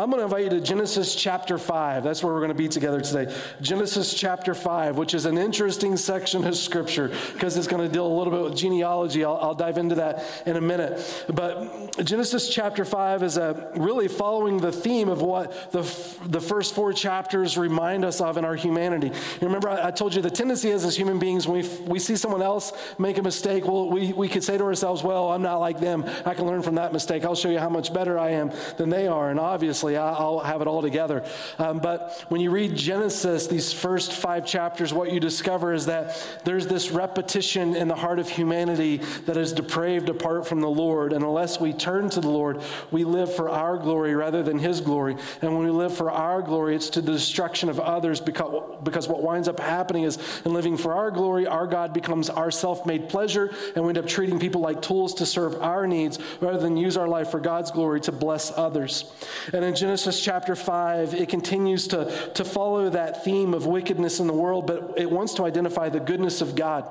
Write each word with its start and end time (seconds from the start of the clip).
I'm 0.00 0.08
going 0.08 0.20
to 0.20 0.24
invite 0.24 0.44
you 0.44 0.50
to 0.58 0.62
Genesis 0.62 1.14
chapter 1.14 1.58
5. 1.58 2.02
That's 2.02 2.24
where 2.24 2.32
we're 2.32 2.40
going 2.40 2.48
to 2.48 2.54
be 2.54 2.68
together 2.68 3.02
today. 3.02 3.36
Genesis 3.60 4.14
chapter 4.14 4.54
5, 4.54 4.96
which 4.96 5.12
is 5.12 5.26
an 5.26 5.36
interesting 5.36 5.94
section 5.98 6.42
of 6.46 6.56
Scripture 6.56 7.08
because 7.34 7.58
it's 7.58 7.66
going 7.66 7.86
to 7.86 7.92
deal 7.92 8.06
a 8.06 8.16
little 8.16 8.32
bit 8.32 8.42
with 8.42 8.56
genealogy. 8.56 9.26
I'll, 9.26 9.36
I'll 9.36 9.54
dive 9.54 9.76
into 9.76 9.96
that 9.96 10.24
in 10.46 10.56
a 10.56 10.60
minute. 10.62 11.26
But 11.34 12.02
Genesis 12.02 12.48
chapter 12.48 12.86
5 12.86 13.22
is 13.22 13.36
a, 13.36 13.72
really 13.76 14.08
following 14.08 14.56
the 14.56 14.72
theme 14.72 15.10
of 15.10 15.20
what 15.20 15.70
the, 15.70 15.82
the 16.24 16.40
first 16.40 16.74
four 16.74 16.94
chapters 16.94 17.58
remind 17.58 18.02
us 18.06 18.22
of 18.22 18.38
in 18.38 18.44
our 18.46 18.56
humanity. 18.56 19.08
You 19.08 19.46
remember, 19.46 19.68
I, 19.68 19.88
I 19.88 19.90
told 19.90 20.14
you 20.14 20.22
the 20.22 20.30
tendency 20.30 20.70
is 20.70 20.82
as 20.82 20.96
human 20.96 21.18
beings, 21.18 21.46
when 21.46 21.60
we, 21.60 21.68
we 21.80 21.98
see 21.98 22.16
someone 22.16 22.40
else 22.40 22.72
make 22.98 23.18
a 23.18 23.22
mistake, 23.22 23.66
well, 23.66 23.90
we, 23.90 24.14
we 24.14 24.28
could 24.28 24.44
say 24.44 24.56
to 24.56 24.64
ourselves, 24.64 25.02
well, 25.02 25.30
I'm 25.30 25.42
not 25.42 25.56
like 25.56 25.78
them. 25.78 26.06
I 26.24 26.32
can 26.32 26.46
learn 26.46 26.62
from 26.62 26.76
that 26.76 26.94
mistake. 26.94 27.26
I'll 27.26 27.34
show 27.34 27.50
you 27.50 27.58
how 27.58 27.68
much 27.68 27.92
better 27.92 28.18
I 28.18 28.30
am 28.30 28.50
than 28.78 28.88
they 28.88 29.06
are. 29.06 29.28
And 29.28 29.38
obviously, 29.38 29.89
I'll 29.96 30.40
have 30.40 30.60
it 30.60 30.66
all 30.66 30.82
together. 30.82 31.24
Um, 31.58 31.78
but 31.78 32.24
when 32.28 32.40
you 32.40 32.50
read 32.50 32.76
Genesis, 32.76 33.46
these 33.46 33.72
first 33.72 34.12
five 34.12 34.46
chapters, 34.46 34.92
what 34.92 35.12
you 35.12 35.20
discover 35.20 35.72
is 35.72 35.86
that 35.86 36.40
there's 36.44 36.66
this 36.66 36.90
repetition 36.90 37.76
in 37.76 37.88
the 37.88 37.94
heart 37.94 38.18
of 38.18 38.28
humanity 38.28 38.98
that 39.26 39.36
is 39.36 39.52
depraved 39.52 40.08
apart 40.08 40.46
from 40.46 40.60
the 40.60 40.68
Lord. 40.68 41.12
And 41.12 41.24
unless 41.24 41.60
we 41.60 41.72
turn 41.72 42.10
to 42.10 42.20
the 42.20 42.28
Lord, 42.28 42.62
we 42.90 43.04
live 43.04 43.34
for 43.34 43.48
our 43.48 43.76
glory 43.76 44.14
rather 44.14 44.42
than 44.42 44.58
His 44.58 44.80
glory. 44.80 45.16
And 45.42 45.54
when 45.54 45.64
we 45.64 45.70
live 45.70 45.96
for 45.96 46.10
our 46.10 46.42
glory, 46.42 46.76
it's 46.76 46.90
to 46.90 47.00
the 47.00 47.12
destruction 47.12 47.68
of 47.68 47.80
others 47.80 48.20
because, 48.20 48.64
because 48.82 49.08
what 49.08 49.22
winds 49.22 49.48
up 49.48 49.60
happening 49.60 50.04
is 50.04 50.18
in 50.44 50.52
living 50.52 50.76
for 50.76 50.94
our 50.94 51.10
glory, 51.10 51.46
our 51.46 51.66
God 51.66 51.92
becomes 51.92 52.30
our 52.30 52.50
self 52.50 52.86
made 52.86 53.08
pleasure, 53.08 53.52
and 53.74 53.84
we 53.84 53.90
end 53.90 53.98
up 53.98 54.06
treating 54.06 54.38
people 54.38 54.60
like 54.60 54.82
tools 54.82 55.14
to 55.14 55.26
serve 55.26 55.60
our 55.62 55.86
needs 55.86 56.18
rather 56.40 56.58
than 56.58 56.76
use 56.76 56.96
our 56.96 57.08
life 57.08 57.30
for 57.30 57.40
God's 57.40 57.70
glory 57.70 58.00
to 58.02 58.12
bless 58.12 58.56
others. 58.56 59.12
And 59.52 59.64
in 59.64 59.74
Genesis 59.80 60.22
chapter 60.22 60.54
5, 60.54 61.14
it 61.14 61.30
continues 61.30 61.88
to, 61.88 62.30
to 62.34 62.44
follow 62.44 62.90
that 62.90 63.24
theme 63.24 63.54
of 63.54 63.64
wickedness 63.64 64.20
in 64.20 64.26
the 64.26 64.32
world, 64.34 64.66
but 64.66 64.94
it 64.98 65.10
wants 65.10 65.32
to 65.34 65.44
identify 65.46 65.88
the 65.88 65.98
goodness 65.98 66.42
of 66.42 66.54
God. 66.54 66.86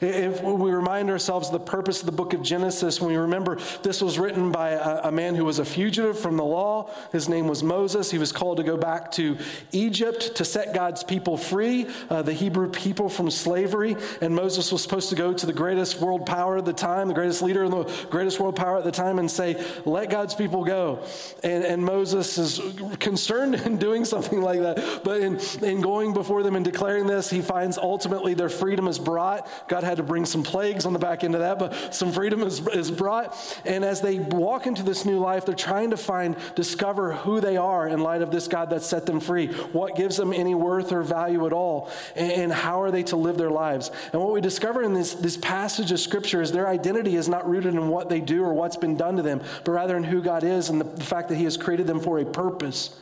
If 0.00 0.42
we 0.42 0.70
remind 0.70 1.10
ourselves 1.10 1.48
of 1.48 1.52
the 1.52 1.60
purpose 1.60 2.00
of 2.00 2.06
the 2.06 2.12
book 2.12 2.34
of 2.34 2.42
Genesis, 2.42 3.00
when 3.00 3.10
we 3.10 3.16
remember 3.16 3.58
this 3.82 4.00
was 4.00 4.18
written 4.18 4.52
by 4.52 4.70
a, 4.70 5.08
a, 5.08 5.12
man 5.12 5.34
who 5.34 5.44
was 5.44 5.58
a 5.58 5.64
fugitive 5.64 6.18
from 6.18 6.36
the 6.36 6.44
law, 6.44 6.90
his 7.12 7.28
name 7.28 7.48
was 7.48 7.62
Moses. 7.62 8.10
He 8.10 8.18
was 8.18 8.32
called 8.32 8.58
to 8.58 8.62
go 8.62 8.76
back 8.76 9.10
to 9.12 9.38
Egypt 9.72 10.36
to 10.36 10.44
set 10.44 10.74
God's 10.74 11.02
people 11.02 11.36
free, 11.36 11.86
uh, 12.10 12.22
the 12.22 12.32
Hebrew 12.32 12.70
people 12.70 13.08
from 13.08 13.30
slavery. 13.30 13.96
And 14.20 14.34
Moses 14.34 14.70
was 14.72 14.82
supposed 14.82 15.08
to 15.10 15.14
go 15.14 15.32
to 15.32 15.46
the 15.46 15.52
greatest 15.52 16.00
world 16.00 16.26
power 16.26 16.58
at 16.58 16.64
the 16.64 16.72
time, 16.72 17.08
the 17.08 17.14
greatest 17.14 17.42
leader 17.42 17.64
in 17.64 17.70
the 17.70 17.84
greatest 18.10 18.38
world 18.38 18.56
power 18.56 18.78
at 18.78 18.84
the 18.84 18.92
time, 18.92 19.18
and 19.18 19.30
say, 19.30 19.62
Let 19.84 20.10
God's 20.10 20.34
people 20.34 20.64
go. 20.64 21.04
And, 21.42 21.64
and 21.64 21.84
Moses 21.84 22.38
is 22.38 22.60
concerned 22.98 23.54
in 23.66 23.78
doing 23.78 24.04
something 24.04 24.40
like 24.40 24.60
that. 24.60 25.02
But 25.04 25.20
in, 25.20 25.40
in 25.62 25.80
going 25.80 26.12
before 26.12 26.42
them 26.42 26.56
and 26.56 26.64
declaring 26.64 27.06
this, 27.06 27.30
he 27.30 27.40
finds 27.40 27.78
ultimately 27.78 28.34
their 28.34 28.48
freedom 28.48 28.88
is 28.88 28.98
brought. 28.98 29.48
God 29.68 29.84
had 29.86 29.96
to 29.96 30.02
bring 30.02 30.26
some 30.26 30.42
plagues 30.42 30.84
on 30.84 30.92
the 30.92 30.98
back 30.98 31.24
end 31.24 31.34
of 31.34 31.40
that, 31.40 31.58
but 31.58 31.94
some 31.94 32.12
freedom 32.12 32.42
is, 32.42 32.66
is 32.68 32.90
brought. 32.90 33.34
And 33.64 33.84
as 33.84 34.00
they 34.00 34.18
walk 34.18 34.66
into 34.66 34.82
this 34.82 35.04
new 35.04 35.18
life, 35.18 35.46
they're 35.46 35.54
trying 35.54 35.90
to 35.90 35.96
find, 35.96 36.36
discover 36.54 37.12
who 37.12 37.40
they 37.40 37.56
are 37.56 37.88
in 37.88 38.00
light 38.00 38.22
of 38.22 38.30
this 38.30 38.48
God 38.48 38.70
that 38.70 38.82
set 38.82 39.06
them 39.06 39.20
free. 39.20 39.48
What 39.72 39.96
gives 39.96 40.16
them 40.16 40.32
any 40.32 40.54
worth 40.54 40.92
or 40.92 41.02
value 41.02 41.46
at 41.46 41.52
all? 41.52 41.90
And, 42.14 42.32
and 42.32 42.52
how 42.52 42.82
are 42.82 42.90
they 42.90 43.04
to 43.04 43.16
live 43.16 43.38
their 43.38 43.50
lives? 43.50 43.90
And 44.12 44.20
what 44.20 44.32
we 44.32 44.40
discover 44.40 44.82
in 44.82 44.92
this, 44.92 45.14
this 45.14 45.36
passage 45.36 45.92
of 45.92 46.00
Scripture 46.00 46.42
is 46.42 46.52
their 46.52 46.68
identity 46.68 47.16
is 47.16 47.28
not 47.28 47.48
rooted 47.48 47.74
in 47.74 47.88
what 47.88 48.08
they 48.08 48.20
do 48.20 48.44
or 48.44 48.52
what's 48.52 48.76
been 48.76 48.96
done 48.96 49.16
to 49.16 49.22
them, 49.22 49.40
but 49.64 49.72
rather 49.72 49.96
in 49.96 50.04
who 50.04 50.20
God 50.20 50.44
is 50.44 50.68
and 50.68 50.80
the, 50.80 50.84
the 50.84 51.04
fact 51.04 51.28
that 51.28 51.36
He 51.36 51.44
has 51.44 51.56
created 51.56 51.86
them 51.86 52.00
for 52.00 52.18
a 52.18 52.24
purpose. 52.24 52.98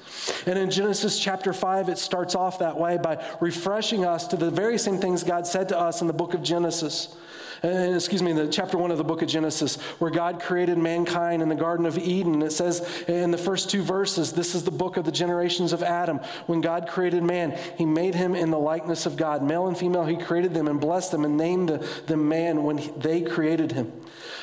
And 0.46 0.58
in 0.58 0.70
Genesis 0.70 1.18
chapter 1.18 1.52
5, 1.52 1.88
it 1.88 1.98
starts 1.98 2.34
off 2.34 2.58
that 2.58 2.78
way 2.78 2.98
by 2.98 3.24
refreshing 3.40 4.04
us 4.04 4.26
to 4.28 4.36
the 4.36 4.50
very 4.50 4.78
same 4.78 4.98
things 4.98 5.24
God 5.24 5.46
said 5.46 5.68
to 5.70 5.78
us 5.78 6.00
in 6.00 6.06
the 6.06 6.12
book 6.12 6.34
of 6.34 6.42
Genesis. 6.42 7.16
And, 7.62 7.94
excuse 7.94 8.22
me, 8.22 8.34
the 8.34 8.46
chapter 8.46 8.76
1 8.76 8.90
of 8.90 8.98
the 8.98 9.04
book 9.04 9.22
of 9.22 9.28
Genesis, 9.28 9.76
where 9.98 10.10
God 10.10 10.38
created 10.38 10.76
mankind 10.76 11.40
in 11.40 11.48
the 11.48 11.54
Garden 11.54 11.86
of 11.86 11.96
Eden. 11.96 12.42
It 12.42 12.52
says 12.52 13.04
in 13.08 13.30
the 13.30 13.38
first 13.38 13.70
two 13.70 13.82
verses, 13.82 14.34
this 14.34 14.54
is 14.54 14.64
the 14.64 14.70
book 14.70 14.98
of 14.98 15.06
the 15.06 15.12
generations 15.12 15.72
of 15.72 15.82
Adam. 15.82 16.18
When 16.46 16.60
God 16.60 16.88
created 16.88 17.22
man, 17.22 17.58
he 17.78 17.86
made 17.86 18.14
him 18.14 18.34
in 18.34 18.50
the 18.50 18.58
likeness 18.58 19.06
of 19.06 19.16
God. 19.16 19.42
Male 19.42 19.66
and 19.66 19.78
female, 19.78 20.04
he 20.04 20.18
created 20.18 20.52
them 20.52 20.68
and 20.68 20.78
blessed 20.78 21.10
them 21.12 21.24
and 21.24 21.38
named 21.38 21.70
them 21.70 22.28
man 22.28 22.64
when 22.64 22.76
he, 22.76 22.90
they 22.98 23.22
created 23.22 23.72
him. 23.72 23.90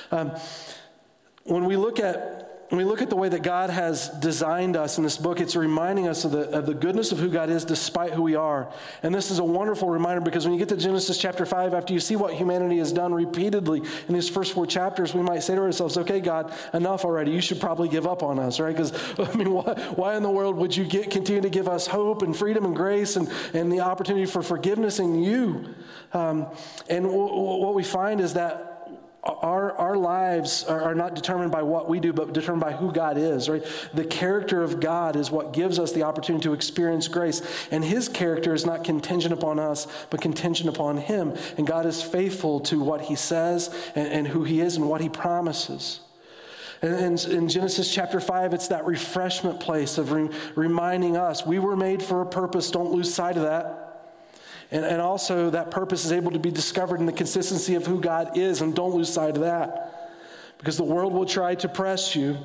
Um, 0.09 0.31
when 1.43 1.65
we 1.65 1.77
look 1.77 1.99
at 1.99 2.50
when 2.71 2.77
we 2.77 2.85
look 2.85 3.01
at 3.01 3.09
the 3.09 3.17
way 3.17 3.27
that 3.27 3.43
God 3.43 3.69
has 3.69 4.07
designed 4.07 4.77
us 4.77 4.97
in 4.97 5.03
this 5.03 5.17
book, 5.17 5.41
it's 5.41 5.57
reminding 5.57 6.07
us 6.07 6.23
of 6.23 6.31
the, 6.31 6.49
of 6.51 6.65
the 6.65 6.73
goodness 6.73 7.11
of 7.11 7.19
who 7.19 7.27
God 7.27 7.49
is 7.49 7.65
despite 7.65 8.13
who 8.13 8.21
we 8.21 8.35
are. 8.35 8.71
And 9.03 9.13
this 9.13 9.29
is 9.29 9.39
a 9.39 9.43
wonderful 9.43 9.89
reminder 9.89 10.21
because 10.21 10.45
when 10.45 10.53
you 10.53 10.59
get 10.59 10.69
to 10.69 10.77
Genesis 10.77 11.17
chapter 11.17 11.45
5, 11.45 11.73
after 11.73 11.93
you 11.93 11.99
see 11.99 12.15
what 12.15 12.33
humanity 12.33 12.77
has 12.77 12.93
done 12.93 13.13
repeatedly 13.13 13.81
in 14.07 14.13
these 14.13 14.29
first 14.29 14.53
four 14.53 14.65
chapters, 14.65 15.13
we 15.13 15.21
might 15.21 15.43
say 15.43 15.53
to 15.53 15.59
ourselves, 15.59 15.97
okay, 15.97 16.21
God, 16.21 16.53
enough 16.73 17.03
already. 17.03 17.31
You 17.31 17.41
should 17.41 17.59
probably 17.59 17.89
give 17.89 18.07
up 18.07 18.23
on 18.23 18.39
us, 18.39 18.57
right? 18.57 18.73
Because, 18.73 18.93
I 19.19 19.35
mean, 19.35 19.51
why, 19.51 19.73
why, 19.95 20.15
in 20.15 20.23
the 20.23 20.31
world 20.31 20.55
would 20.55 20.73
you 20.73 20.85
get, 20.85 21.11
continue 21.11 21.41
to 21.41 21.49
give 21.49 21.67
us 21.67 21.87
hope 21.87 22.21
and 22.21 22.33
freedom 22.33 22.63
and 22.63 22.73
grace 22.73 23.17
and, 23.17 23.29
and 23.53 23.69
the 23.69 23.81
opportunity 23.81 24.25
for 24.25 24.41
forgiveness 24.41 24.97
in 24.97 25.21
you? 25.21 25.75
Um, 26.13 26.47
and 26.89 27.03
w- 27.03 27.27
w- 27.27 27.61
what 27.65 27.73
we 27.73 27.83
find 27.83 28.21
is 28.21 28.35
that 28.35 28.70
our, 29.23 29.73
our 29.73 29.97
lives 29.97 30.63
are, 30.63 30.95
not 30.95 31.13
determined 31.13 31.51
by 31.51 31.61
what 31.61 31.87
we 31.87 31.99
do, 31.99 32.11
but 32.11 32.33
determined 32.33 32.61
by 32.61 32.71
who 32.71 32.91
God 32.91 33.19
is, 33.19 33.47
right? 33.49 33.63
The 33.93 34.03
character 34.03 34.63
of 34.63 34.79
God 34.79 35.15
is 35.15 35.29
what 35.29 35.53
gives 35.53 35.77
us 35.77 35.91
the 35.91 36.03
opportunity 36.03 36.43
to 36.43 36.53
experience 36.53 37.07
grace. 37.07 37.41
And 37.69 37.85
His 37.85 38.09
character 38.09 38.53
is 38.55 38.65
not 38.65 38.83
contingent 38.83 39.31
upon 39.31 39.59
us, 39.59 39.87
but 40.09 40.21
contingent 40.21 40.69
upon 40.69 40.97
Him. 40.97 41.35
And 41.57 41.67
God 41.67 41.85
is 41.85 42.01
faithful 42.01 42.61
to 42.61 42.81
what 42.81 43.01
He 43.01 43.15
says 43.15 43.69
and, 43.93 44.07
and 44.07 44.27
who 44.27 44.43
He 44.43 44.59
is 44.59 44.75
and 44.75 44.89
what 44.89 45.01
He 45.01 45.09
promises. 45.09 45.99
And 46.81 47.23
in 47.25 47.47
Genesis 47.47 47.93
chapter 47.93 48.19
5, 48.19 48.55
it's 48.55 48.69
that 48.69 48.87
refreshment 48.87 49.59
place 49.59 49.99
of 49.99 50.11
re- 50.11 50.29
reminding 50.55 51.15
us 51.15 51.45
we 51.45 51.59
were 51.59 51.75
made 51.75 52.01
for 52.01 52.23
a 52.23 52.25
purpose. 52.25 52.71
Don't 52.71 52.91
lose 52.91 53.13
sight 53.13 53.37
of 53.37 53.43
that. 53.43 53.90
And, 54.71 54.85
and 54.85 55.01
also, 55.01 55.49
that 55.49 55.69
purpose 55.69 56.05
is 56.05 56.11
able 56.13 56.31
to 56.31 56.39
be 56.39 56.49
discovered 56.51 56.99
in 56.99 57.05
the 57.05 57.11
consistency 57.11 57.75
of 57.75 57.85
who 57.85 57.99
God 57.99 58.37
is, 58.37 58.61
and 58.61 58.73
don't 58.73 58.95
lose 58.95 59.11
sight 59.11 59.35
of 59.35 59.41
that. 59.41 60.17
Because 60.57 60.77
the 60.77 60.83
world 60.83 61.11
will 61.11 61.25
try 61.25 61.55
to 61.55 61.67
press 61.67 62.15
you. 62.15 62.37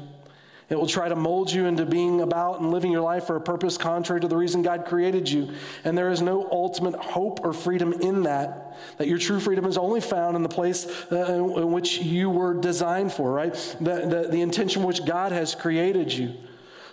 It 0.68 0.76
will 0.76 0.88
try 0.88 1.08
to 1.08 1.14
mold 1.14 1.52
you 1.52 1.66
into 1.66 1.86
being 1.86 2.22
about 2.22 2.60
and 2.60 2.72
living 2.72 2.90
your 2.90 3.02
life 3.02 3.26
for 3.26 3.36
a 3.36 3.40
purpose 3.40 3.78
contrary 3.78 4.20
to 4.22 4.26
the 4.26 4.36
reason 4.36 4.62
God 4.62 4.84
created 4.84 5.30
you. 5.30 5.50
And 5.84 5.96
there 5.96 6.10
is 6.10 6.20
no 6.20 6.48
ultimate 6.50 6.96
hope 6.96 7.44
or 7.44 7.52
freedom 7.52 7.92
in 7.92 8.24
that. 8.24 8.76
That 8.98 9.06
your 9.06 9.18
true 9.18 9.38
freedom 9.38 9.64
is 9.66 9.78
only 9.78 10.00
found 10.00 10.34
in 10.34 10.42
the 10.42 10.48
place 10.48 10.86
uh, 11.12 11.32
in 11.32 11.70
which 11.70 11.98
you 11.98 12.30
were 12.30 12.52
designed 12.52 13.12
for, 13.12 13.30
right? 13.30 13.54
The, 13.80 14.06
the, 14.06 14.28
the 14.32 14.40
intention 14.40 14.82
which 14.82 15.04
God 15.04 15.30
has 15.30 15.54
created 15.54 16.12
you. 16.12 16.34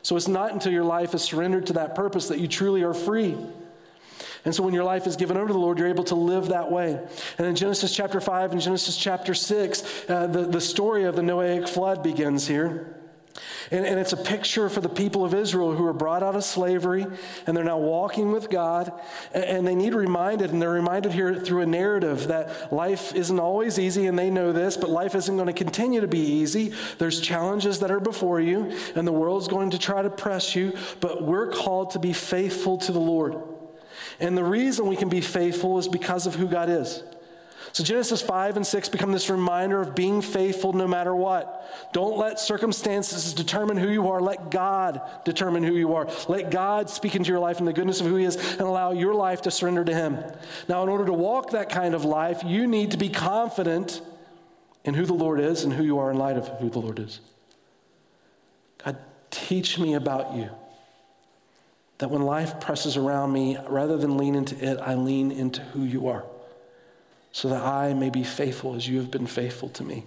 So 0.03 0.15
it's 0.17 0.27
not 0.27 0.51
until 0.51 0.71
your 0.71 0.83
life 0.83 1.15
is 1.15 1.23
surrendered 1.23 1.65
to 1.67 1.73
that 1.73 1.95
purpose 1.95 2.27
that 2.27 2.37
you 2.37 2.47
truly 2.47 2.83
are 2.83 2.93
free. 2.93 3.35
And 4.45 4.53
so 4.53 4.63
when 4.63 4.73
your 4.73 4.83
life 4.83 5.07
is 5.07 5.15
given 5.15 5.37
over 5.37 5.47
to 5.47 5.53
the 5.53 5.59
Lord, 5.59 5.79
you're 5.79 5.87
able 5.87 6.03
to 6.05 6.15
live 6.15 6.47
that 6.47 6.69
way. 6.69 6.99
And 7.37 7.47
in 7.47 7.55
Genesis 7.55 7.95
chapter 7.95 8.19
5 8.19 8.51
and 8.51 8.61
Genesis 8.61 8.97
chapter 8.97 9.33
6, 9.33 10.09
uh, 10.09 10.27
the, 10.27 10.45
the 10.45 10.61
story 10.61 11.05
of 11.05 11.15
the 11.15 11.21
Noahic 11.21 11.69
flood 11.69 12.03
begins 12.03 12.47
here. 12.47 12.99
And, 13.71 13.85
and, 13.85 13.99
it's 13.99 14.13
a 14.13 14.17
picture 14.17 14.69
for 14.69 14.81
the 14.81 14.89
people 14.89 15.25
of 15.25 15.33
Israel 15.33 15.73
who 15.73 15.85
are 15.87 15.93
brought 15.93 16.21
out 16.21 16.35
of 16.35 16.43
slavery 16.43 17.07
and 17.47 17.57
they're 17.57 17.63
now 17.63 17.79
walking 17.79 18.31
with 18.31 18.49
God. 18.49 18.91
And, 19.33 19.43
and, 19.43 19.67
they 19.67 19.73
need 19.73 19.95
reminded, 19.95 20.51
and 20.51 20.61
they're 20.61 20.69
reminded 20.69 21.13
here 21.13 21.33
through 21.33 21.61
a 21.61 21.65
narrative 21.65 22.27
that 22.27 22.71
life 22.71 23.15
isn't 23.15 23.39
always 23.39 23.79
easy, 23.79 24.05
and 24.05 24.19
they 24.19 24.29
know 24.29 24.51
this, 24.51 24.77
but 24.77 24.89
life 24.89 25.15
isn't 25.15 25.35
going 25.35 25.47
to 25.47 25.53
continue 25.53 26.01
to 26.01 26.07
be 26.07 26.19
easy. 26.19 26.73
There's 26.99 27.19
challenges 27.21 27.79
that 27.79 27.89
are 27.89 27.99
before 27.99 28.39
you, 28.39 28.77
and 28.95 29.07
the 29.07 29.11
world's 29.11 29.47
going 29.47 29.71
to 29.71 29.79
try 29.79 30.03
to 30.03 30.09
press 30.09 30.55
you, 30.55 30.77
but 30.99 31.23
we're 31.23 31.49
called 31.49 31.91
to 31.91 31.99
be 31.99 32.13
faithful 32.13 32.77
to 32.79 32.91
the 32.91 32.99
Lord. 32.99 33.41
And 34.19 34.37
the 34.37 34.43
reason 34.43 34.87
we 34.87 34.95
can 34.95 35.09
be 35.09 35.21
faithful 35.21 35.77
is 35.79 35.87
because 35.87 36.27
of 36.27 36.35
who 36.35 36.47
God 36.47 36.69
is. 36.69 37.03
So 37.73 37.83
Genesis 37.83 38.21
5 38.21 38.57
and 38.57 38.67
6 38.67 38.89
become 38.89 39.11
this 39.11 39.31
reminder 39.31 39.81
of 39.81 39.95
being 39.95 40.21
faithful 40.21 40.73
no 40.73 40.87
matter 40.87 41.15
what. 41.15 41.91
Don't 41.91 42.19
let 42.19 42.39
circumstances 42.39 43.33
determine 43.33 43.77
who 43.77 43.89
you 43.89 44.09
are. 44.09 44.21
Let 44.21 44.51
God 44.51 45.01
determine 45.25 45.63
who 45.63 45.75
you 45.75 45.95
are. 45.95 46.07
Let 46.27 46.51
God 46.51 46.87
speak 46.89 47.15
into 47.15 47.31
your 47.31 47.39
life 47.39 47.59
in 47.59 47.65
the 47.65 47.73
goodness 47.73 47.99
of 47.99 48.05
who 48.05 48.15
He 48.17 48.25
is 48.25 48.35
and 48.35 48.61
allow 48.61 48.91
your 48.91 49.15
life 49.15 49.41
to 49.43 49.51
surrender 49.51 49.83
to 49.83 49.93
Him. 49.93 50.19
Now, 50.67 50.83
in 50.83 50.89
order 50.89 51.05
to 51.05 51.13
walk 51.13 51.51
that 51.51 51.69
kind 51.69 51.95
of 51.95 52.05
life, 52.05 52.43
you 52.45 52.67
need 52.67 52.91
to 52.91 52.97
be 52.97 53.09
confident 53.09 54.01
in 54.85 54.93
who 54.93 55.07
the 55.07 55.13
Lord 55.13 55.39
is 55.39 55.63
and 55.63 55.73
who 55.73 55.83
you 55.83 55.97
are 55.97 56.11
in 56.11 56.17
light 56.17 56.37
of 56.37 56.47
who 56.59 56.69
the 56.69 56.79
Lord 56.79 56.99
is. 56.99 57.21
God, 58.85 58.97
teach 59.31 59.79
me 59.79 59.95
about 59.95 60.35
you. 60.35 60.51
That 62.03 62.09
when 62.09 62.23
life 62.23 62.59
presses 62.59 62.97
around 62.97 63.31
me, 63.31 63.57
rather 63.69 63.95
than 63.95 64.17
lean 64.17 64.35
into 64.35 64.61
it, 64.61 64.77
I 64.77 64.95
lean 64.95 65.31
into 65.31 65.61
who 65.61 65.83
you 65.83 66.09
are, 66.09 66.25
so 67.31 67.47
that 67.47 67.63
I 67.63 67.93
may 67.93 68.09
be 68.09 68.25
faithful 68.25 68.75
as 68.75 68.85
you 68.85 68.97
have 68.97 69.09
been 69.09 69.25
faithful 69.25 69.69
to 69.69 69.85
me. 69.85 70.03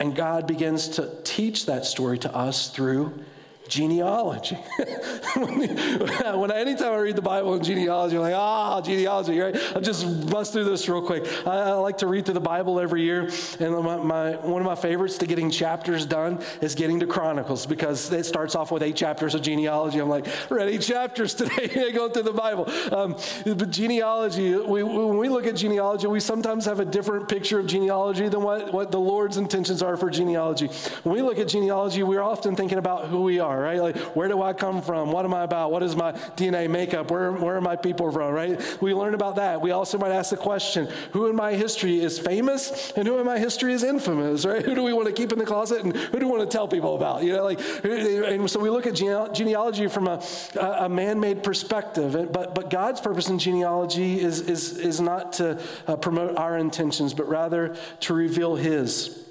And 0.00 0.16
God 0.16 0.48
begins 0.48 0.88
to 0.88 1.08
teach 1.22 1.66
that 1.66 1.84
story 1.84 2.18
to 2.18 2.34
us 2.34 2.70
through 2.70 3.22
genealogy. 3.68 4.58
when 5.36 6.52
I, 6.52 6.58
anytime 6.58 6.92
I 6.92 6.96
read 6.96 7.16
the 7.16 7.22
Bible 7.22 7.54
in 7.54 7.62
genealogy, 7.62 8.16
I'm 8.16 8.22
like, 8.22 8.34
ah, 8.34 8.80
genealogy, 8.80 9.38
right? 9.38 9.56
I'll 9.74 9.80
just 9.80 10.30
bust 10.30 10.52
through 10.52 10.64
this 10.64 10.88
real 10.88 11.02
quick. 11.02 11.26
I, 11.46 11.50
I, 11.50 11.72
like 11.72 11.98
to 11.98 12.06
read 12.06 12.24
through 12.24 12.34
the 12.34 12.40
Bible 12.40 12.78
every 12.78 13.02
year, 13.02 13.30
and 13.58 13.74
my, 13.82 13.96
my, 13.96 14.30
one 14.36 14.60
of 14.60 14.66
my 14.66 14.74
favorites 14.74 15.18
to 15.18 15.26
getting 15.26 15.50
chapters 15.50 16.06
done 16.06 16.42
is 16.60 16.74
getting 16.74 17.00
to 17.00 17.06
Chronicles 17.06 17.66
because 17.66 18.12
it 18.12 18.26
starts 18.26 18.54
off 18.54 18.70
with 18.70 18.82
eight 18.82 18.96
chapters 18.96 19.34
of 19.34 19.42
genealogy. 19.42 19.98
I'm 19.98 20.08
like, 20.08 20.26
read 20.50 20.68
eight 20.68 20.82
chapters 20.82 21.34
today, 21.34 21.90
go 21.92 22.08
through 22.08 22.24
the 22.24 22.32
Bible. 22.32 22.70
Um, 22.92 23.16
but 23.44 23.70
genealogy, 23.70 24.56
we, 24.56 24.82
when 24.82 25.18
we 25.18 25.28
look 25.28 25.46
at 25.46 25.56
genealogy, 25.56 26.06
we 26.06 26.20
sometimes 26.20 26.64
have 26.66 26.80
a 26.80 26.84
different 26.84 27.28
picture 27.28 27.58
of 27.58 27.66
genealogy 27.66 28.28
than 28.28 28.42
what, 28.42 28.72
what 28.72 28.90
the 28.90 29.00
Lord's 29.00 29.36
intentions 29.36 29.82
are 29.82 29.96
for 29.96 30.10
genealogy. 30.10 30.68
When 31.02 31.14
we 31.14 31.22
look 31.22 31.38
at 31.38 31.48
genealogy, 31.48 32.02
we're 32.02 32.22
often 32.22 32.54
thinking 32.56 32.78
about 32.78 33.06
who 33.06 33.22
we 33.22 33.40
are 33.40 33.53
are, 33.54 33.60
right? 33.60 33.80
Like, 33.80 33.96
where 34.16 34.28
do 34.28 34.42
I 34.42 34.52
come 34.52 34.82
from? 34.82 35.12
What 35.12 35.24
am 35.24 35.34
I 35.34 35.44
about? 35.44 35.70
What 35.70 35.82
is 35.82 35.96
my 35.96 36.12
DNA 36.12 36.68
makeup? 36.68 37.10
Where, 37.10 37.32
where 37.32 37.56
are 37.56 37.60
my 37.60 37.76
people 37.76 38.10
from, 38.10 38.32
right? 38.32 38.60
We 38.80 38.94
learn 38.94 39.14
about 39.14 39.36
that. 39.36 39.60
We 39.60 39.70
also 39.70 39.98
might 39.98 40.10
ask 40.12 40.30
the 40.30 40.36
question 40.36 40.88
who 41.12 41.28
in 41.28 41.36
my 41.36 41.54
history 41.54 42.00
is 42.00 42.18
famous 42.18 42.92
and 42.96 43.06
who 43.06 43.18
in 43.18 43.26
my 43.26 43.38
history 43.38 43.72
is 43.72 43.82
infamous, 43.82 44.44
right? 44.44 44.64
Who 44.64 44.74
do 44.74 44.82
we 44.82 44.92
want 44.92 45.06
to 45.06 45.12
keep 45.12 45.32
in 45.32 45.38
the 45.38 45.46
closet 45.46 45.84
and 45.84 45.96
who 45.96 46.18
do 46.18 46.26
we 46.26 46.32
want 46.36 46.48
to 46.48 46.54
tell 46.54 46.68
people 46.68 46.96
about? 46.96 47.22
You 47.22 47.34
know, 47.34 47.44
like, 47.44 47.60
and 47.84 48.50
so 48.50 48.60
we 48.60 48.70
look 48.70 48.86
at 48.86 48.94
genealogy 48.94 49.86
from 49.88 50.08
a, 50.08 50.22
a 50.56 50.88
man 50.88 51.20
made 51.20 51.42
perspective. 51.42 52.32
But, 52.32 52.54
but 52.54 52.70
God's 52.70 53.00
purpose 53.00 53.28
in 53.28 53.38
genealogy 53.38 54.20
is, 54.20 54.40
is, 54.40 54.78
is 54.78 55.00
not 55.00 55.34
to 55.34 55.60
uh, 55.86 55.96
promote 55.96 56.36
our 56.36 56.58
intentions, 56.58 57.14
but 57.14 57.28
rather 57.28 57.76
to 58.00 58.14
reveal 58.14 58.56
His. 58.56 59.23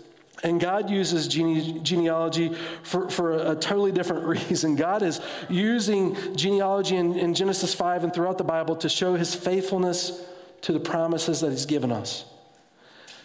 And 0.43 0.59
God 0.59 0.89
uses 0.89 1.27
gene- 1.29 1.83
genealogy 1.83 2.53
for, 2.83 3.09
for 3.09 3.33
a, 3.33 3.51
a, 3.51 3.55
totally 3.55 3.93
different 3.93 4.25
reason. 4.49 4.75
God 4.75 5.01
is 5.01 5.21
using 5.49 6.17
genealogy 6.35 6.97
in, 6.97 7.17
in 7.17 7.33
Genesis 7.33 7.73
5 7.73 8.03
and 8.03 8.13
throughout 8.13 8.37
the 8.37 8.43
Bible 8.43 8.75
to 8.77 8.89
show 8.89 9.15
his 9.15 9.33
faithfulness 9.33 10.21
to 10.61 10.73
the 10.73 10.79
promises 10.79 11.39
that 11.41 11.51
he's 11.51 11.65
given 11.65 11.91
us. 11.91 12.25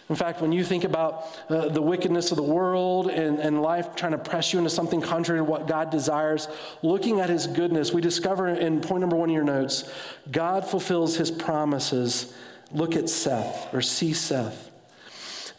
In 0.09 0.15
fact, 0.15 0.41
when 0.41 0.51
you 0.51 0.63
think 0.63 0.85
about 0.85 1.27
uh, 1.49 1.69
the 1.69 1.81
wickedness 1.81 2.31
of 2.31 2.37
the 2.37 2.43
world 2.43 3.09
and, 3.09 3.37
and 3.37 3.61
life 3.61 3.95
trying 3.95 4.13
to 4.13 4.17
press 4.17 4.51
you 4.51 4.57
into 4.57 4.71
something 4.71 5.01
contrary 5.01 5.39
to 5.39 5.43
what 5.43 5.67
God 5.67 5.91
desires, 5.91 6.47
looking 6.81 7.19
at 7.19 7.29
his 7.29 7.45
goodness, 7.45 7.93
we 7.93 8.01
discover 8.01 8.47
in 8.47 8.81
point 8.81 9.01
number 9.01 9.15
one 9.15 9.29
of 9.29 9.35
your 9.35 9.43
notes 9.43 9.91
God 10.31 10.65
fulfills 10.65 11.15
his 11.15 11.29
promises. 11.29 12.33
Look 12.71 12.95
at 12.95 13.07
Seth 13.07 13.71
or 13.73 13.81
see 13.81 14.13
Seth. 14.13 14.68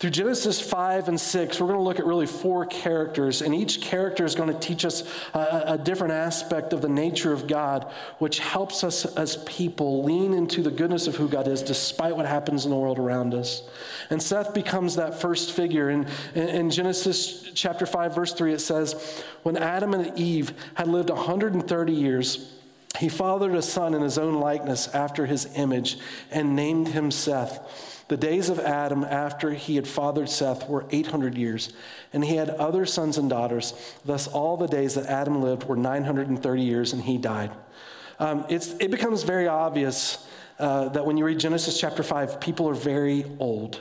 Through 0.00 0.10
Genesis 0.10 0.58
5 0.62 1.08
and 1.08 1.20
6, 1.20 1.60
we're 1.60 1.66
going 1.66 1.78
to 1.78 1.84
look 1.84 1.98
at 1.98 2.06
really 2.06 2.24
four 2.24 2.64
characters, 2.64 3.42
and 3.42 3.54
each 3.54 3.82
character 3.82 4.24
is 4.24 4.34
going 4.34 4.50
to 4.50 4.58
teach 4.58 4.86
us 4.86 5.02
a, 5.34 5.64
a, 5.66 5.78
different 5.78 6.14
aspect 6.14 6.72
of 6.72 6.80
the 6.80 6.88
nature 6.88 7.34
of 7.34 7.46
God, 7.46 7.84
which 8.18 8.38
helps 8.38 8.82
us 8.82 9.04
as 9.16 9.36
people 9.44 10.02
lean 10.02 10.32
into 10.32 10.62
the 10.62 10.70
goodness 10.70 11.06
of 11.06 11.16
who 11.16 11.28
God 11.28 11.46
is 11.46 11.60
despite 11.60 12.16
what 12.16 12.24
happens 12.24 12.64
in 12.64 12.70
the 12.70 12.78
world 12.78 12.98
around 12.98 13.34
us. 13.34 13.62
And 14.08 14.22
Seth 14.22 14.54
becomes 14.54 14.96
that 14.96 15.20
first 15.20 15.52
figure. 15.52 15.90
In, 15.90 16.06
in 16.34 16.70
Genesis 16.70 17.50
chapter 17.52 17.84
5, 17.84 18.14
verse 18.14 18.32
3, 18.32 18.54
it 18.54 18.60
says, 18.60 19.22
When 19.42 19.58
Adam 19.58 19.92
and 19.92 20.18
Eve 20.18 20.54
had 20.76 20.88
lived 20.88 21.10
130 21.10 21.92
years, 21.92 22.50
he 22.98 23.10
fathered 23.10 23.54
a 23.54 23.60
son 23.60 23.92
in 23.92 24.00
his 24.00 24.16
own 24.16 24.40
likeness 24.40 24.88
after 24.94 25.26
his 25.26 25.46
image 25.56 25.98
and 26.30 26.56
named 26.56 26.88
him 26.88 27.10
Seth. 27.10 27.89
The 28.10 28.16
days 28.16 28.48
of 28.48 28.58
Adam 28.58 29.04
after 29.04 29.52
he 29.52 29.76
had 29.76 29.86
fathered 29.86 30.28
Seth 30.28 30.68
were 30.68 30.84
800 30.90 31.38
years, 31.38 31.72
and 32.12 32.24
he 32.24 32.34
had 32.34 32.50
other 32.50 32.84
sons 32.84 33.18
and 33.18 33.30
daughters. 33.30 33.72
Thus, 34.04 34.26
all 34.26 34.56
the 34.56 34.66
days 34.66 34.94
that 34.94 35.06
Adam 35.06 35.40
lived 35.40 35.62
were 35.62 35.76
930 35.76 36.60
years, 36.60 36.92
and 36.92 37.00
he 37.00 37.18
died. 37.18 37.52
Um, 38.18 38.46
it 38.48 38.90
becomes 38.90 39.22
very 39.22 39.46
obvious 39.46 40.26
uh, 40.58 40.88
that 40.88 41.06
when 41.06 41.18
you 41.18 41.24
read 41.24 41.38
Genesis 41.38 41.78
chapter 41.78 42.02
5, 42.02 42.40
people 42.40 42.68
are 42.68 42.74
very 42.74 43.24
old. 43.38 43.80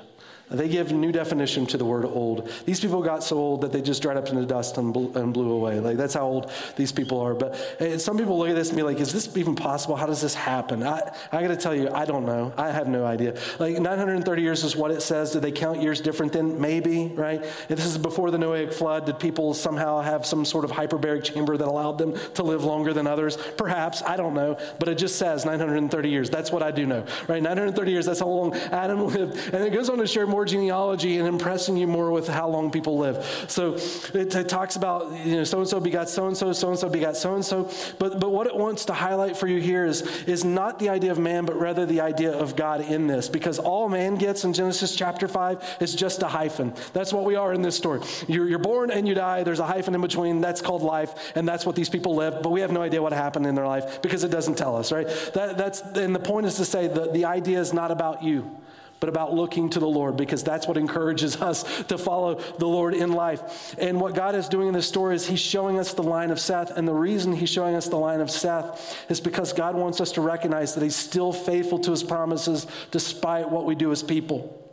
They 0.51 0.67
give 0.67 0.91
new 0.91 1.11
definition 1.11 1.65
to 1.67 1.77
the 1.77 1.85
word 1.85 2.05
old. 2.05 2.51
These 2.65 2.79
people 2.79 3.01
got 3.01 3.23
so 3.23 3.37
old 3.37 3.61
that 3.61 3.71
they 3.71 3.81
just 3.81 4.01
dried 4.01 4.17
up 4.17 4.29
into 4.29 4.45
dust 4.45 4.77
and 4.77 4.93
blew, 4.93 5.11
and 5.13 5.33
blew 5.33 5.51
away. 5.51 5.79
Like 5.79 5.97
that's 5.97 6.13
how 6.13 6.25
old 6.25 6.51
these 6.75 6.91
people 6.91 7.19
are. 7.19 7.33
But 7.35 7.55
eh, 7.79 7.97
some 7.97 8.17
people 8.17 8.37
look 8.37 8.49
at 8.49 8.55
this 8.55 8.69
and 8.69 8.77
be 8.77 8.83
like, 8.83 8.99
"Is 8.99 9.13
this 9.13 9.35
even 9.37 9.55
possible? 9.55 9.95
How 9.95 10.07
does 10.07 10.21
this 10.21 10.33
happen?" 10.33 10.83
I, 10.83 11.11
I 11.31 11.41
got 11.41 11.49
to 11.49 11.55
tell 11.55 11.75
you, 11.75 11.89
I 11.89 12.05
don't 12.05 12.25
know. 12.25 12.51
I 12.57 12.71
have 12.71 12.87
no 12.87 13.05
idea. 13.05 13.37
Like 13.59 13.79
930 13.79 14.41
years 14.41 14.63
is 14.63 14.75
what 14.75 14.91
it 14.91 15.01
says. 15.01 15.31
Did 15.31 15.43
they 15.43 15.51
count 15.51 15.81
years 15.81 16.01
different 16.01 16.33
then? 16.33 16.59
Maybe, 16.59 17.07
right? 17.15 17.43
If 17.43 17.67
this 17.67 17.85
is 17.85 17.97
before 17.97 18.31
the 18.31 18.37
Noahic 18.37 18.73
flood. 18.73 19.05
Did 19.05 19.19
people 19.19 19.53
somehow 19.53 20.01
have 20.01 20.25
some 20.25 20.45
sort 20.45 20.65
of 20.65 20.71
hyperbaric 20.71 21.23
chamber 21.23 21.57
that 21.57 21.67
allowed 21.67 21.97
them 21.97 22.15
to 22.33 22.43
live 22.43 22.63
longer 22.63 22.93
than 22.93 23.07
others? 23.07 23.37
Perhaps. 23.57 24.01
I 24.01 24.17
don't 24.17 24.33
know. 24.33 24.57
But 24.79 24.89
it 24.89 24.97
just 24.97 25.17
says 25.17 25.45
930 25.45 26.09
years. 26.09 26.29
That's 26.29 26.51
what 26.51 26.63
I 26.63 26.71
do 26.71 26.85
know, 26.85 27.05
right? 27.27 27.41
930 27.41 27.91
years. 27.91 28.05
That's 28.05 28.19
how 28.19 28.27
long 28.27 28.55
Adam 28.55 29.05
lived, 29.07 29.53
and 29.53 29.63
it 29.63 29.73
goes 29.73 29.89
on 29.89 29.97
to 29.99 30.07
share 30.07 30.27
more 30.27 30.38
genealogy 30.45 31.17
and 31.17 31.27
impressing 31.27 31.77
you 31.77 31.87
more 31.87 32.11
with 32.11 32.27
how 32.27 32.47
long 32.47 32.71
people 32.71 32.97
live. 32.97 33.45
So 33.47 33.73
it, 33.73 34.35
it 34.35 34.49
talks 34.49 34.75
about, 34.75 35.11
you 35.25 35.37
know, 35.37 35.43
so 35.43 35.59
and 35.59 35.67
so 35.67 35.79
begot 35.79 36.09
so 36.09 36.27
and 36.27 36.37
so, 36.37 36.53
so 36.53 36.69
and 36.69 36.79
so 36.79 36.89
begot 36.89 37.17
so 37.17 37.35
and 37.35 37.45
so. 37.45 37.69
But 37.97 38.19
but 38.19 38.31
what 38.31 38.47
it 38.47 38.55
wants 38.55 38.85
to 38.85 38.93
highlight 38.93 39.37
for 39.37 39.47
you 39.47 39.59
here 39.59 39.85
is, 39.85 40.01
is 40.25 40.43
not 40.43 40.79
the 40.79 40.89
idea 40.89 41.11
of 41.11 41.19
man, 41.19 41.45
but 41.45 41.59
rather 41.59 41.85
the 41.85 42.01
idea 42.01 42.31
of 42.31 42.55
God 42.55 42.81
in 42.81 43.07
this. 43.07 43.29
Because 43.29 43.59
all 43.59 43.89
man 43.89 44.15
gets 44.15 44.43
in 44.43 44.53
Genesis 44.53 44.95
chapter 44.95 45.27
5 45.27 45.77
is 45.79 45.95
just 45.95 46.21
a 46.21 46.27
hyphen. 46.27 46.73
That's 46.93 47.13
what 47.13 47.25
we 47.25 47.35
are 47.35 47.53
in 47.53 47.61
this 47.61 47.75
story. 47.75 48.01
You're, 48.27 48.47
you're 48.47 48.59
born 48.59 48.91
and 48.91 49.07
you 49.07 49.13
die, 49.13 49.43
there's 49.43 49.59
a 49.59 49.65
hyphen 49.65 49.95
in 49.95 50.01
between. 50.01 50.41
That's 50.41 50.61
called 50.61 50.81
life, 50.81 51.33
and 51.35 51.47
that's 51.47 51.65
what 51.65 51.75
these 51.75 51.89
people 51.89 52.15
live. 52.15 52.41
But 52.41 52.51
we 52.51 52.61
have 52.61 52.71
no 52.71 52.81
idea 52.81 53.01
what 53.01 53.13
happened 53.13 53.45
in 53.45 53.55
their 53.55 53.67
life 53.67 54.01
because 54.01 54.23
it 54.23 54.31
doesn't 54.31 54.57
tell 54.57 54.75
us, 54.75 54.91
right? 54.91 55.07
That, 55.33 55.57
that's, 55.57 55.81
and 55.81 56.13
the 56.13 56.19
point 56.19 56.45
is 56.45 56.55
to 56.55 56.65
say 56.65 56.87
that 56.87 57.13
the 57.13 57.25
idea 57.25 57.59
is 57.59 57.73
not 57.73 57.91
about 57.91 58.23
you 58.23 58.59
but 58.99 59.09
about 59.09 59.33
looking 59.33 59.69
to 59.69 59.79
the 59.79 59.87
Lord 59.87 60.17
because 60.17 60.43
that's 60.43 60.67
what 60.67 60.77
encourages 60.77 61.35
us 61.41 61.63
to 61.85 61.97
follow 61.97 62.35
the 62.35 62.67
Lord 62.67 62.93
in 62.93 63.11
life. 63.11 63.75
And 63.77 63.99
what 63.99 64.15
God 64.15 64.35
is 64.35 64.47
doing 64.49 64.67
in 64.67 64.73
this 64.73 64.87
story 64.87 65.15
is 65.15 65.27
He's 65.27 65.39
showing 65.39 65.79
us 65.79 65.93
the 65.93 66.03
line 66.03 66.31
of 66.31 66.39
Seth. 66.39 66.71
And 66.77 66.87
the 66.87 66.93
reason 66.93 67.33
He's 67.33 67.49
showing 67.49 67.75
us 67.75 67.87
the 67.87 67.97
line 67.97 68.21
of 68.21 68.29
Seth 68.31 69.05
is 69.09 69.19
because 69.19 69.53
God 69.53 69.75
wants 69.75 70.01
us 70.01 70.11
to 70.13 70.21
recognize 70.21 70.75
that 70.75 70.83
He's 70.83 70.95
still 70.95 71.31
faithful 71.31 71.79
to 71.79 71.91
His 71.91 72.03
promises 72.03 72.67
despite 72.91 73.49
what 73.49 73.65
we 73.65 73.75
do 73.75 73.91
as 73.91 74.03
people. 74.03 74.68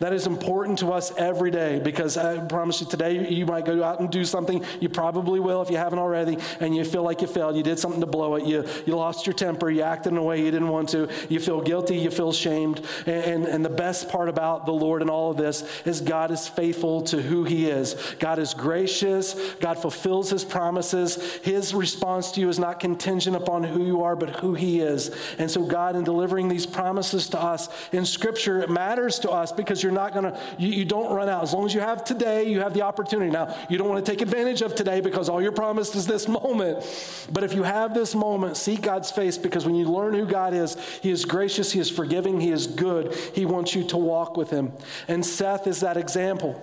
That 0.00 0.12
is 0.12 0.26
important 0.26 0.78
to 0.80 0.92
us 0.92 1.12
every 1.16 1.50
day 1.50 1.80
because 1.80 2.16
I 2.16 2.38
promise 2.38 2.80
you 2.80 2.86
today 2.86 3.28
you 3.28 3.46
might 3.46 3.64
go 3.64 3.82
out 3.82 4.00
and 4.00 4.10
do 4.10 4.24
something. 4.24 4.64
You 4.80 4.88
probably 4.88 5.40
will 5.40 5.60
if 5.62 5.70
you 5.70 5.76
haven't 5.76 5.98
already, 5.98 6.38
and 6.60 6.74
you 6.74 6.84
feel 6.84 7.02
like 7.02 7.20
you 7.20 7.26
failed. 7.26 7.56
You 7.56 7.62
did 7.62 7.78
something 7.78 8.00
to 8.00 8.06
blow 8.06 8.36
it. 8.36 8.44
You, 8.44 8.64
you 8.86 8.94
lost 8.94 9.26
your 9.26 9.34
temper. 9.34 9.70
You 9.70 9.82
acted 9.82 10.12
in 10.12 10.18
a 10.18 10.22
way 10.22 10.38
you 10.44 10.50
didn't 10.50 10.68
want 10.68 10.88
to. 10.90 11.08
You 11.28 11.40
feel 11.40 11.60
guilty. 11.60 11.96
You 11.96 12.10
feel 12.10 12.32
shamed. 12.32 12.86
And, 13.06 13.24
and, 13.24 13.46
and 13.46 13.64
the 13.64 13.70
best 13.70 14.08
part 14.08 14.28
about 14.28 14.66
the 14.66 14.72
Lord 14.72 15.02
and 15.02 15.10
all 15.10 15.30
of 15.30 15.36
this 15.36 15.68
is 15.84 16.00
God 16.00 16.30
is 16.30 16.46
faithful 16.46 17.02
to 17.02 17.20
who 17.20 17.44
He 17.44 17.68
is. 17.68 17.94
God 18.20 18.38
is 18.38 18.54
gracious. 18.54 19.34
God 19.60 19.78
fulfills 19.78 20.30
His 20.30 20.44
promises. 20.44 21.16
His 21.42 21.74
response 21.74 22.30
to 22.32 22.40
you 22.40 22.48
is 22.48 22.58
not 22.58 22.78
contingent 22.78 23.36
upon 23.36 23.64
who 23.64 23.84
you 23.84 24.02
are, 24.02 24.14
but 24.14 24.30
who 24.36 24.54
He 24.54 24.80
is. 24.80 25.10
And 25.38 25.50
so, 25.50 25.64
God, 25.64 25.96
in 25.96 26.04
delivering 26.04 26.48
these 26.48 26.66
promises 26.66 27.28
to 27.30 27.40
us 27.40 27.68
in 27.92 28.04
Scripture, 28.04 28.62
it 28.62 28.70
matters 28.70 29.18
to 29.20 29.30
us 29.30 29.50
because 29.50 29.67
you're 29.82 29.92
not 29.92 30.12
going 30.12 30.24
to, 30.24 30.38
you, 30.58 30.68
you 30.68 30.84
don't 30.84 31.12
run 31.12 31.28
out. 31.28 31.42
As 31.42 31.52
long 31.52 31.66
as 31.66 31.74
you 31.74 31.80
have 31.80 32.04
today, 32.04 32.48
you 32.48 32.60
have 32.60 32.74
the 32.74 32.82
opportunity. 32.82 33.30
Now, 33.30 33.54
you 33.68 33.78
don't 33.78 33.88
want 33.88 34.04
to 34.04 34.10
take 34.10 34.20
advantage 34.20 34.62
of 34.62 34.74
today 34.74 35.00
because 35.00 35.28
all 35.28 35.42
you're 35.42 35.52
promised 35.52 35.94
is 35.94 36.06
this 36.06 36.28
moment. 36.42 36.84
But 37.32 37.44
if 37.44 37.52
you 37.52 37.62
have 37.62 37.94
this 37.94 38.14
moment, 38.14 38.56
seek 38.56 38.82
God's 38.82 39.10
face 39.10 39.38
because 39.38 39.66
when 39.66 39.74
you 39.74 39.84
learn 39.90 40.14
who 40.14 40.26
God 40.26 40.54
is, 40.54 40.76
He 41.02 41.10
is 41.10 41.24
gracious, 41.24 41.72
He 41.72 41.80
is 41.80 41.90
forgiving, 41.90 42.40
He 42.40 42.50
is 42.50 42.66
good. 42.66 43.14
He 43.34 43.44
wants 43.44 43.74
you 43.74 43.84
to 43.88 43.96
walk 43.96 44.36
with 44.36 44.50
Him. 44.50 44.72
And 45.06 45.24
Seth 45.24 45.66
is 45.66 45.80
that 45.80 45.96
example. 45.96 46.60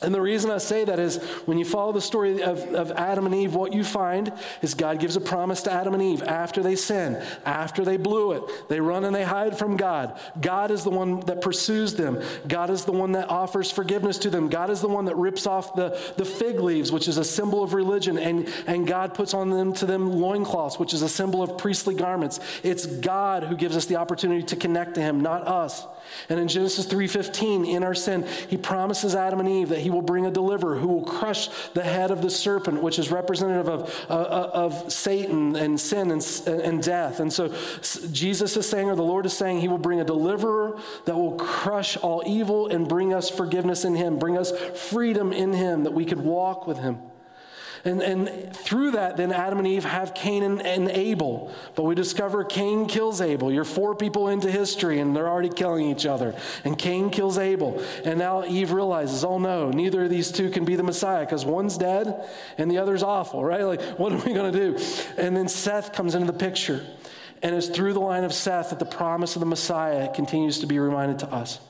And 0.00 0.14
the 0.14 0.20
reason 0.20 0.48
I 0.52 0.58
say 0.58 0.84
that 0.84 1.00
is 1.00 1.16
when 1.46 1.58
you 1.58 1.64
follow 1.64 1.90
the 1.90 2.00
story 2.00 2.40
of, 2.40 2.62
of 2.72 2.92
Adam 2.92 3.26
and 3.26 3.34
Eve, 3.34 3.56
what 3.56 3.72
you 3.72 3.82
find 3.82 4.32
is 4.62 4.74
God 4.74 5.00
gives 5.00 5.16
a 5.16 5.20
promise 5.20 5.62
to 5.62 5.72
Adam 5.72 5.92
and 5.92 6.02
Eve 6.02 6.22
after 6.22 6.62
they 6.62 6.76
sin, 6.76 7.20
after 7.44 7.84
they 7.84 7.96
blew 7.96 8.32
it. 8.32 8.68
They 8.68 8.78
run 8.78 9.04
and 9.04 9.12
they 9.14 9.24
hide 9.24 9.58
from 9.58 9.76
God. 9.76 10.16
God 10.40 10.70
is 10.70 10.84
the 10.84 10.90
one 10.90 11.18
that 11.20 11.40
pursues 11.40 11.94
them. 11.94 12.22
God 12.46 12.70
is 12.70 12.84
the 12.84 12.92
one 12.92 13.10
that 13.12 13.28
offers 13.28 13.72
forgiveness 13.72 14.18
to 14.18 14.30
them. 14.30 14.48
God 14.48 14.70
is 14.70 14.80
the 14.80 14.88
one 14.88 15.06
that 15.06 15.16
rips 15.16 15.48
off 15.48 15.74
the, 15.74 15.98
the 16.16 16.24
fig 16.24 16.60
leaves, 16.60 16.92
which 16.92 17.08
is 17.08 17.18
a 17.18 17.24
symbol 17.24 17.64
of 17.64 17.74
religion, 17.74 18.18
and, 18.18 18.48
and 18.68 18.86
God 18.86 19.14
puts 19.14 19.34
on 19.34 19.50
them 19.50 19.72
to 19.74 19.86
them 19.86 20.12
loincloths, 20.12 20.78
which 20.78 20.94
is 20.94 21.02
a 21.02 21.08
symbol 21.08 21.42
of 21.42 21.58
priestly 21.58 21.96
garments. 21.96 22.38
It's 22.62 22.86
God 22.86 23.42
who 23.42 23.56
gives 23.56 23.76
us 23.76 23.86
the 23.86 23.96
opportunity 23.96 24.44
to 24.44 24.54
connect 24.54 24.94
to 24.94 25.00
Him, 25.00 25.20
not 25.22 25.48
us. 25.48 25.84
And 26.28 26.38
in 26.38 26.48
Genesis 26.48 26.86
3:15, 26.86 27.64
in 27.64 27.82
our 27.82 27.94
sin, 27.94 28.26
he 28.48 28.56
promises 28.56 29.14
Adam 29.14 29.40
and 29.40 29.48
Eve 29.48 29.68
that 29.70 29.80
he 29.80 29.90
will 29.90 30.02
bring 30.02 30.26
a 30.26 30.30
deliverer 30.30 30.76
who 30.76 30.88
will 30.88 31.04
crush 31.04 31.48
the 31.74 31.82
head 31.82 32.10
of 32.10 32.22
the 32.22 32.30
serpent, 32.30 32.82
which 32.82 32.98
is 32.98 33.10
representative 33.10 33.68
of, 33.68 34.06
uh, 34.08 34.14
uh 34.14 34.50
of 34.54 34.92
Satan 34.92 35.56
and 35.56 35.80
sin 35.80 36.10
and, 36.10 36.42
and 36.46 36.82
death. 36.82 37.20
And 37.20 37.32
so 37.32 37.54
Jesus 38.10 38.56
is 38.56 38.68
saying, 38.68 38.88
or 38.88 38.96
the 38.96 39.02
Lord 39.02 39.26
is 39.26 39.32
saying, 39.32 39.60
he 39.60 39.68
will 39.68 39.78
bring 39.78 40.00
a 40.00 40.04
deliverer 40.04 40.78
that 41.04 41.16
will 41.16 41.36
crush 41.36 41.96
all 41.96 42.22
evil 42.26 42.68
and 42.68 42.88
bring 42.88 43.12
us 43.12 43.30
forgiveness 43.30 43.84
in 43.84 43.94
him, 43.94 44.18
bring 44.18 44.36
us 44.36 44.52
freedom 44.74 45.32
in 45.32 45.52
him, 45.52 45.84
that 45.84 45.92
we 45.92 46.04
could 46.04 46.20
walk 46.20 46.66
with 46.66 46.78
him. 46.78 46.98
And, 47.84 48.02
and 48.02 48.54
through 48.54 48.92
that, 48.92 49.16
then 49.16 49.32
Adam 49.32 49.58
and 49.58 49.66
Eve 49.66 49.84
have 49.84 50.14
Cain 50.14 50.42
and, 50.42 50.60
and 50.60 50.88
Abel. 50.88 51.54
But 51.74 51.84
we 51.84 51.94
discover 51.94 52.44
Cain 52.44 52.86
kills 52.86 53.20
Abel. 53.20 53.52
You're 53.52 53.64
four 53.64 53.94
people 53.94 54.28
into 54.28 54.50
history 54.50 55.00
and 55.00 55.14
they're 55.14 55.28
already 55.28 55.48
killing 55.48 55.86
each 55.86 56.06
other. 56.06 56.34
And 56.64 56.78
Cain 56.78 57.10
kills 57.10 57.38
Abel. 57.38 57.82
And 58.04 58.18
now 58.18 58.44
Eve 58.44 58.72
realizes, 58.72 59.24
oh 59.24 59.38
no, 59.38 59.70
neither 59.70 60.04
of 60.04 60.10
these 60.10 60.32
two 60.32 60.50
can 60.50 60.64
be 60.64 60.76
the 60.76 60.82
Messiah 60.82 61.24
because 61.24 61.44
one's 61.44 61.78
dead 61.78 62.28
and 62.56 62.70
the 62.70 62.78
other's 62.78 63.02
awful, 63.02 63.44
right? 63.44 63.62
Like, 63.62 63.82
what 63.98 64.12
are 64.12 64.18
we 64.18 64.32
going 64.32 64.52
to 64.52 64.58
do? 64.58 64.84
And 65.16 65.36
then 65.36 65.48
Seth 65.48 65.92
comes 65.92 66.14
into 66.14 66.26
the 66.26 66.38
picture. 66.38 66.84
And 67.42 67.54
it's 67.54 67.68
through 67.68 67.92
the 67.92 68.00
line 68.00 68.24
of 68.24 68.32
Seth 68.32 68.70
that 68.70 68.78
the 68.78 68.84
promise 68.84 69.36
of 69.36 69.40
the 69.40 69.46
Messiah 69.46 70.12
continues 70.12 70.58
to 70.60 70.66
be 70.66 70.78
reminded 70.78 71.20
to 71.20 71.32
us. 71.32 71.60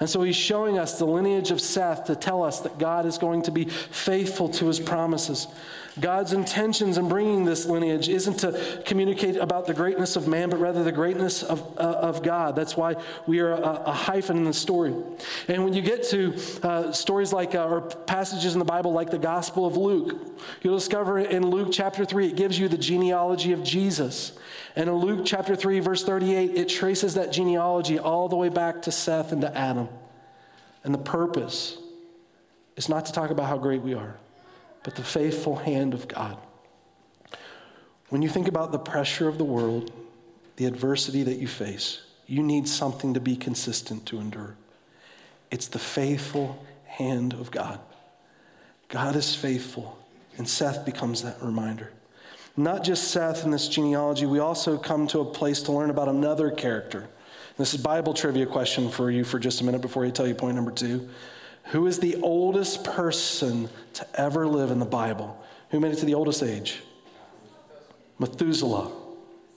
And 0.00 0.08
so 0.08 0.22
he's 0.22 0.36
showing 0.36 0.78
us 0.78 0.98
the 0.98 1.06
lineage 1.06 1.50
of 1.50 1.60
Seth 1.60 2.04
to 2.04 2.14
tell 2.14 2.42
us 2.44 2.60
that 2.60 2.78
God 2.78 3.04
is 3.04 3.18
going 3.18 3.42
to 3.42 3.50
be 3.50 3.64
faithful 3.64 4.48
to 4.50 4.66
his 4.66 4.78
promises. 4.78 5.48
God's 6.00 6.32
intentions 6.32 6.98
in 6.98 7.08
bringing 7.08 7.44
this 7.44 7.66
lineage 7.66 8.08
isn't 8.08 8.38
to 8.40 8.82
communicate 8.84 9.36
about 9.36 9.66
the 9.66 9.74
greatness 9.74 10.16
of 10.16 10.28
man, 10.28 10.50
but 10.50 10.60
rather 10.60 10.84
the 10.84 10.92
greatness 10.92 11.42
of, 11.42 11.60
uh, 11.78 11.80
of 11.80 12.22
God. 12.22 12.54
That's 12.54 12.76
why 12.76 12.96
we 13.26 13.40
are 13.40 13.52
a, 13.52 13.82
a, 13.86 13.92
hyphen 13.92 14.36
in 14.36 14.44
the 14.44 14.52
story. 14.52 14.94
And 15.48 15.64
when 15.64 15.72
you 15.72 15.82
get 15.82 16.04
to 16.10 16.34
uh, 16.62 16.92
stories 16.92 17.32
like, 17.32 17.54
uh, 17.54 17.66
or 17.66 17.80
passages 17.80 18.52
in 18.54 18.58
the 18.58 18.64
Bible 18.64 18.92
like 18.92 19.10
the 19.10 19.18
Gospel 19.18 19.66
of 19.66 19.76
Luke, 19.76 20.38
you'll 20.62 20.78
discover 20.78 21.18
in 21.18 21.46
Luke 21.50 21.68
chapter 21.72 22.04
3, 22.04 22.28
it 22.28 22.36
gives 22.36 22.58
you 22.58 22.68
the 22.68 22.78
genealogy 22.78 23.52
of 23.52 23.62
Jesus. 23.62 24.32
And 24.76 24.88
in 24.88 24.94
Luke 24.94 25.22
chapter 25.24 25.56
3, 25.56 25.80
verse 25.80 26.04
38, 26.04 26.54
it 26.54 26.68
traces 26.68 27.14
that 27.14 27.32
genealogy 27.32 27.98
all 27.98 28.28
the 28.28 28.36
way 28.36 28.48
back 28.48 28.82
to 28.82 28.92
Seth 28.92 29.32
and 29.32 29.40
to 29.40 29.56
Adam. 29.56 29.88
And 30.84 30.94
the 30.94 30.98
purpose 30.98 31.78
is 32.76 32.88
not 32.88 33.06
to 33.06 33.12
talk 33.12 33.30
about 33.30 33.46
how 33.46 33.58
great 33.58 33.82
we 33.82 33.94
are 33.94 34.16
but 34.88 34.94
the 34.94 35.02
faithful 35.02 35.54
hand 35.54 35.92
of 35.92 36.08
God. 36.08 36.38
When 38.08 38.22
you 38.22 38.28
think 38.30 38.48
about 38.48 38.72
the 38.72 38.78
pressure 38.78 39.28
of 39.28 39.36
the 39.36 39.44
world, 39.44 39.92
the 40.56 40.64
adversity 40.64 41.22
that 41.24 41.36
you 41.36 41.46
face, 41.46 42.00
you 42.26 42.42
need 42.42 42.66
something 42.66 43.12
to 43.12 43.20
be 43.20 43.36
consistent 43.36 44.06
to 44.06 44.18
endure. 44.18 44.56
It's 45.50 45.68
the 45.68 45.78
faithful 45.78 46.64
hand 46.86 47.34
of 47.34 47.50
God. 47.50 47.80
God 48.88 49.14
is 49.14 49.34
faithful, 49.34 49.98
and 50.38 50.48
Seth 50.48 50.86
becomes 50.86 51.22
that 51.22 51.36
reminder. 51.42 51.92
Not 52.56 52.82
just 52.82 53.10
Seth 53.10 53.44
in 53.44 53.50
this 53.50 53.68
genealogy, 53.68 54.24
we 54.24 54.38
also 54.38 54.78
come 54.78 55.06
to 55.08 55.20
a 55.20 55.24
place 55.26 55.60
to 55.64 55.72
learn 55.72 55.90
about 55.90 56.08
another 56.08 56.50
character. 56.50 57.10
This 57.58 57.74
is 57.74 57.82
Bible 57.82 58.14
trivia 58.14 58.46
question 58.46 58.88
for 58.88 59.10
you 59.10 59.22
for 59.22 59.38
just 59.38 59.60
a 59.60 59.64
minute 59.64 59.82
before 59.82 60.06
I 60.06 60.08
tell 60.08 60.26
you 60.26 60.34
point 60.34 60.56
number 60.56 60.70
two. 60.70 61.10
Who 61.68 61.86
is 61.86 61.98
the 61.98 62.16
oldest 62.16 62.84
person 62.84 63.68
to 63.94 64.06
ever 64.20 64.46
live 64.46 64.70
in 64.70 64.78
the 64.78 64.86
Bible? 64.86 65.42
Who 65.70 65.80
made 65.80 65.92
it 65.92 65.96
to 65.96 66.06
the 66.06 66.14
oldest 66.14 66.42
age? 66.42 66.82
Methuselah. 68.18 68.90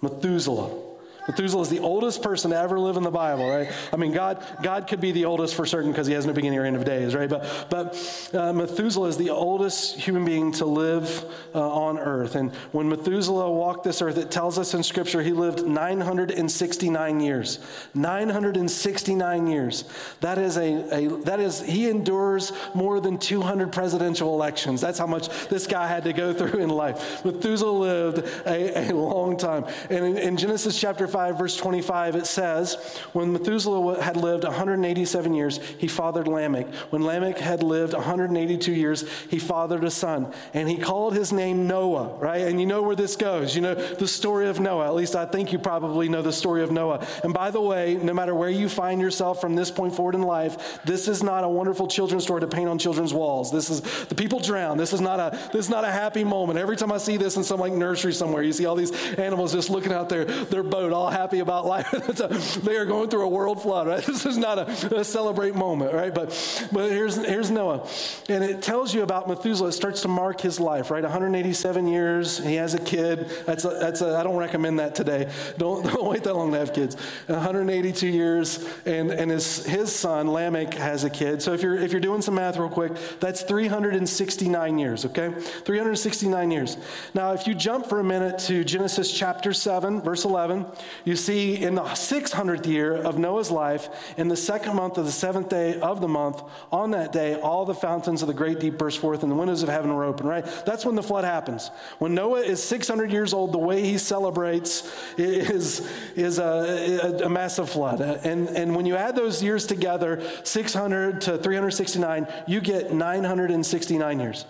Methuselah. 0.02 0.91
Methuselah 1.28 1.62
is 1.62 1.70
the 1.70 1.80
oldest 1.80 2.24
person 2.24 2.52
to 2.52 2.58
ever 2.58 2.80
live 2.80 2.98
in 2.98 3.04
the 3.04 3.12
Bible, 3.12 3.50
right? 3.50 3.72
I 3.94 3.98
mean, 3.98 4.12
God, 4.12 4.44
God 4.64 4.88
could 4.88 5.00
be 5.00 5.12
the 5.12 5.26
oldest 5.26 5.56
for 5.56 5.66
certain 5.66 5.92
because 5.92 6.08
he 6.08 6.14
has 6.14 6.26
no 6.26 6.34
beginning 6.34 6.58
or 6.58 6.66
end 6.66 6.76
of 6.76 6.84
days, 6.84 7.14
right? 7.14 7.30
But, 7.30 7.68
but 7.70 8.32
uh, 8.34 8.54
Methuselah 8.54 9.10
is 9.10 9.18
the 9.18 9.30
oldest 9.30 9.98
human 9.98 10.26
being 10.26 10.52
to 10.54 10.66
live 10.66 11.24
uh, 11.54 11.60
on 11.60 12.00
earth. 12.00 12.36
And 12.36 12.54
when 12.72 12.90
Methuselah 12.90 13.52
walked 13.52 13.84
this 13.84 14.02
earth, 14.02 14.18
it 14.18 14.32
tells 14.32 14.58
us 14.58 14.74
in 14.74 14.82
Scripture 14.82 15.22
he 15.22 15.32
lived 15.32 15.66
969 15.66 17.20
years. 17.20 17.60
969 17.94 19.48
years. 19.48 19.84
That 20.22 20.38
is 20.38 20.58
a, 20.58 20.96
a 20.96 21.08
that 21.24 21.40
is, 21.40 21.62
he 21.62 21.90
endures 21.90 22.52
more 22.74 23.00
than 23.00 23.18
200 23.18 23.72
presidential 23.72 24.34
elections. 24.34 24.82
That's 24.82 24.98
how 24.98 25.08
much 25.08 25.30
this 25.50 25.68
guy 25.68 25.88
had 25.88 26.04
to 26.06 26.14
go 26.14 26.34
through 26.34 26.60
in 26.60 26.70
life. 26.70 27.24
Methuselah 27.24 27.72
lived 27.72 28.28
a, 28.48 28.90
a 28.90 28.96
long 28.96 29.38
time. 29.38 29.66
And 29.90 30.06
in, 30.06 30.18
in 30.18 30.38
Genesis 30.38 30.80
chapter 30.80 31.08
5, 31.12 31.38
verse 31.38 31.58
25, 31.58 32.16
it 32.16 32.26
says, 32.26 32.76
When 33.14 33.34
Methuselah 33.34 34.02
had 34.02 34.18
lived 34.18 34.44
187 34.44 35.34
years, 35.34 35.60
he 35.78 35.88
fathered 35.88 36.28
Lamech. 36.28 36.74
When 36.90 37.04
Lamech 37.04 37.38
had 37.38 37.64
lived 37.64 37.94
182 37.94 38.72
years, 38.72 39.10
he 39.30 39.40
fathered 39.40 39.84
a 39.84 39.92
son. 39.92 40.34
And 40.54 40.70
he 40.70 40.78
called 40.78 41.16
his 41.16 41.32
name 41.32 41.68
Noah, 41.68 42.18
right? 42.18 42.42
And 42.42 42.60
you 42.60 42.66
know 42.66 42.82
where 42.82 42.96
this 42.96 43.16
goes. 43.16 43.56
You 43.56 43.62
know 43.62 43.76
the 43.76 44.08
story 44.08 44.48
of 44.48 44.60
Noah. 44.60 44.88
At 44.88 44.96
least 44.96 45.16
I 45.16 45.26
think 45.26 45.52
you 45.52 45.60
probably 45.60 46.10
know 46.10 46.22
the 46.22 46.34
story 46.34 46.64
of 46.64 46.72
Noah. 46.72 47.06
And 47.24 47.34
by 47.34 47.52
the 47.52 47.62
way, 47.62 48.00
no 48.02 48.14
matter 48.14 48.34
where 48.34 48.50
you 48.50 48.70
find 48.70 49.02
yourself 49.02 49.42
from 49.42 49.56
this 49.56 49.70
point 49.70 49.96
forward 49.96 50.16
in 50.16 50.22
life, 50.22 50.80
this 50.86 51.08
is 51.08 51.22
not 51.22 51.44
a 51.44 51.50
wonderful 51.50 51.88
children's 51.88 52.24
story 52.24 52.42
to 52.42 52.48
paint 52.48 52.70
on 52.70 52.80
children's 52.80 53.14
walls. 53.14 53.52
This 53.52 53.70
is 53.70 53.82
the 54.06 54.16
people 54.16 54.40
drown. 54.40 54.78
This 54.78 54.94
is 54.94 55.02
not 55.02 55.20
a 55.20 55.38
this 55.52 55.66
is 55.66 55.70
not 55.70 55.84
a 55.84 55.92
happy 55.92 56.24
moment. 56.24 56.58
Every 56.60 56.76
time 56.76 56.92
I 56.92 56.98
see 56.98 57.18
this 57.18 57.36
in 57.36 57.44
some 57.44 57.60
like 57.60 57.74
nursery 57.74 58.14
somewhere, 58.14 58.44
you 58.44 58.54
see 58.54 58.66
all 58.66 58.76
these 58.76 58.92
animals 59.16 59.54
just 59.54 59.70
looking 59.70 59.92
out 59.92 60.10
their, 60.10 60.26
their 60.26 60.64
boat 60.64 60.94
all 61.02 61.10
happy 61.10 61.40
about 61.40 61.66
life. 61.66 61.90
they 62.64 62.76
are 62.78 62.86
going 62.86 63.10
through 63.10 63.24
a 63.24 63.30
world 63.30 63.62
flood, 63.62 63.88
right? 63.88 64.06
This 64.12 64.26
is 64.26 64.38
not 64.38 64.60
a, 64.60 65.00
a, 65.00 65.04
celebrate 65.04 65.56
moment, 65.56 65.94
right? 65.94 66.14
But, 66.14 66.30
but 66.72 66.92
here's, 66.92 67.16
here's 67.16 67.50
Noah. 67.50 67.88
And 68.30 68.44
it 68.44 68.62
tells 68.62 68.94
you 68.94 69.04
about 69.04 69.28
Methuselah. 69.28 69.70
It 69.70 69.72
starts 69.72 70.02
to 70.02 70.10
mark 70.10 70.42
his 70.42 70.60
life, 70.60 70.92
right? 70.92 71.02
187 71.02 71.88
years. 71.88 72.38
He 72.38 72.56
has 72.56 72.74
a 72.74 72.80
kid. 72.80 73.32
That's 73.46 73.66
a, 73.66 73.70
that's 73.70 74.02
a, 74.02 74.18
I 74.18 74.24
don't 74.24 74.36
recommend 74.36 74.80
that 74.80 74.94
today. 74.96 75.32
Don't, 75.58 75.86
don't 75.86 76.06
wait 76.06 76.24
that 76.24 76.36
long 76.36 76.52
to 76.52 76.60
have 76.60 76.74
kids. 76.74 76.96
182 77.28 78.08
years. 78.08 78.66
And, 78.86 79.12
and 79.12 79.30
his, 79.32 79.66
his 79.66 79.94
son, 79.94 80.32
Lamech, 80.32 80.74
has 80.74 81.04
a 81.04 81.10
kid. 81.10 81.42
So 81.42 81.54
if 81.54 81.62
you're, 81.62 81.78
if 81.78 81.92
you're 81.92 82.02
doing 82.02 82.22
some 82.22 82.36
math 82.36 82.58
real 82.58 82.70
quick, 82.70 82.94
that's 83.20 83.44
369 83.44 84.80
years, 84.80 85.06
okay? 85.06 85.32
369 85.32 86.52
years. 86.52 86.78
Now, 87.14 87.34
if 87.34 87.48
you 87.48 87.54
jump 87.54 87.86
for 87.88 88.00
a 88.00 88.04
minute 88.04 88.40
to 88.40 88.64
Genesis 88.64 89.12
chapter 89.12 89.54
7, 89.54 90.02
verse 90.02 90.26
11, 90.26 90.66
you 91.06 91.16
see 91.16 91.62
in 91.62 91.76
the 91.76 91.82
600th 91.82 92.66
year 92.66 92.96
of 92.96 93.18
Noah's 93.18 93.52
life, 93.52 93.90
in 94.18 94.28
the 94.28 94.38
second 94.38 94.76
month 94.76 94.98
of 94.98 95.06
the 95.06 95.12
seventh 95.12 95.50
day 95.50 95.80
of 95.80 96.02
the 96.02 96.08
month, 96.08 96.42
on 96.72 96.92
that 96.92 97.12
day, 97.12 97.36
all 97.36 97.66
the 97.66 97.74
fountains 97.74 98.22
of 98.22 98.28
the 98.28 98.34
great 98.34 98.60
deep 98.60 98.78
burst 98.78 99.00
forth 99.00 99.24
and 99.24 99.32
the 99.32 99.36
windows 99.36 99.64
of 99.64 99.70
heaven 99.70 99.94
were 99.94 100.04
open, 100.04 100.28
right? 100.28 100.46
That's 100.66 100.86
when 100.86 100.96
the 100.96 101.04
flood 101.04 101.24
happens. 101.24 101.70
When 102.00 102.14
Noah 102.14 102.42
is 102.42 102.62
600 102.64 103.12
years 103.12 103.34
old, 103.34 103.52
the 103.52 103.58
way 103.58 103.82
he 103.82 103.98
celebrates 103.98 104.92
is, 105.18 105.88
is 106.16 106.40
a, 106.40 107.22
a, 107.22 107.26
a 107.26 107.30
massive 107.30 107.70
flood. 107.70 108.02
And, 108.02 108.50
and 108.50 108.76
when 108.76 108.86
you 108.86 108.96
add 108.96 109.16
those 109.16 109.42
years 109.42 109.66
together, 109.66 110.22
600 110.44 111.22
to 111.22 111.38
369, 111.38 112.28
you 112.48 112.62
get 112.62 112.94
969 112.94 114.20
years. 114.20 114.46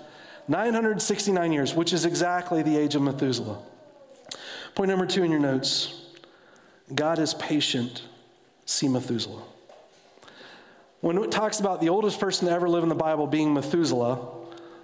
969 0.47 1.51
years, 1.51 1.73
which 1.73 1.93
is 1.93 2.05
exactly 2.05 2.61
the 2.63 2.75
age 2.75 2.95
of 2.95 3.01
Methuselah. 3.01 3.59
Point 4.75 4.89
number 4.89 5.05
two 5.05 5.23
in 5.23 5.31
your 5.31 5.39
notes 5.39 6.00
God 6.95 7.19
is 7.19 7.33
patient. 7.33 8.03
See 8.65 8.87
Methuselah. 8.87 9.43
When 11.01 11.17
it 11.17 11.31
talks 11.31 11.59
about 11.59 11.81
the 11.81 11.89
oldest 11.89 12.19
person 12.19 12.47
to 12.47 12.53
ever 12.53 12.69
live 12.69 12.83
in 12.83 12.89
the 12.89 12.95
Bible 12.95 13.25
being 13.25 13.53
Methuselah, 13.53 14.19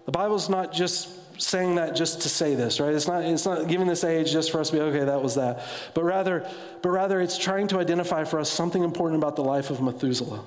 the 0.06 0.12
Bible's 0.12 0.50
not 0.50 0.74
just 0.74 1.10
saying 1.40 1.76
that 1.76 1.96
just 1.96 2.22
to 2.22 2.30
say 2.30 2.56
this, 2.56 2.80
right? 2.80 2.94
It's 2.94 3.08
not, 3.08 3.24
it's 3.24 3.46
not 3.46 3.68
giving 3.68 3.88
this 3.88 4.04
age 4.04 4.32
just 4.32 4.52
for 4.52 4.60
us 4.60 4.72
to 4.72 4.78
be, 4.78 4.82
okay, 4.82 5.06
that 5.06 5.22
was 5.22 5.36
that. 5.36 5.64
But 5.94 6.04
rather, 6.04 6.50
but 6.82 6.90
rather 6.90 7.22
it's 7.22 7.38
trying 7.38 7.68
to 7.68 7.80
identify 7.80 8.24
for 8.24 8.40
us 8.40 8.50
something 8.50 8.84
important 8.84 9.22
about 9.22 9.36
the 9.36 9.44
life 9.44 9.70
of 9.70 9.80
Methuselah. 9.80 10.44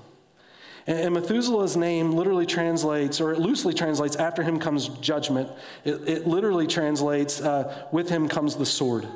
And, 0.89 0.99
and 0.99 1.15
Methuselah's 1.15 1.77
name 1.77 2.11
literally 2.13 2.47
translates, 2.47 3.21
or 3.21 3.33
it 3.33 3.39
loosely 3.39 3.73
translates, 3.73 4.17
after 4.17 4.43
him 4.43 4.59
comes 4.59 4.89
judgment. 4.89 5.49
It, 5.85 6.09
it 6.09 6.27
literally 6.27 6.67
translates, 6.67 7.41
uh, 7.41 7.87
with 7.93 8.09
him 8.09 8.29
comes 8.29 8.57
the 8.57 8.67
sword. 8.67 9.07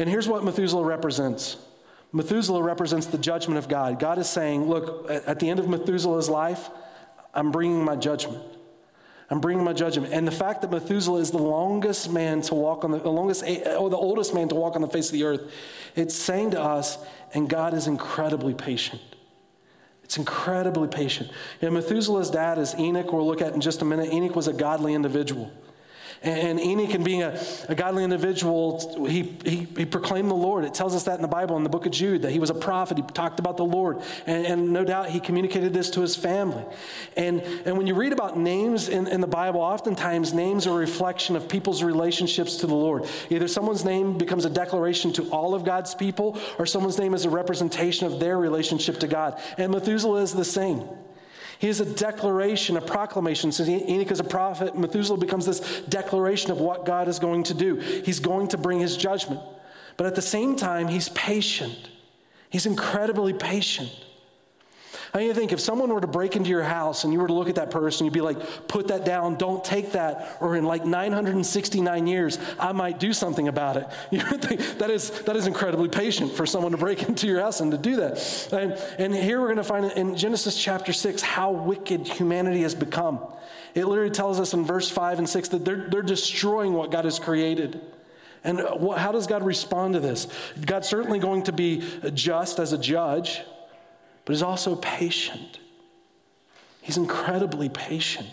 And 0.00 0.08
here's 0.08 0.26
what 0.26 0.42
Methuselah 0.42 0.82
represents 0.82 1.58
Methuselah 2.12 2.62
represents 2.62 3.06
the 3.06 3.18
judgment 3.18 3.58
of 3.58 3.68
God. 3.68 4.00
God 4.00 4.18
is 4.18 4.28
saying, 4.28 4.68
Look, 4.68 5.10
at 5.10 5.38
the 5.38 5.48
end 5.50 5.60
of 5.60 5.68
Methuselah's 5.68 6.28
life, 6.28 6.70
I'm 7.34 7.52
bringing 7.52 7.84
my 7.84 7.96
judgment. 7.96 8.42
I'm 9.28 9.40
bringing 9.40 9.62
my 9.62 9.74
judgment. 9.74 10.12
And 10.12 10.26
the 10.26 10.32
fact 10.32 10.62
that 10.62 10.72
Methuselah 10.72 11.20
is 11.20 11.30
the 11.30 11.38
longest 11.38 12.10
man 12.10 12.40
to 12.42 12.54
walk 12.54 12.82
on 12.82 12.90
the, 12.90 12.98
the 12.98 13.10
longest, 13.10 13.44
eh, 13.46 13.76
or 13.76 13.90
the 13.90 13.96
oldest 13.96 14.34
man 14.34 14.48
to 14.48 14.56
walk 14.56 14.74
on 14.74 14.82
the 14.82 14.88
face 14.88 15.06
of 15.06 15.12
the 15.12 15.22
earth, 15.22 15.52
it's 15.94 16.16
saying 16.16 16.52
to 16.52 16.60
us, 16.60 16.98
and 17.34 17.48
God 17.48 17.74
is 17.74 17.86
incredibly 17.86 18.54
patient. 18.54 19.02
It's 20.02 20.16
incredibly 20.16 20.88
patient. 20.88 21.30
Know, 21.62 21.70
Methuselah's 21.70 22.30
dad 22.30 22.58
is 22.58 22.74
Enoch, 22.76 23.12
we'll 23.12 23.26
look 23.26 23.42
at 23.42 23.52
in 23.52 23.60
just 23.60 23.82
a 23.82 23.84
minute. 23.84 24.12
Enoch 24.12 24.34
was 24.34 24.48
a 24.48 24.52
godly 24.52 24.94
individual. 24.94 25.52
And 26.22 26.60
Enoch, 26.60 26.92
and 26.92 27.02
being 27.02 27.22
a, 27.22 27.40
a 27.70 27.74
godly 27.74 28.04
individual, 28.04 29.06
he, 29.08 29.22
he, 29.42 29.66
he, 29.74 29.86
proclaimed 29.86 30.30
the 30.30 30.34
Lord. 30.34 30.66
It 30.66 30.74
tells 30.74 30.94
us 30.94 31.04
that 31.04 31.14
in 31.14 31.22
the 31.22 31.28
Bible, 31.28 31.56
in 31.56 31.62
the 31.62 31.70
book 31.70 31.86
of 31.86 31.92
Jude, 31.92 32.22
that 32.22 32.30
he 32.30 32.38
was 32.38 32.50
a 32.50 32.54
prophet. 32.54 32.98
He 32.98 33.02
talked 33.02 33.40
about 33.40 33.56
the 33.56 33.64
Lord. 33.64 34.02
And, 34.26 34.44
and 34.44 34.70
no 34.70 34.84
doubt 34.84 35.08
he 35.08 35.18
communicated 35.18 35.72
this 35.72 35.88
to 35.90 36.02
his 36.02 36.16
family. 36.16 36.62
And, 37.16 37.40
and 37.64 37.78
when 37.78 37.86
you 37.86 37.94
read 37.94 38.12
about 38.12 38.38
names 38.38 38.90
in, 38.90 39.06
in 39.06 39.22
the 39.22 39.26
Bible, 39.26 39.60
oftentimes 39.60 40.34
names 40.34 40.66
are 40.66 40.72
a 40.72 40.76
reflection 40.76 41.36
of 41.36 41.48
people's 41.48 41.82
relationships 41.82 42.56
to 42.56 42.66
the 42.66 42.74
Lord. 42.74 43.06
Either 43.30 43.48
someone's 43.48 43.86
name 43.86 44.18
becomes 44.18 44.44
a 44.44 44.50
declaration 44.50 45.14
to 45.14 45.30
all 45.30 45.54
of 45.54 45.64
God's 45.64 45.94
people, 45.94 46.38
or 46.58 46.66
someone's 46.66 46.98
name 46.98 47.14
is 47.14 47.24
a 47.24 47.30
representation 47.30 48.06
of 48.06 48.20
their 48.20 48.36
relationship 48.36 49.00
to 49.00 49.08
God. 49.08 49.40
And 49.56 49.72
Methuselah 49.72 50.20
is 50.20 50.34
the 50.34 50.44
same. 50.44 50.86
He 51.60 51.68
is 51.68 51.78
a 51.78 51.84
declaration, 51.84 52.78
a 52.78 52.80
proclamation. 52.80 53.52
Since 53.52 53.68
Enoch 53.68 54.10
is 54.10 54.18
a 54.18 54.24
prophet, 54.24 54.78
Methuselah 54.78 55.18
becomes 55.18 55.44
this 55.44 55.82
declaration 55.82 56.50
of 56.50 56.58
what 56.58 56.86
God 56.86 57.06
is 57.06 57.18
going 57.18 57.42
to 57.44 57.54
do. 57.54 57.76
He's 57.76 58.18
going 58.18 58.48
to 58.48 58.56
bring 58.56 58.80
his 58.80 58.96
judgment. 58.96 59.40
But 59.98 60.06
at 60.06 60.14
the 60.14 60.22
same 60.22 60.56
time, 60.56 60.88
he's 60.88 61.10
patient. 61.10 61.90
He's 62.48 62.64
incredibly 62.64 63.34
patient. 63.34 63.90
I 65.12 65.18
mean, 65.18 65.26
you 65.26 65.34
think 65.34 65.52
if 65.52 65.60
someone 65.60 65.92
were 65.92 66.00
to 66.00 66.06
break 66.06 66.36
into 66.36 66.50
your 66.50 66.62
house 66.62 67.02
and 67.02 67.12
you 67.12 67.18
were 67.18 67.26
to 67.26 67.32
look 67.32 67.48
at 67.48 67.56
that 67.56 67.70
person, 67.70 68.04
you'd 68.04 68.14
be 68.14 68.20
like, 68.20 68.68
put 68.68 68.88
that 68.88 69.04
down, 69.04 69.36
don't 69.36 69.64
take 69.64 69.92
that, 69.92 70.36
or 70.40 70.54
in 70.54 70.64
like 70.64 70.84
969 70.84 72.06
years, 72.06 72.38
I 72.60 72.70
might 72.72 73.00
do 73.00 73.12
something 73.12 73.48
about 73.48 73.76
it. 73.76 73.86
You 74.10 74.22
would 74.30 74.42
think 74.42 74.60
that 74.78 74.90
is, 74.90 75.10
that 75.22 75.36
is 75.36 75.46
incredibly 75.46 75.88
patient 75.88 76.32
for 76.32 76.44
someone 76.44 76.72
to 76.72 76.78
break 76.78 77.02
into 77.08 77.26
your 77.26 77.40
house 77.40 77.60
and 77.60 77.72
to 77.72 77.78
do 77.78 77.96
that. 77.96 78.48
And, 78.52 78.72
and 78.98 79.14
here 79.14 79.40
we're 79.40 79.46
going 79.46 79.56
to 79.56 79.64
find 79.64 79.90
in 79.92 80.16
Genesis 80.16 80.60
chapter 80.60 80.92
6 80.92 81.22
how 81.22 81.52
wicked 81.52 82.06
humanity 82.06 82.62
has 82.62 82.74
become. 82.74 83.20
It 83.74 83.86
literally 83.86 84.10
tells 84.10 84.40
us 84.40 84.52
in 84.52 84.64
verse 84.64 84.90
5 84.90 85.18
and 85.18 85.28
6 85.28 85.48
that 85.48 85.64
they're, 85.64 85.88
they're 85.88 86.02
destroying 86.02 86.74
what 86.74 86.90
God 86.90 87.04
has 87.04 87.18
created. 87.18 87.80
And 88.44 88.60
uh, 88.60 88.74
what, 88.74 88.98
how 88.98 89.12
does 89.12 89.26
God 89.26 89.44
respond 89.44 89.94
to 89.94 90.00
this? 90.00 90.26
God's 90.64 90.88
certainly 90.88 91.18
going 91.18 91.44
to 91.44 91.52
be 91.52 91.82
just 92.14 92.58
as 92.58 92.72
a 92.72 92.78
judge 92.78 93.40
but 94.30 94.34
he's 94.34 94.44
also 94.44 94.76
patient. 94.76 95.58
He's 96.82 96.96
incredibly 96.96 97.68
patient. 97.68 98.28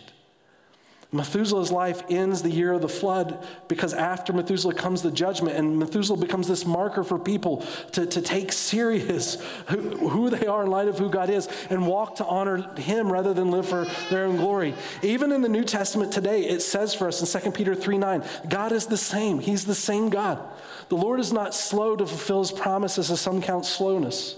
Methuselah's 1.12 1.72
life 1.72 2.04
ends 2.08 2.44
the 2.44 2.52
year 2.52 2.72
of 2.72 2.84
the 2.84 2.88
flood 2.88 3.44
because 3.68 3.96
after 3.96 4.32
Methuselah 4.32 4.76
comes 4.76 5.02
the 5.02 5.10
judgment, 5.10 5.58
and 5.58 5.80
Methuselah 5.80 6.20
becomes 6.20 6.48
this 6.48 6.68
marker 6.68 7.04
for 7.04 7.18
people 7.18 7.66
to, 7.94 8.06
to 8.06 8.22
take 8.22 8.52
serious 8.54 9.44
who, 9.70 10.08
who 10.08 10.30
they 10.30 10.46
are 10.46 10.66
in 10.66 10.70
light 10.70 10.88
of 10.88 11.00
who 11.00 11.10
God 11.10 11.32
is 11.32 11.50
and 11.72 11.88
walk 11.88 12.18
to 12.18 12.26
honor 12.28 12.58
Him 12.76 13.12
rather 13.12 13.34
than 13.34 13.50
live 13.50 13.68
for 13.68 13.88
their 14.12 14.26
own 14.26 14.38
glory. 14.38 14.76
Even 15.02 15.32
in 15.32 15.42
the 15.42 15.50
New 15.50 15.64
Testament 15.64 16.14
today, 16.14 16.44
it 16.44 16.62
says 16.62 16.94
for 16.94 17.08
us 17.08 17.36
in 17.36 17.42
2 17.42 17.50
Peter 17.54 17.74
3 17.74 17.98
9, 17.98 18.24
God 18.48 18.72
is 18.72 18.86
the 18.86 18.98
same. 18.98 19.40
He's 19.40 19.66
the 19.66 19.74
same 19.74 20.12
God. 20.12 20.48
The 20.90 20.96
Lord 20.96 21.20
is 21.20 21.34
not 21.34 21.56
slow 21.56 21.96
to 21.96 22.06
fulfill 22.06 22.44
His 22.44 22.52
promises, 22.52 23.10
as 23.10 23.20
some 23.20 23.42
count 23.42 23.66
slowness. 23.66 24.36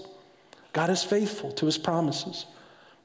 God 0.72 0.90
is 0.90 1.02
faithful 1.02 1.52
to 1.52 1.66
his 1.66 1.78
promises. 1.78 2.46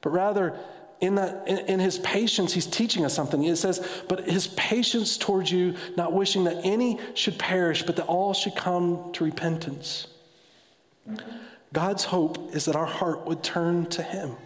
But 0.00 0.10
rather, 0.10 0.58
in, 1.00 1.16
that, 1.16 1.46
in, 1.46 1.58
in, 1.66 1.80
his 1.80 1.98
patience, 1.98 2.52
he's 2.52 2.66
teaching 2.66 3.04
us 3.04 3.14
something. 3.14 3.42
It 3.44 3.56
says, 3.56 3.86
But 4.08 4.28
his 4.28 4.46
patience 4.48 5.18
towards 5.18 5.50
you, 5.50 5.74
not 5.96 6.12
wishing 6.12 6.44
that 6.44 6.60
any 6.64 6.98
should 7.14 7.38
perish, 7.38 7.82
but 7.82 7.96
that 7.96 8.06
all 8.06 8.32
should 8.32 8.56
come 8.56 9.10
to 9.14 9.24
repentance. 9.24 10.06
God's 11.72 12.04
hope 12.04 12.54
is 12.54 12.64
that 12.64 12.76
our 12.76 12.86
heart 12.86 13.26
would 13.26 13.42
turn 13.42 13.86
to 13.86 14.02
him. 14.02 14.36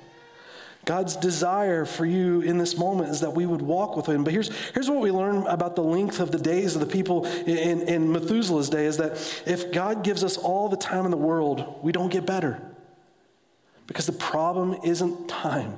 God's 0.86 1.14
desire 1.14 1.84
for 1.84 2.06
you 2.06 2.40
in 2.40 2.56
this 2.56 2.76
moment 2.76 3.10
is 3.10 3.20
that 3.20 3.34
we 3.34 3.44
would 3.44 3.60
walk 3.60 3.96
with 3.96 4.06
him. 4.06 4.24
But 4.24 4.32
here's, 4.32 4.50
here's 4.70 4.88
what 4.88 5.00
we 5.00 5.10
learn 5.10 5.46
about 5.46 5.76
the 5.76 5.82
length 5.82 6.20
of 6.20 6.32
the 6.32 6.38
days 6.38 6.74
of 6.74 6.80
the 6.80 6.86
people 6.86 7.26
in, 7.26 7.82
in 7.82 8.10
Methuselah's 8.10 8.70
day 8.70 8.86
is 8.86 8.96
that 8.96 9.12
if 9.46 9.72
God 9.72 10.02
gives 10.02 10.24
us 10.24 10.38
all 10.38 10.68
the 10.68 10.78
time 10.78 11.04
in 11.04 11.10
the 11.10 11.18
world, 11.18 11.78
we 11.82 11.92
don't 11.92 12.10
get 12.10 12.24
better. 12.24 12.62
Because 13.90 14.06
the 14.06 14.12
problem 14.12 14.78
isn't 14.84 15.28
time, 15.28 15.76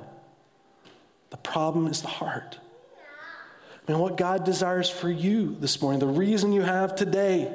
the 1.31 1.37
problem 1.37 1.87
is 1.87 2.03
the 2.03 2.09
heart. 2.09 2.59
I 3.87 3.91
mean, 3.91 3.99
what 3.99 4.17
God 4.17 4.43
desires 4.43 4.87
for 4.87 5.09
you 5.09 5.57
this 5.59 5.81
morning, 5.81 5.99
the 5.99 6.05
reason 6.05 6.53
you 6.53 6.61
have 6.61 6.93
today, 6.93 7.51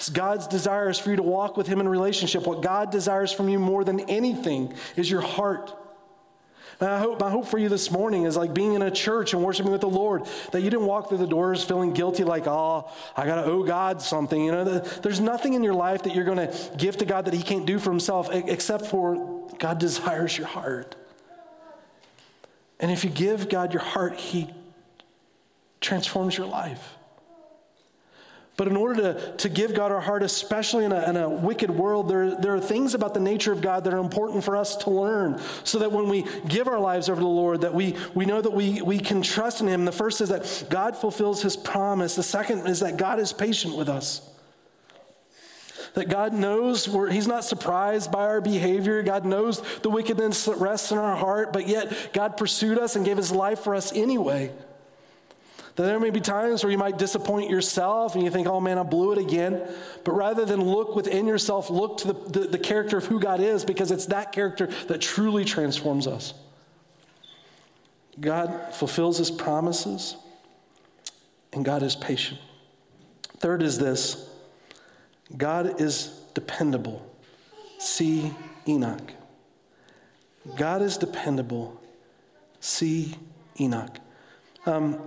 is 0.00 0.08
God's 0.08 0.48
desires 0.48 0.98
for 0.98 1.10
you 1.10 1.16
to 1.16 1.22
walk 1.22 1.56
with 1.56 1.68
Him 1.68 1.78
in 1.78 1.88
relationship. 1.88 2.44
What 2.44 2.60
God 2.60 2.90
desires 2.90 3.30
from 3.30 3.48
you 3.48 3.60
more 3.60 3.84
than 3.84 4.00
anything 4.00 4.74
is 4.96 5.08
your 5.08 5.20
heart. 5.20 5.72
And 6.80 6.90
I 6.90 6.98
hope, 6.98 7.20
my 7.20 7.30
hope 7.30 7.46
for 7.46 7.58
you 7.58 7.68
this 7.68 7.92
morning 7.92 8.24
is 8.24 8.36
like 8.36 8.52
being 8.52 8.74
in 8.74 8.82
a 8.82 8.90
church 8.90 9.32
and 9.32 9.44
worshiping 9.44 9.70
with 9.70 9.80
the 9.80 9.88
Lord, 9.88 10.26
that 10.50 10.62
you 10.62 10.70
didn't 10.70 10.86
walk 10.86 11.08
through 11.08 11.18
the 11.18 11.26
doors 11.28 11.62
feeling 11.62 11.92
guilty, 11.92 12.24
like, 12.24 12.48
oh, 12.48 12.90
I 13.16 13.26
got 13.26 13.36
to 13.36 13.44
owe 13.44 13.62
God 13.62 14.02
something. 14.02 14.44
You 14.44 14.50
know, 14.50 14.80
there's 14.80 15.20
nothing 15.20 15.54
in 15.54 15.62
your 15.62 15.72
life 15.72 16.02
that 16.02 16.16
you're 16.16 16.24
going 16.24 16.38
to 16.48 16.70
give 16.76 16.96
to 16.96 17.04
God 17.04 17.26
that 17.26 17.32
He 17.32 17.44
can't 17.44 17.64
do 17.64 17.78
for 17.78 17.90
Himself 17.90 18.28
except 18.32 18.86
for 18.86 19.35
God 19.58 19.78
desires 19.78 20.36
your 20.36 20.46
heart. 20.46 20.96
And 22.78 22.90
if 22.90 23.04
you 23.04 23.10
give 23.10 23.48
God 23.48 23.72
your 23.72 23.82
heart, 23.82 24.14
He 24.14 24.50
transforms 25.80 26.36
your 26.36 26.46
life. 26.46 26.96
But 28.56 28.68
in 28.68 28.76
order 28.76 29.12
to, 29.12 29.36
to 29.36 29.48
give 29.50 29.74
God 29.74 29.92
our 29.92 30.00
heart, 30.00 30.22
especially 30.22 30.86
in 30.86 30.92
a, 30.92 31.10
in 31.10 31.16
a 31.16 31.28
wicked 31.28 31.70
world, 31.70 32.08
there, 32.08 32.34
there 32.40 32.54
are 32.54 32.60
things 32.60 32.94
about 32.94 33.12
the 33.12 33.20
nature 33.20 33.52
of 33.52 33.60
God 33.60 33.84
that 33.84 33.92
are 33.92 33.98
important 33.98 34.44
for 34.44 34.56
us 34.56 34.76
to 34.76 34.90
learn 34.90 35.38
so 35.62 35.78
that 35.80 35.92
when 35.92 36.08
we 36.08 36.24
give 36.48 36.66
our 36.66 36.80
lives 36.80 37.10
over 37.10 37.20
to 37.20 37.24
the 37.24 37.28
Lord, 37.28 37.60
that 37.60 37.74
we, 37.74 37.96
we 38.14 38.24
know 38.24 38.40
that 38.40 38.52
we, 38.52 38.80
we 38.80 38.98
can 38.98 39.20
trust 39.20 39.60
in 39.60 39.66
Him. 39.66 39.84
The 39.84 39.92
first 39.92 40.22
is 40.22 40.30
that 40.30 40.66
God 40.70 40.96
fulfills 40.96 41.42
His 41.42 41.54
promise. 41.54 42.14
The 42.14 42.22
second 42.22 42.66
is 42.66 42.80
that 42.80 42.96
God 42.96 43.20
is 43.20 43.34
patient 43.34 43.76
with 43.76 43.90
us. 43.90 44.22
That 45.96 46.10
God 46.10 46.34
knows 46.34 46.86
we're, 46.86 47.10
He's 47.10 47.26
not 47.26 47.42
surprised 47.42 48.12
by 48.12 48.20
our 48.20 48.42
behavior. 48.42 49.02
God 49.02 49.24
knows 49.24 49.62
the 49.80 49.88
wickedness 49.88 50.44
that 50.44 50.58
rests 50.58 50.92
in 50.92 50.98
our 50.98 51.16
heart, 51.16 51.54
but 51.54 51.66
yet 51.66 52.10
God 52.12 52.36
pursued 52.36 52.78
us 52.78 52.96
and 52.96 53.04
gave 53.04 53.16
His 53.16 53.32
life 53.32 53.60
for 53.60 53.74
us 53.74 53.94
anyway. 53.94 54.52
That 55.76 55.84
there 55.84 55.98
may 55.98 56.10
be 56.10 56.20
times 56.20 56.62
where 56.62 56.70
you 56.70 56.76
might 56.76 56.98
disappoint 56.98 57.48
yourself 57.48 58.14
and 58.14 58.22
you 58.22 58.30
think, 58.30 58.46
oh 58.46 58.60
man, 58.60 58.76
I 58.76 58.82
blew 58.82 59.12
it 59.12 59.18
again. 59.18 59.66
But 60.04 60.12
rather 60.12 60.44
than 60.44 60.60
look 60.60 60.94
within 60.94 61.26
yourself, 61.26 61.70
look 61.70 61.96
to 61.98 62.08
the, 62.08 62.40
the, 62.40 62.40
the 62.48 62.58
character 62.58 62.98
of 62.98 63.06
who 63.06 63.18
God 63.18 63.40
is 63.40 63.64
because 63.64 63.90
it's 63.90 64.06
that 64.06 64.32
character 64.32 64.66
that 64.88 65.00
truly 65.00 65.46
transforms 65.46 66.06
us. 66.06 66.34
God 68.20 68.74
fulfills 68.74 69.16
his 69.16 69.30
promises 69.30 70.16
and 71.54 71.64
God 71.64 71.82
is 71.82 71.96
patient. 71.96 72.38
Third 73.38 73.62
is 73.62 73.78
this 73.78 74.30
God 75.34 75.80
is 75.80 76.20
dependable. 76.34 77.04
See 77.78 78.34
Enoch. 78.68 79.12
God 80.56 80.82
is 80.82 80.96
dependable. 80.96 81.80
See 82.60 83.16
Enoch. 83.58 83.96
Um, 84.66 85.00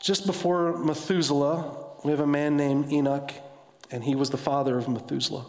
just 0.00 0.26
before 0.26 0.78
Methuselah, 0.78 1.76
we 2.04 2.10
have 2.10 2.20
a 2.20 2.26
man 2.26 2.56
named 2.56 2.92
Enoch, 2.92 3.32
and 3.90 4.04
he 4.04 4.14
was 4.14 4.30
the 4.30 4.36
father 4.36 4.76
of 4.78 4.88
Methuselah. 4.88 5.46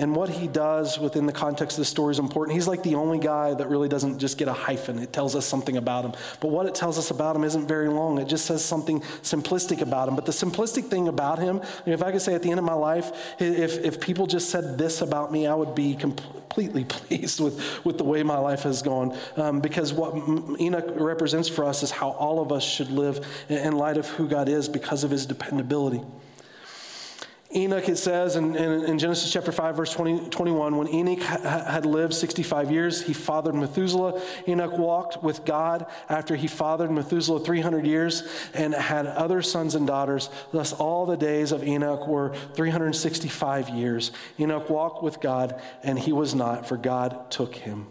And 0.00 0.16
what 0.16 0.30
he 0.30 0.48
does 0.48 0.98
within 0.98 1.26
the 1.26 1.32
context 1.32 1.76
of 1.76 1.82
the 1.82 1.84
story 1.84 2.12
is 2.12 2.18
important. 2.18 2.54
He's 2.54 2.66
like 2.66 2.82
the 2.82 2.94
only 2.94 3.18
guy 3.18 3.52
that 3.52 3.68
really 3.68 3.88
doesn't 3.88 4.18
just 4.18 4.38
get 4.38 4.48
a 4.48 4.52
hyphen. 4.52 4.98
It 4.98 5.12
tells 5.12 5.36
us 5.36 5.44
something 5.44 5.76
about 5.76 6.06
him. 6.06 6.12
But 6.40 6.50
what 6.50 6.64
it 6.64 6.74
tells 6.74 6.96
us 6.96 7.10
about 7.10 7.36
him 7.36 7.44
isn't 7.44 7.68
very 7.68 7.88
long. 7.88 8.18
It 8.18 8.26
just 8.26 8.46
says 8.46 8.64
something 8.64 9.00
simplistic 9.22 9.82
about 9.82 10.08
him. 10.08 10.16
But 10.16 10.24
the 10.24 10.32
simplistic 10.32 10.88
thing 10.88 11.06
about 11.06 11.38
him, 11.38 11.60
if 11.84 12.02
I 12.02 12.12
could 12.12 12.22
say 12.22 12.34
at 12.34 12.42
the 12.42 12.50
end 12.50 12.58
of 12.58 12.64
my 12.64 12.72
life, 12.72 13.12
if, 13.38 13.78
if 13.84 14.00
people 14.00 14.26
just 14.26 14.48
said 14.48 14.78
this 14.78 15.02
about 15.02 15.32
me, 15.32 15.46
I 15.46 15.54
would 15.54 15.74
be 15.74 15.94
completely 15.94 16.84
pleased 16.88 17.38
with, 17.40 17.84
with 17.84 17.98
the 17.98 18.04
way 18.04 18.22
my 18.22 18.38
life 18.38 18.62
has 18.62 18.80
gone. 18.80 19.14
Um, 19.36 19.60
because 19.60 19.92
what 19.92 20.14
Enoch 20.58 20.94
represents 20.96 21.50
for 21.50 21.66
us 21.66 21.82
is 21.82 21.90
how 21.90 22.12
all 22.12 22.40
of 22.40 22.52
us 22.52 22.64
should 22.64 22.90
live 22.90 23.26
in 23.50 23.76
light 23.76 23.98
of 23.98 24.08
who 24.08 24.26
God 24.26 24.48
is 24.48 24.66
because 24.66 25.04
of 25.04 25.10
his 25.10 25.26
dependability. 25.26 26.00
Enoch, 27.52 27.88
it 27.88 27.96
says 27.96 28.36
in, 28.36 28.54
in, 28.54 28.84
in, 28.84 28.98
Genesis 28.98 29.32
chapter 29.32 29.50
5, 29.50 29.76
verse 29.76 29.92
20, 29.92 30.28
21, 30.30 30.76
when 30.76 30.86
Enoch 30.88 31.20
ha- 31.20 31.64
had 31.64 31.84
lived 31.84 32.14
65 32.14 32.70
years, 32.70 33.02
he 33.02 33.12
fathered 33.12 33.56
Methuselah. 33.56 34.22
Enoch 34.46 34.78
walked 34.78 35.22
with 35.24 35.44
God 35.44 35.86
after 36.08 36.36
he 36.36 36.46
fathered 36.46 36.92
Methuselah 36.92 37.40
300 37.40 37.84
years 37.84 38.22
and 38.54 38.72
had 38.72 39.06
other 39.06 39.42
sons 39.42 39.74
and 39.74 39.84
daughters. 39.84 40.30
Thus, 40.52 40.72
all 40.72 41.06
the 41.06 41.16
days 41.16 41.50
of 41.50 41.64
Enoch 41.64 42.06
were 42.06 42.36
365 42.54 43.70
years. 43.70 44.12
Enoch 44.38 44.70
walked 44.70 45.02
with 45.02 45.20
God, 45.20 45.60
and 45.82 45.98
he 45.98 46.12
was 46.12 46.36
not, 46.36 46.68
for 46.68 46.76
God 46.76 47.32
took 47.32 47.56
him. 47.56 47.88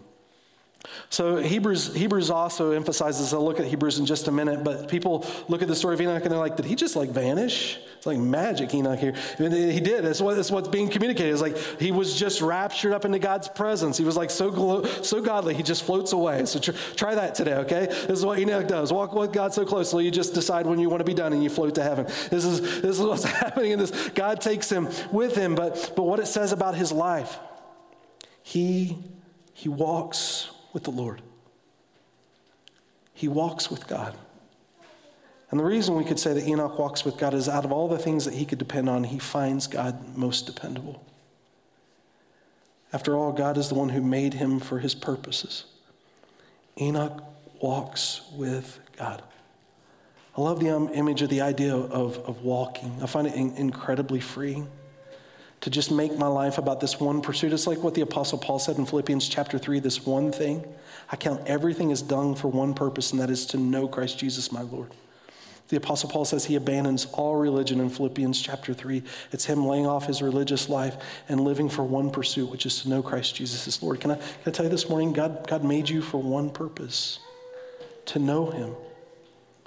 So 1.10 1.36
Hebrews, 1.36 1.94
Hebrews 1.94 2.30
also 2.30 2.72
emphasizes, 2.72 3.34
I'll 3.34 3.44
look 3.44 3.60
at 3.60 3.66
Hebrews 3.66 3.98
in 3.98 4.06
just 4.06 4.28
a 4.28 4.32
minute, 4.32 4.64
but 4.64 4.88
people 4.88 5.26
look 5.48 5.60
at 5.60 5.68
the 5.68 5.76
story 5.76 5.94
of 5.94 6.00
Enoch 6.00 6.22
and 6.22 6.30
they're 6.30 6.38
like, 6.38 6.56
did 6.56 6.64
he 6.64 6.74
just 6.74 6.96
like 6.96 7.10
vanish? 7.10 7.78
It's 7.96 8.06
like 8.06 8.18
magic, 8.18 8.72
Enoch 8.72 8.98
here. 8.98 9.12
He 9.36 9.80
did. 9.80 10.04
That's, 10.04 10.22
what, 10.22 10.38
what's 10.48 10.68
being 10.68 10.88
communicated. 10.88 11.32
It's 11.32 11.42
like 11.42 11.56
he 11.78 11.92
was 11.92 12.18
just 12.18 12.40
raptured 12.40 12.92
up 12.92 13.04
into 13.04 13.18
God's 13.18 13.48
presence. 13.48 13.98
He 13.98 14.04
was 14.04 14.16
like 14.16 14.30
so, 14.30 14.50
glo- 14.50 14.84
so 14.84 15.20
godly, 15.20 15.54
he 15.54 15.62
just 15.62 15.82
floats 15.82 16.12
away. 16.12 16.46
So 16.46 16.58
tr- 16.58 16.78
try 16.96 17.14
that 17.14 17.34
today, 17.34 17.54
okay? 17.56 17.86
This 17.86 18.18
is 18.20 18.24
what 18.24 18.38
Enoch 18.38 18.66
does. 18.66 18.90
Walk 18.90 19.12
with 19.12 19.32
God 19.32 19.52
so 19.52 19.66
closely, 19.66 20.04
you 20.04 20.10
just 20.10 20.32
decide 20.32 20.66
when 20.66 20.78
you 20.78 20.88
want 20.88 21.00
to 21.00 21.04
be 21.04 21.14
done 21.14 21.34
and 21.34 21.42
you 21.42 21.50
float 21.50 21.74
to 21.74 21.82
heaven. 21.82 22.06
This 22.30 22.44
is, 22.44 22.80
this 22.80 22.98
is 22.98 23.00
what's 23.00 23.24
happening 23.40 23.72
in 23.72 23.78
this. 23.78 24.08
God 24.10 24.40
takes 24.40 24.70
him 24.70 24.88
with 25.12 25.36
him, 25.36 25.54
but, 25.54 25.92
but 25.94 26.04
what 26.04 26.20
it 26.20 26.26
says 26.26 26.52
about 26.52 26.74
his 26.74 26.90
life, 26.92 27.38
he, 28.42 28.96
he 29.52 29.68
walks 29.68 30.50
with 30.72 30.84
the 30.84 30.90
Lord. 30.90 31.22
He 33.12 33.28
walks 33.28 33.70
with 33.70 33.86
God. 33.86 34.14
And 35.50 35.58
the 35.58 35.64
reason 35.64 35.96
we 35.96 36.04
could 36.04 36.18
say 36.18 36.32
that 36.32 36.46
Enoch 36.46 36.78
walks 36.78 37.04
with 37.04 37.18
God 37.18 37.34
is 37.34 37.48
out 37.48 37.64
of 37.64 37.72
all 37.72 37.88
the 37.88 37.98
things 37.98 38.24
that 38.24 38.34
he 38.34 38.44
could 38.44 38.58
depend 38.58 38.88
on, 38.88 39.04
he 39.04 39.18
finds 39.18 39.66
God 39.66 40.16
most 40.16 40.46
dependable. 40.46 41.04
After 42.92 43.16
all, 43.16 43.32
God 43.32 43.58
is 43.58 43.68
the 43.68 43.74
one 43.74 43.88
who 43.88 44.00
made 44.00 44.34
him 44.34 44.60
for 44.60 44.78
his 44.78 44.94
purposes. 44.94 45.64
Enoch 46.80 47.22
walks 47.60 48.22
with 48.32 48.80
God. 48.96 49.22
I 50.36 50.40
love 50.40 50.60
the 50.60 50.70
um, 50.70 50.88
image 50.94 51.22
of 51.22 51.28
the 51.28 51.40
idea 51.40 51.74
of, 51.74 52.18
of 52.18 52.42
walking. 52.42 52.96
I 53.02 53.06
find 53.06 53.26
it 53.26 53.34
in, 53.34 53.54
incredibly 53.56 54.20
freeing 54.20 54.68
to 55.60 55.70
just 55.70 55.90
make 55.90 56.16
my 56.16 56.26
life 56.26 56.58
about 56.58 56.80
this 56.80 56.98
one 56.98 57.20
pursuit. 57.20 57.52
It's 57.52 57.66
like 57.66 57.82
what 57.82 57.94
the 57.94 58.00
Apostle 58.00 58.38
Paul 58.38 58.58
said 58.58 58.78
in 58.78 58.86
Philippians 58.86 59.28
chapter 59.28 59.58
3 59.58 59.80
this 59.80 60.06
one 60.06 60.32
thing. 60.32 60.64
I 61.10 61.16
count 61.16 61.42
everything 61.46 61.92
as 61.92 62.02
dung 62.02 62.34
for 62.34 62.48
one 62.48 62.72
purpose, 62.72 63.12
and 63.12 63.20
that 63.20 63.30
is 63.30 63.46
to 63.46 63.58
know 63.58 63.86
Christ 63.86 64.18
Jesus 64.18 64.52
my 64.52 64.62
Lord. 64.62 64.92
The 65.68 65.76
Apostle 65.76 66.10
Paul 66.10 66.24
says 66.24 66.46
he 66.46 66.56
abandons 66.56 67.06
all 67.12 67.36
religion 67.36 67.78
in 67.78 67.90
Philippians 67.90 68.40
chapter 68.40 68.74
3. 68.74 69.02
It's 69.30 69.44
him 69.44 69.64
laying 69.64 69.86
off 69.86 70.06
his 70.06 70.20
religious 70.20 70.68
life 70.68 70.96
and 71.28 71.40
living 71.42 71.68
for 71.68 71.84
one 71.84 72.10
pursuit, 72.10 72.50
which 72.50 72.66
is 72.66 72.82
to 72.82 72.88
know 72.88 73.02
Christ 73.02 73.36
Jesus 73.36 73.68
as 73.68 73.80
Lord. 73.80 74.00
Can 74.00 74.12
I, 74.12 74.16
can 74.16 74.26
I 74.46 74.50
tell 74.50 74.64
you 74.64 74.70
this 74.70 74.88
morning? 74.88 75.12
God, 75.12 75.46
God 75.46 75.62
made 75.62 75.88
you 75.88 76.02
for 76.02 76.20
one 76.20 76.50
purpose 76.50 77.20
to 78.06 78.18
know 78.18 78.50
him. 78.50 78.74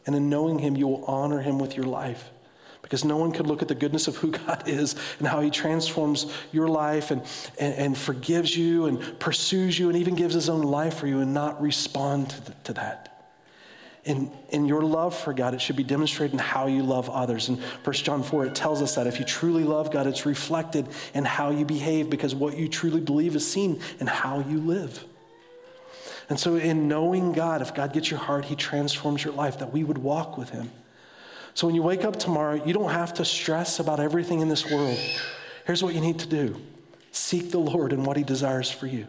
And 0.06 0.14
in 0.14 0.30
knowing 0.30 0.60
him, 0.60 0.76
you 0.76 0.88
will 0.88 1.06
honor 1.06 1.40
him 1.40 1.58
with 1.58 1.78
your 1.78 1.86
life 1.86 2.30
because 2.94 3.04
no 3.04 3.18
one 3.18 3.32
could 3.32 3.48
look 3.48 3.64
at 3.64 3.68
the 3.68 3.74
goodness 3.74 4.08
of 4.08 4.16
who 4.18 4.30
God 4.46 4.68
is 4.68 4.96
and 5.18 5.28
how 5.28 5.42
He 5.42 5.50
transforms 5.50 6.32
your 6.52 6.68
life 6.68 7.10
and, 7.10 7.24
and, 7.58 7.74
and, 7.74 7.98
forgives 7.98 8.56
you 8.56 8.86
and 8.86 9.20
pursues 9.20 9.80
you 9.80 9.90
and 9.90 9.98
even 9.98 10.14
gives 10.14 10.36
His 10.36 10.48
own 10.48 10.62
life 10.62 10.98
for 10.98 11.08
you 11.08 11.20
and 11.20 11.34
not 11.34 11.60
respond 11.60 12.30
to, 12.30 12.52
to 12.66 12.74
that. 12.74 13.34
In, 14.04 14.32
in 14.50 14.68
your 14.68 14.84
love 14.84 15.18
for 15.18 15.34
God, 15.34 15.56
it 15.56 15.62
should 15.62 15.76
be 15.76 15.84
demonstrated 15.84 16.34
in 16.34 16.40
how 16.40 16.68
you 16.68 16.84
love 16.84 17.10
others. 17.10 17.50
In 17.50 17.56
1 17.84 17.94
John 17.96 18.22
4, 18.22 18.46
it 18.46 18.54
tells 18.54 18.80
us 18.80 18.94
that 18.94 19.08
if 19.08 19.18
you 19.18 19.26
truly 19.26 19.64
love 19.64 19.90
God, 19.90 20.06
it's 20.06 20.28
reflected 20.28 20.88
in 21.16 21.26
how 21.26 21.50
you 21.50 21.66
behave 21.66 22.12
because 22.12 22.36
what 22.36 22.56
you 22.56 22.68
truly 22.68 23.02
believe 23.02 23.36
is 23.36 23.52
seen 23.52 23.82
in 24.02 24.06
how 24.06 24.42
you 24.48 24.60
live. 24.60 25.04
And 26.30 26.40
so, 26.40 26.58
in 26.58 26.88
knowing 26.88 27.34
God, 27.34 27.64
if 27.64 27.74
God 27.74 27.92
gets 27.92 28.12
your 28.12 28.20
heart, 28.20 28.46
He 28.46 28.56
transforms 28.56 29.24
your 29.24 29.34
life, 29.34 29.58
that 29.58 29.74
we 29.74 29.84
would 29.84 29.98
walk 29.98 30.38
with 30.38 30.52
Him. 30.52 30.70
So 31.54 31.68
when 31.68 31.76
you 31.76 31.84
wake 31.84 32.04
up 32.04 32.18
tomorrow, 32.18 32.64
you 32.66 32.74
don't 32.74 32.92
have 32.92 33.14
to 33.16 33.26
stress 33.26 33.80
about 33.80 34.00
everything 34.00 34.40
in 34.40 34.50
this 34.50 34.70
world. 34.70 34.98
Here's 35.66 35.84
what 35.84 35.94
you 35.94 36.02
need 36.02 36.20
to 36.20 36.28
do 36.28 36.60
seek 37.12 37.52
the 37.52 37.60
Lord 37.60 37.94
and 37.94 38.06
what 38.06 38.18
He 38.18 38.24
desires 38.24 38.72
for 38.72 38.88
you. 38.88 39.08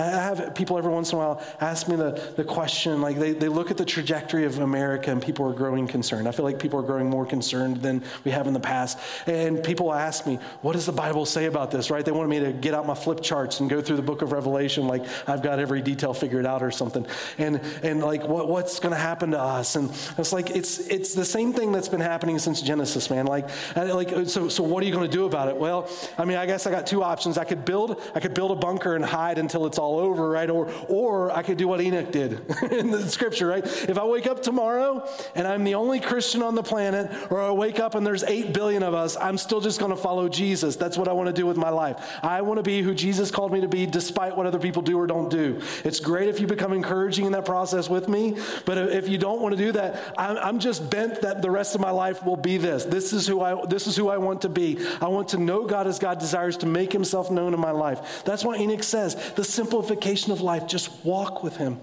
I 0.00 0.22
have 0.22 0.54
people 0.54 0.78
every 0.78 0.90
once 0.90 1.12
in 1.12 1.18
a 1.18 1.18
while 1.18 1.42
ask 1.60 1.88
me 1.88 1.96
the, 1.96 2.32
the 2.36 2.44
question, 2.44 3.00
like 3.00 3.18
they, 3.18 3.32
they 3.32 3.48
look 3.48 3.70
at 3.70 3.76
the 3.76 3.84
trajectory 3.84 4.44
of 4.44 4.58
America 4.58 5.10
and 5.10 5.22
people 5.22 5.48
are 5.48 5.52
growing 5.52 5.86
concerned. 5.86 6.26
I 6.26 6.32
feel 6.32 6.44
like 6.44 6.58
people 6.58 6.78
are 6.78 6.82
growing 6.82 7.08
more 7.08 7.26
concerned 7.26 7.78
than 7.78 8.02
we 8.24 8.30
have 8.30 8.46
in 8.46 8.54
the 8.54 8.60
past. 8.60 8.98
And 9.26 9.62
people 9.62 9.92
ask 9.92 10.26
me, 10.26 10.38
what 10.62 10.72
does 10.72 10.86
the 10.86 10.92
Bible 10.92 11.26
say 11.26 11.46
about 11.46 11.70
this, 11.70 11.90
right? 11.90 12.04
They 12.04 12.12
wanted 12.12 12.28
me 12.28 12.40
to 12.40 12.52
get 12.52 12.74
out 12.74 12.86
my 12.86 12.94
flip 12.94 13.20
charts 13.20 13.60
and 13.60 13.68
go 13.68 13.80
through 13.82 13.96
the 13.96 14.02
book 14.02 14.22
of 14.22 14.32
Revelation 14.32 14.86
like 14.86 15.04
I've 15.28 15.42
got 15.42 15.58
every 15.58 15.82
detail 15.82 16.14
figured 16.14 16.46
out 16.46 16.62
or 16.62 16.70
something. 16.70 17.06
And, 17.38 17.60
and 17.82 18.00
like, 18.00 18.26
what, 18.26 18.48
what's 18.48 18.80
going 18.80 18.94
to 18.94 19.00
happen 19.00 19.32
to 19.32 19.40
us? 19.40 19.76
And 19.76 19.90
it's 20.16 20.32
like, 20.32 20.50
it's, 20.50 20.78
it's 20.78 21.14
the 21.14 21.24
same 21.24 21.52
thing 21.52 21.72
that's 21.72 21.88
been 21.88 22.00
happening 22.00 22.38
since 22.38 22.62
Genesis, 22.62 23.10
man. 23.10 23.26
Like, 23.26 23.48
like 23.76 24.12
uh, 24.12 24.24
so, 24.24 24.48
so 24.48 24.62
what 24.62 24.82
are 24.82 24.86
you 24.86 24.92
going 24.92 25.08
to 25.08 25.16
do 25.16 25.26
about 25.26 25.48
it? 25.48 25.56
Well, 25.56 25.90
I 26.16 26.24
mean, 26.24 26.36
I 26.36 26.46
guess 26.46 26.66
I 26.66 26.70
got 26.70 26.86
two 26.86 27.02
options. 27.02 27.36
I 27.36 27.44
could 27.44 27.64
build, 27.64 28.00
I 28.14 28.20
could 28.20 28.34
build 28.34 28.50
a 28.50 28.56
bunker 28.56 28.96
and 28.96 29.04
hide 29.04 29.38
until 29.38 29.66
it's 29.66 29.78
all 29.78 29.89
over, 29.98 30.28
right? 30.28 30.48
Or, 30.50 30.70
or 30.88 31.30
I 31.30 31.42
could 31.42 31.56
do 31.56 31.68
what 31.68 31.80
Enoch 31.80 32.10
did 32.12 32.32
in 32.70 32.90
the 32.90 33.08
scripture, 33.08 33.46
right? 33.46 33.64
If 33.64 33.98
I 33.98 34.04
wake 34.04 34.26
up 34.26 34.42
tomorrow 34.42 35.08
and 35.34 35.46
I'm 35.46 35.64
the 35.64 35.74
only 35.74 36.00
Christian 36.00 36.42
on 36.42 36.54
the 36.54 36.62
planet, 36.62 37.10
or 37.30 37.40
I 37.40 37.50
wake 37.50 37.80
up 37.80 37.94
and 37.94 38.06
there's 38.06 38.24
8 38.24 38.52
billion 38.52 38.82
of 38.82 38.94
us, 38.94 39.16
I'm 39.16 39.38
still 39.38 39.60
just 39.60 39.78
going 39.78 39.90
to 39.90 39.96
follow 39.96 40.28
Jesus. 40.28 40.76
That's 40.76 40.96
what 40.96 41.08
I 41.08 41.12
want 41.12 41.28
to 41.28 41.32
do 41.32 41.46
with 41.46 41.56
my 41.56 41.70
life. 41.70 42.18
I 42.22 42.42
want 42.42 42.58
to 42.58 42.62
be 42.62 42.82
who 42.82 42.94
Jesus 42.94 43.30
called 43.30 43.52
me 43.52 43.60
to 43.60 43.68
be 43.68 43.86
despite 43.86 44.36
what 44.36 44.46
other 44.46 44.58
people 44.58 44.82
do 44.82 44.98
or 44.98 45.06
don't 45.06 45.30
do. 45.30 45.60
It's 45.84 46.00
great 46.00 46.28
if 46.28 46.40
you 46.40 46.46
become 46.46 46.72
encouraging 46.72 47.26
in 47.26 47.32
that 47.32 47.44
process 47.44 47.88
with 47.88 48.08
me, 48.08 48.36
but 48.64 48.78
if 48.78 49.08
you 49.08 49.18
don't 49.18 49.40
want 49.40 49.56
to 49.56 49.62
do 49.62 49.72
that, 49.72 50.14
I'm 50.18 50.58
just 50.58 50.90
bent 50.90 51.22
that 51.22 51.42
the 51.42 51.50
rest 51.50 51.74
of 51.74 51.80
my 51.80 51.90
life 51.90 52.24
will 52.24 52.36
be 52.36 52.56
this. 52.56 52.84
This 52.84 53.12
is 53.12 53.26
who 53.26 53.40
I, 53.40 53.66
this 53.66 53.86
is 53.86 53.96
who 53.96 54.08
I 54.08 54.18
want 54.18 54.42
to 54.42 54.48
be. 54.48 54.78
I 55.00 55.08
want 55.08 55.28
to 55.28 55.38
know 55.38 55.64
God 55.64 55.86
as 55.86 55.98
God 55.98 56.18
desires 56.18 56.56
to 56.58 56.66
make 56.66 56.92
himself 56.92 57.30
known 57.30 57.54
in 57.54 57.60
my 57.60 57.70
life. 57.70 58.22
That's 58.24 58.44
why 58.44 58.56
Enoch 58.56 58.82
says 58.82 59.32
the 59.32 59.44
simplification 59.70 60.32
of 60.32 60.40
life, 60.40 60.66
just 60.66 61.04
walk 61.04 61.42
with 61.42 61.56
Him. 61.56 61.80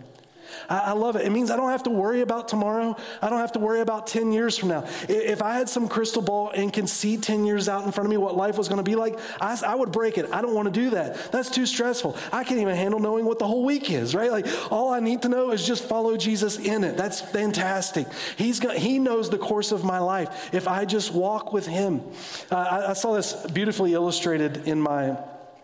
I, 0.69 0.93
love 0.93 1.15
it. 1.15 1.26
It 1.26 1.32
means 1.32 1.52
I 1.52 1.56
don't 1.56 1.69
have 1.69 1.84
to 1.84 1.89
worry 1.89 2.21
about 2.21 2.47
tomorrow. 2.47 2.95
I 3.21 3.30
don't 3.30 3.39
have 3.39 3.52
to 3.54 3.60
worry 3.60 3.82
about 3.82 4.08
10 4.08 4.32
years 4.32 4.58
from 4.58 4.69
now. 4.69 4.86
If 5.08 5.41
I 5.41 5.54
had 5.54 5.69
some 5.69 5.88
crystal 5.88 6.21
ball 6.21 6.50
and 6.50 6.71
can 6.71 6.88
see 6.88 7.17
10 7.17 7.45
years 7.45 7.69
out 7.69 7.86
in 7.86 7.91
front 7.91 8.06
of 8.06 8.12
me 8.12 8.17
what 8.17 8.36
life 8.36 8.58
was 8.58 8.67
going 8.67 8.78
to 8.78 8.84
be 8.84 8.95
like, 8.95 9.19
I, 9.41 9.58
I 9.65 9.76
would 9.76 9.91
break 9.91 10.17
it. 10.17 10.30
I 10.32 10.41
don't 10.41 10.54
want 10.54 10.65
to 10.65 10.71
do 10.71 10.89
that. 10.91 11.32
That's 11.32 11.50
too 11.50 11.65
stressful. 11.65 12.17
I 12.32 12.43
can't 12.43 12.60
even 12.60 12.76
handle 12.76 13.00
knowing 13.00 13.26
what 13.26 13.39
the 13.39 13.47
whole 13.47 13.65
week 13.65 13.91
is, 13.91 14.15
right? 14.15 14.32
Like, 14.32 14.47
all 14.71 14.93
I 14.93 15.00
need 15.00 15.21
to 15.23 15.30
know 15.30 15.52
is 15.52 15.65
just 15.65 15.84
follow 15.84 16.17
Jesus 16.17 16.58
in 16.58 16.84
it. 16.84 16.97
That's 16.97 17.21
fantastic. 17.21 18.08
He's 18.38 18.60
got, 18.60 18.78
he 18.78 19.00
knows 19.00 19.30
the 19.30 19.38
course 19.38 19.71
of 19.71 19.84
my 19.84 20.00
life 20.00 20.54
if 20.54 20.67
I 20.67 20.86
just 20.86 21.13
walk 21.13 21.54
with 21.54 21.67
Him. 21.67 22.02
Uh, 22.50 22.56
I, 22.56 22.89
I 22.91 22.93
saw 22.93 23.13
this 23.13 23.34
beautifully 23.52 23.93
illustrated 23.93 24.67
in 24.67 24.82
my 24.82 25.17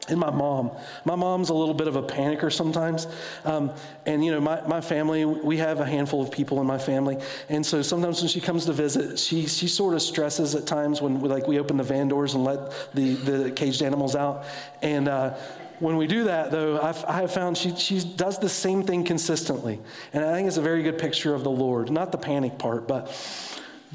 and 0.10 0.20
my 0.20 0.30
mom. 0.30 0.72
My 1.06 1.16
mom's 1.16 1.50
a 1.50 1.54
little 1.54 1.74
bit 1.74 1.88
of 1.88 1.96
a 1.96 2.04
panicker 2.04 2.52
sometimes. 2.52 3.08
Um, 3.46 3.72
and, 4.06 4.24
you 4.24 4.32
know, 4.32 4.42
my, 4.42 4.62
my 4.68 4.82
family, 4.82 5.26
we 5.26 5.58
have 5.58 5.80
a 5.80 5.86
handful 5.86 6.22
of 6.22 6.32
people 6.32 6.60
in 6.62 6.68
my 6.68 6.78
family. 6.78 7.18
And 7.50 7.66
so 7.66 7.82
sometimes 7.82 8.22
when 8.22 8.30
she 8.30 8.42
comes 8.42 8.66
to 8.66 8.74
visit, 8.74 9.18
she, 9.20 9.48
she 9.48 9.68
sort 9.68 9.94
of 9.94 10.02
stresses 10.02 10.56
at 10.56 10.66
times 10.66 11.02
when, 11.02 11.22
we, 11.22 11.30
like, 11.30 11.48
we 11.48 11.60
open 11.60 11.78
the 11.78 11.84
van 11.84 12.08
doors 12.08 12.34
and 12.34 12.44
let 12.44 12.94
the, 12.94 13.13
the 13.16 13.52
caged 13.52 13.82
animals 13.82 14.16
out. 14.16 14.46
And, 14.82 15.08
uh, 15.08 15.38
when 15.80 15.98
we 15.98 16.08
do 16.08 16.26
that, 16.26 16.50
though, 16.52 16.80
I've, 16.80 17.04
I 17.06 17.22
have 17.22 17.34
found 17.34 17.58
she, 17.58 17.76
she 17.76 18.00
does 18.00 18.39
the 18.39 18.48
same 18.48 18.84
thing 18.84 19.04
consistently. 19.04 19.82
And 20.13 20.24
I 20.24 20.32
think 20.34 20.48
it's 20.48 20.56
a 20.56 20.62
very 20.62 20.82
good 20.82 20.98
picture 20.98 21.34
of 21.34 21.44
the 21.44 21.52
Lord. 21.52 21.92
Not 21.92 22.12
the 22.12 22.18
panic 22.18 22.58
part, 22.58 22.88
but 22.88 23.12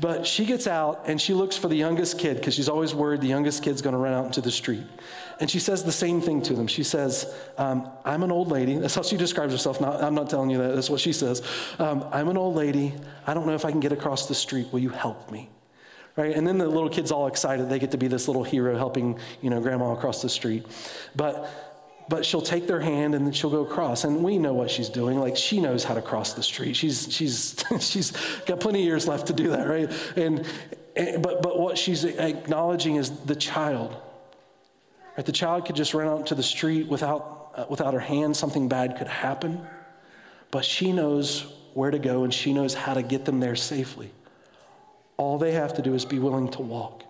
but 0.00 0.26
she 0.26 0.44
gets 0.44 0.66
out 0.66 1.04
and 1.06 1.20
she 1.20 1.34
looks 1.34 1.56
for 1.56 1.68
the 1.68 1.76
youngest 1.76 2.18
kid 2.18 2.36
because 2.36 2.54
she's 2.54 2.68
always 2.68 2.94
worried 2.94 3.20
the 3.20 3.26
youngest 3.26 3.62
kid's 3.62 3.82
going 3.82 3.94
to 3.94 3.98
run 3.98 4.12
out 4.12 4.26
into 4.26 4.40
the 4.40 4.50
street. 4.50 4.84
And 5.40 5.48
she 5.48 5.60
says 5.60 5.84
the 5.84 5.92
same 5.92 6.20
thing 6.20 6.42
to 6.42 6.54
them. 6.54 6.66
She 6.66 6.82
says, 6.82 7.32
um, 7.58 7.88
I'm 8.04 8.22
an 8.22 8.32
old 8.32 8.48
lady. 8.48 8.76
That's 8.76 8.94
how 8.94 9.02
she 9.02 9.16
describes 9.16 9.52
herself. 9.52 9.80
Not, 9.80 10.02
I'm 10.02 10.14
not 10.14 10.28
telling 10.28 10.50
you 10.50 10.58
that. 10.58 10.74
That's 10.74 10.90
what 10.90 11.00
she 11.00 11.12
says. 11.12 11.42
Um, 11.78 12.04
I'm 12.10 12.28
an 12.28 12.36
old 12.36 12.56
lady. 12.56 12.94
I 13.26 13.34
don't 13.34 13.46
know 13.46 13.54
if 13.54 13.64
I 13.64 13.70
can 13.70 13.80
get 13.80 13.92
across 13.92 14.26
the 14.26 14.34
street. 14.34 14.68
Will 14.72 14.80
you 14.80 14.88
help 14.88 15.30
me? 15.30 15.48
Right? 16.16 16.34
And 16.34 16.44
then 16.44 16.58
the 16.58 16.66
little 16.66 16.88
kid's 16.88 17.12
all 17.12 17.28
excited. 17.28 17.68
They 17.68 17.78
get 17.78 17.92
to 17.92 17.98
be 17.98 18.08
this 18.08 18.26
little 18.26 18.42
hero 18.42 18.76
helping, 18.76 19.20
you 19.40 19.50
know, 19.50 19.60
grandma 19.60 19.92
across 19.92 20.22
the 20.22 20.28
street. 20.28 20.66
But 21.14 21.48
but 22.08 22.24
she'll 22.24 22.40
take 22.40 22.66
their 22.66 22.80
hand 22.80 23.14
and 23.14 23.26
then 23.26 23.34
she'll 23.34 23.50
go 23.50 23.62
across 23.62 24.04
and 24.04 24.24
we 24.24 24.38
know 24.38 24.54
what 24.54 24.70
she's 24.70 24.88
doing 24.88 25.20
like 25.20 25.36
she 25.36 25.60
knows 25.60 25.84
how 25.84 25.92
to 25.92 26.00
cross 26.00 26.32
the 26.32 26.42
street 26.42 26.74
she's 26.74 27.06
she's 27.12 27.62
she's 27.80 28.12
got 28.46 28.60
plenty 28.60 28.80
of 28.80 28.86
years 28.86 29.06
left 29.06 29.26
to 29.26 29.34
do 29.34 29.48
that 29.48 29.68
right 29.68 29.92
and, 30.16 30.46
and 30.96 31.22
but 31.22 31.42
but 31.42 31.60
what 31.60 31.76
she's 31.76 32.04
acknowledging 32.04 32.96
is 32.96 33.10
the 33.10 33.36
child 33.36 33.94
Right? 35.18 35.26
The 35.26 35.32
child 35.32 35.66
could 35.66 35.74
just 35.74 35.94
run 35.94 36.06
out 36.06 36.20
into 36.20 36.36
the 36.36 36.44
street 36.44 36.86
without, 36.86 37.50
uh, 37.56 37.64
without 37.68 37.92
her 37.92 37.98
hand, 37.98 38.36
something 38.36 38.68
bad 38.68 38.96
could 38.96 39.08
happen. 39.08 39.66
But 40.52 40.64
she 40.64 40.92
knows 40.92 41.52
where 41.74 41.90
to 41.90 41.98
go 41.98 42.22
and 42.22 42.32
she 42.32 42.52
knows 42.52 42.72
how 42.72 42.94
to 42.94 43.02
get 43.02 43.24
them 43.24 43.40
there 43.40 43.56
safely. 43.56 44.12
All 45.16 45.36
they 45.36 45.50
have 45.50 45.74
to 45.74 45.82
do 45.82 45.94
is 45.94 46.04
be 46.04 46.20
willing 46.20 46.48
to 46.52 46.62
walk. 46.62 47.02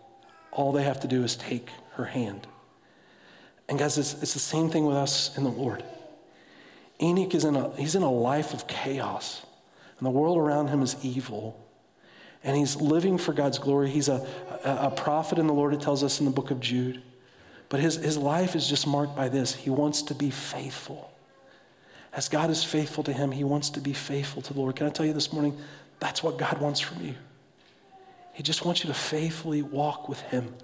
All 0.52 0.72
they 0.72 0.84
have 0.84 1.00
to 1.00 1.06
do 1.06 1.22
is 1.22 1.36
take 1.36 1.68
her 1.96 2.06
hand. 2.06 2.46
And 3.68 3.78
guys, 3.78 3.98
it's, 3.98 4.14
it's 4.22 4.32
the 4.32 4.40
same 4.40 4.70
thing 4.70 4.86
with 4.86 4.96
us 4.96 5.36
in 5.36 5.44
the 5.44 5.50
Lord. 5.50 5.84
Enoch 7.02 7.34
is 7.34 7.44
in 7.44 7.56
a, 7.56 7.76
he's 7.76 7.94
in 7.94 8.02
a 8.02 8.10
life 8.10 8.54
of 8.54 8.66
chaos, 8.66 9.44
and 9.98 10.06
the 10.06 10.10
world 10.10 10.38
around 10.38 10.68
him 10.68 10.80
is 10.80 10.96
evil. 11.02 11.62
And 12.42 12.56
he's 12.56 12.76
living 12.76 13.18
for 13.18 13.34
God's 13.34 13.58
glory. 13.58 13.90
He's 13.90 14.08
a, 14.08 14.26
a, 14.64 14.86
a 14.86 14.90
prophet 14.90 15.38
in 15.38 15.46
the 15.46 15.52
Lord, 15.52 15.74
it 15.74 15.82
tells 15.82 16.02
us 16.02 16.20
in 16.20 16.24
the 16.24 16.32
book 16.32 16.50
of 16.50 16.58
Jude. 16.58 17.02
But 17.68 17.80
his, 17.80 17.96
his 17.96 18.16
life 18.16 18.56
is 18.56 18.66
just 18.66 18.86
marked 18.86 19.14
by 19.14 19.28
this. 19.28 19.54
He 19.54 19.70
wants 19.70 20.02
to 20.02 20.14
be 20.14 20.30
faithful. 20.30 21.12
As 22.12 22.28
God 22.28 22.50
is 22.50 22.64
faithful 22.64 23.04
to 23.04 23.12
him, 23.12 23.30
he 23.30 23.44
wants 23.44 23.70
to 23.70 23.80
be 23.80 23.92
faithful 23.92 24.42
to 24.42 24.54
the 24.54 24.60
Lord. 24.60 24.76
Can 24.76 24.86
I 24.86 24.90
tell 24.90 25.04
you 25.04 25.12
this 25.12 25.32
morning? 25.32 25.56
That's 26.00 26.22
what 26.22 26.38
God 26.38 26.60
wants 26.60 26.80
from 26.80 27.04
you. 27.04 27.14
He 28.32 28.42
just 28.42 28.64
wants 28.64 28.82
you 28.82 28.88
to 28.88 28.94
faithfully 28.94 29.62
walk 29.62 30.08
with 30.08 30.20
him. 30.20 30.54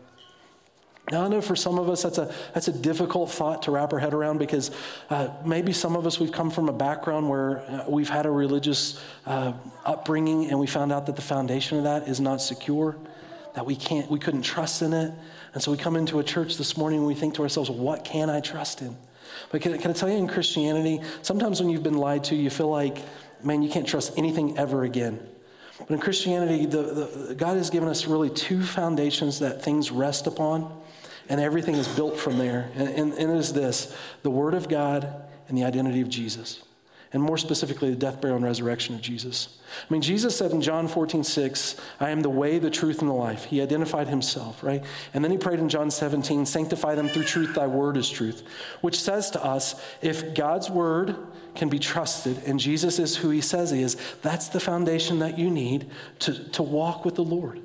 Now, 1.10 1.24
I 1.24 1.28
know 1.28 1.42
for 1.42 1.54
some 1.54 1.78
of 1.78 1.90
us 1.90 2.02
that's 2.02 2.16
a, 2.16 2.32
that's 2.54 2.68
a 2.68 2.72
difficult 2.72 3.30
thought 3.30 3.62
to 3.64 3.70
wrap 3.70 3.92
our 3.92 3.98
head 3.98 4.14
around 4.14 4.38
because 4.38 4.70
uh, 5.10 5.28
maybe 5.44 5.72
some 5.72 5.96
of 5.96 6.06
us 6.06 6.18
we've 6.18 6.32
come 6.32 6.50
from 6.50 6.70
a 6.70 6.72
background 6.72 7.28
where 7.28 7.58
uh, 7.58 7.84
we've 7.88 8.08
had 8.08 8.24
a 8.24 8.30
religious 8.30 9.02
uh, 9.26 9.52
upbringing 9.84 10.48
and 10.50 10.58
we 10.58 10.66
found 10.66 10.92
out 10.92 11.04
that 11.06 11.16
the 11.16 11.22
foundation 11.22 11.76
of 11.76 11.84
that 11.84 12.08
is 12.08 12.20
not 12.20 12.40
secure, 12.40 12.96
that 13.54 13.66
we, 13.66 13.76
can't, 13.76 14.10
we 14.10 14.18
couldn't 14.18 14.42
trust 14.42 14.80
in 14.80 14.94
it, 14.94 15.12
and 15.54 15.62
so 15.62 15.70
we 15.70 15.78
come 15.78 15.96
into 15.96 16.18
a 16.18 16.24
church 16.24 16.56
this 16.56 16.76
morning 16.76 16.98
and 16.98 17.06
we 17.06 17.14
think 17.14 17.34
to 17.34 17.42
ourselves, 17.42 17.70
what 17.70 18.04
can 18.04 18.28
I 18.28 18.40
trust 18.40 18.82
in? 18.82 18.96
But 19.50 19.62
can, 19.62 19.78
can 19.78 19.90
I 19.92 19.94
tell 19.94 20.10
you 20.10 20.16
in 20.16 20.28
Christianity, 20.28 21.00
sometimes 21.22 21.60
when 21.60 21.70
you've 21.70 21.82
been 21.82 21.98
lied 21.98 22.24
to, 22.24 22.34
you 22.34 22.50
feel 22.50 22.68
like, 22.68 22.98
man, 23.42 23.62
you 23.62 23.70
can't 23.70 23.86
trust 23.86 24.12
anything 24.16 24.58
ever 24.58 24.82
again. 24.82 25.20
But 25.78 25.90
in 25.90 25.98
Christianity, 25.98 26.66
the, 26.66 26.82
the, 26.82 27.34
God 27.34 27.56
has 27.56 27.70
given 27.70 27.88
us 27.88 28.06
really 28.06 28.30
two 28.30 28.62
foundations 28.62 29.38
that 29.40 29.62
things 29.62 29.90
rest 29.90 30.26
upon, 30.26 30.80
and 31.28 31.40
everything 31.40 31.74
is 31.74 31.88
built 31.88 32.18
from 32.18 32.38
there. 32.38 32.70
And, 32.74 32.88
and, 32.88 33.12
and 33.14 33.30
it 33.30 33.36
is 33.36 33.52
this 33.52 33.96
the 34.22 34.30
Word 34.30 34.54
of 34.54 34.68
God 34.68 35.24
and 35.48 35.56
the 35.56 35.64
identity 35.64 36.00
of 36.00 36.08
Jesus. 36.08 36.62
And 37.14 37.22
more 37.22 37.38
specifically, 37.38 37.90
the 37.90 37.96
death, 37.96 38.20
burial, 38.20 38.36
and 38.36 38.44
resurrection 38.44 38.94
of 38.94 39.00
Jesus. 39.00 39.56
I 39.88 39.92
mean, 39.92 40.02
Jesus 40.02 40.36
said 40.36 40.50
in 40.50 40.60
John 40.60 40.88
14, 40.88 41.22
6, 41.22 41.76
I 42.00 42.10
am 42.10 42.22
the 42.22 42.28
way, 42.28 42.58
the 42.58 42.70
truth, 42.70 43.00
and 43.00 43.08
the 43.08 43.14
life. 43.14 43.44
He 43.44 43.62
identified 43.62 44.08
himself, 44.08 44.62
right? 44.64 44.84
And 45.14 45.22
then 45.22 45.30
he 45.30 45.38
prayed 45.38 45.60
in 45.60 45.68
John 45.68 45.92
17, 45.92 46.44
sanctify 46.44 46.96
them 46.96 47.08
through 47.08 47.24
truth, 47.24 47.54
thy 47.54 47.68
word 47.68 47.96
is 47.96 48.10
truth, 48.10 48.42
which 48.80 49.00
says 49.00 49.30
to 49.30 49.44
us, 49.44 49.80
if 50.02 50.34
God's 50.34 50.68
word 50.68 51.16
can 51.54 51.68
be 51.68 51.78
trusted 51.78 52.42
and 52.46 52.58
Jesus 52.58 52.98
is 52.98 53.16
who 53.16 53.30
he 53.30 53.40
says 53.40 53.70
he 53.70 53.82
is, 53.82 53.96
that's 54.20 54.48
the 54.48 54.60
foundation 54.60 55.20
that 55.20 55.38
you 55.38 55.50
need 55.50 55.88
to, 56.18 56.50
to 56.50 56.64
walk 56.64 57.04
with 57.04 57.14
the 57.14 57.24
Lord. 57.24 57.62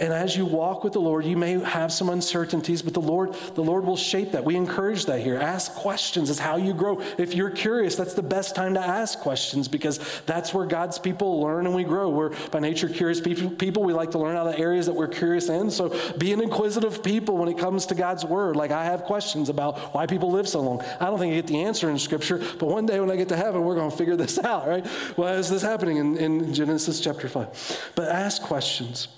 And 0.00 0.14
as 0.14 0.34
you 0.34 0.46
walk 0.46 0.82
with 0.82 0.94
the 0.94 1.00
Lord, 1.00 1.26
you 1.26 1.36
may 1.36 1.62
have 1.62 1.92
some 1.92 2.08
uncertainties, 2.08 2.80
but 2.80 2.94
the 2.94 3.02
Lord, 3.02 3.34
the 3.54 3.62
Lord 3.62 3.84
will 3.84 3.98
shape 3.98 4.32
that. 4.32 4.42
We 4.42 4.56
encourage 4.56 5.04
that 5.04 5.20
here. 5.20 5.36
Ask 5.36 5.74
questions 5.74 6.30
is 6.30 6.38
how 6.38 6.56
you 6.56 6.72
grow. 6.72 7.02
If 7.18 7.34
you're 7.34 7.50
curious, 7.50 7.96
that's 7.96 8.14
the 8.14 8.22
best 8.22 8.56
time 8.56 8.72
to 8.74 8.80
ask 8.80 9.18
questions 9.18 9.68
because 9.68 10.00
that's 10.24 10.54
where 10.54 10.64
God's 10.64 10.98
people 10.98 11.42
learn 11.42 11.66
and 11.66 11.74
we 11.74 11.84
grow. 11.84 12.08
We're 12.08 12.34
by 12.48 12.60
nature 12.60 12.88
curious 12.88 13.20
people. 13.20 13.82
We 13.84 13.92
like 13.92 14.12
to 14.12 14.18
learn 14.18 14.36
out 14.36 14.46
of 14.46 14.58
areas 14.58 14.86
that 14.86 14.94
we're 14.94 15.06
curious 15.06 15.50
in. 15.50 15.70
So 15.70 15.94
be 16.16 16.32
an 16.32 16.40
inquisitive 16.40 17.02
people 17.02 17.36
when 17.36 17.50
it 17.50 17.58
comes 17.58 17.84
to 17.86 17.94
God's 17.94 18.24
word. 18.24 18.56
Like 18.56 18.70
I 18.70 18.86
have 18.86 19.02
questions 19.02 19.50
about 19.50 19.78
why 19.94 20.06
people 20.06 20.30
live 20.30 20.48
so 20.48 20.60
long. 20.60 20.82
I 20.98 21.06
don't 21.06 21.18
think 21.18 21.32
I 21.32 21.36
get 21.36 21.46
the 21.46 21.62
answer 21.62 21.90
in 21.90 21.98
Scripture, 21.98 22.38
but 22.58 22.70
one 22.70 22.86
day 22.86 23.00
when 23.00 23.10
I 23.10 23.16
get 23.16 23.28
to 23.28 23.36
heaven, 23.36 23.64
we're 23.64 23.74
going 23.74 23.90
to 23.90 23.96
figure 23.96 24.16
this 24.16 24.38
out, 24.44 24.66
right? 24.66 24.86
Why 25.16 25.34
is 25.34 25.50
this 25.50 25.60
happening 25.60 25.98
in, 25.98 26.16
in 26.16 26.54
Genesis 26.54 27.00
chapter 27.00 27.28
5? 27.28 27.92
But 27.94 28.08
ask 28.08 28.40
questions. 28.40 29.08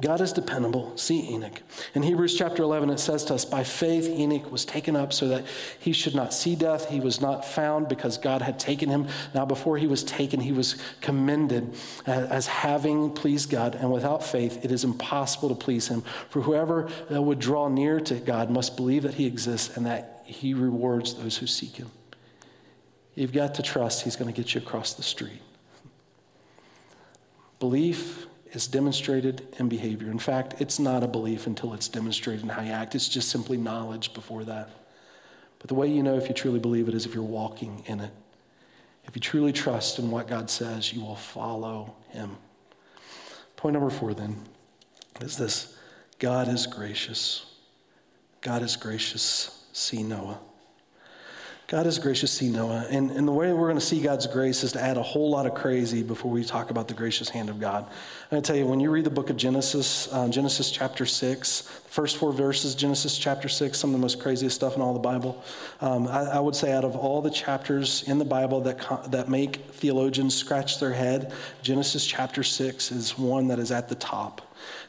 God 0.00 0.22
is 0.22 0.32
dependable. 0.32 0.96
See 0.96 1.28
Enoch. 1.28 1.60
In 1.94 2.02
Hebrews 2.02 2.36
chapter 2.36 2.62
11, 2.62 2.88
it 2.90 2.98
says 2.98 3.24
to 3.26 3.34
us, 3.34 3.44
By 3.44 3.62
faith, 3.62 4.08
Enoch 4.08 4.50
was 4.50 4.64
taken 4.64 4.96
up 4.96 5.12
so 5.12 5.28
that 5.28 5.44
he 5.78 5.92
should 5.92 6.14
not 6.14 6.32
see 6.32 6.56
death. 6.56 6.88
He 6.88 6.98
was 6.98 7.20
not 7.20 7.44
found 7.44 7.88
because 7.88 8.16
God 8.16 8.40
had 8.40 8.58
taken 8.58 8.88
him. 8.88 9.06
Now, 9.34 9.44
before 9.44 9.76
he 9.76 9.86
was 9.86 10.02
taken, 10.02 10.40
he 10.40 10.52
was 10.52 10.76
commended 11.02 11.74
as 12.06 12.46
having 12.46 13.12
pleased 13.12 13.50
God. 13.50 13.74
And 13.74 13.92
without 13.92 14.24
faith, 14.24 14.64
it 14.64 14.72
is 14.72 14.82
impossible 14.82 15.50
to 15.50 15.54
please 15.54 15.88
him. 15.88 16.02
For 16.30 16.40
whoever 16.40 16.88
uh, 17.12 17.20
would 17.20 17.38
draw 17.38 17.68
near 17.68 18.00
to 18.00 18.14
God 18.14 18.50
must 18.50 18.76
believe 18.76 19.02
that 19.02 19.14
he 19.14 19.26
exists 19.26 19.76
and 19.76 19.84
that 19.84 20.22
he 20.24 20.54
rewards 20.54 21.14
those 21.14 21.36
who 21.36 21.46
seek 21.46 21.76
him. 21.76 21.90
You've 23.14 23.32
got 23.32 23.54
to 23.56 23.62
trust 23.62 24.02
he's 24.02 24.16
going 24.16 24.32
to 24.32 24.36
get 24.36 24.54
you 24.54 24.60
across 24.62 24.94
the 24.94 25.02
street. 25.02 25.42
Belief 27.60 28.26
is 28.52 28.66
demonstrated 28.66 29.46
in 29.58 29.68
behavior. 29.68 30.10
In 30.10 30.18
fact, 30.18 30.60
it's 30.60 30.78
not 30.78 31.02
a 31.02 31.08
belief 31.08 31.46
until 31.46 31.72
it's 31.72 31.88
demonstrated 31.88 32.42
in 32.42 32.50
how 32.50 32.62
you 32.62 32.70
act. 32.70 32.94
It's 32.94 33.08
just 33.08 33.30
simply 33.30 33.56
knowledge 33.56 34.12
before 34.12 34.44
that. 34.44 34.70
But 35.58 35.68
the 35.68 35.74
way 35.74 35.88
you 35.88 36.02
know 36.02 36.16
if 36.16 36.28
you 36.28 36.34
truly 36.34 36.58
believe 36.58 36.88
it 36.88 36.94
is 36.94 37.06
if 37.06 37.14
you're 37.14 37.22
walking 37.22 37.82
in 37.86 38.00
it. 38.00 38.10
If 39.04 39.16
you 39.16 39.20
truly 39.20 39.52
trust 39.52 39.98
in 39.98 40.10
what 40.10 40.28
God 40.28 40.50
says, 40.50 40.92
you 40.92 41.00
will 41.00 41.16
follow 41.16 41.94
Him. 42.10 42.36
Point 43.56 43.74
number 43.74 43.90
four, 43.90 44.14
then, 44.14 44.36
is 45.20 45.36
this 45.36 45.76
God 46.18 46.48
is 46.48 46.66
gracious. 46.66 47.46
God 48.40 48.62
is 48.62 48.76
gracious. 48.76 49.64
See 49.72 50.02
Noah. 50.02 50.38
God 51.72 51.86
is 51.86 51.98
gracious, 51.98 52.30
see 52.30 52.50
Noah. 52.50 52.86
And, 52.90 53.10
and 53.12 53.26
the 53.26 53.32
way 53.32 53.50
we're 53.50 53.68
going 53.68 53.78
to 53.78 53.80
see 53.80 54.02
God's 54.02 54.26
grace 54.26 54.62
is 54.62 54.72
to 54.72 54.82
add 54.82 54.98
a 54.98 55.02
whole 55.02 55.30
lot 55.30 55.46
of 55.46 55.54
crazy 55.54 56.02
before 56.02 56.30
we 56.30 56.44
talk 56.44 56.68
about 56.68 56.86
the 56.86 56.92
gracious 56.92 57.30
hand 57.30 57.48
of 57.48 57.58
God. 57.58 57.88
Going 58.30 58.42
to 58.42 58.46
tell 58.46 58.58
you, 58.58 58.66
when 58.66 58.78
you 58.78 58.90
read 58.90 59.04
the 59.04 59.10
book 59.10 59.30
of 59.30 59.38
Genesis, 59.38 60.06
uh, 60.12 60.28
Genesis 60.28 60.70
chapter 60.70 61.06
6, 61.06 61.62
the 61.62 61.81
first 61.92 62.16
four 62.16 62.32
verses, 62.32 62.74
Genesis 62.74 63.18
chapter 63.18 63.50
6, 63.50 63.78
some 63.78 63.90
of 63.90 63.92
the 63.92 64.00
most 64.00 64.18
craziest 64.18 64.56
stuff 64.56 64.76
in 64.76 64.80
all 64.80 64.94
the 64.94 64.98
Bible. 64.98 65.44
Um, 65.82 66.08
I, 66.08 66.22
I, 66.22 66.40
would 66.40 66.56
say 66.56 66.72
out 66.72 66.84
of 66.84 66.96
all 66.96 67.20
the 67.20 67.30
chapters 67.30 68.02
in 68.08 68.18
the 68.18 68.24
Bible 68.24 68.62
that, 68.62 69.10
that 69.10 69.28
make 69.28 69.56
theologians 69.72 70.34
scratch 70.34 70.80
their 70.80 70.94
head, 70.94 71.34
Genesis 71.60 72.06
chapter 72.06 72.42
6 72.42 72.92
is 72.92 73.18
one 73.18 73.48
that 73.48 73.58
is 73.58 73.70
at 73.70 73.90
the 73.90 73.94
top. 73.94 74.40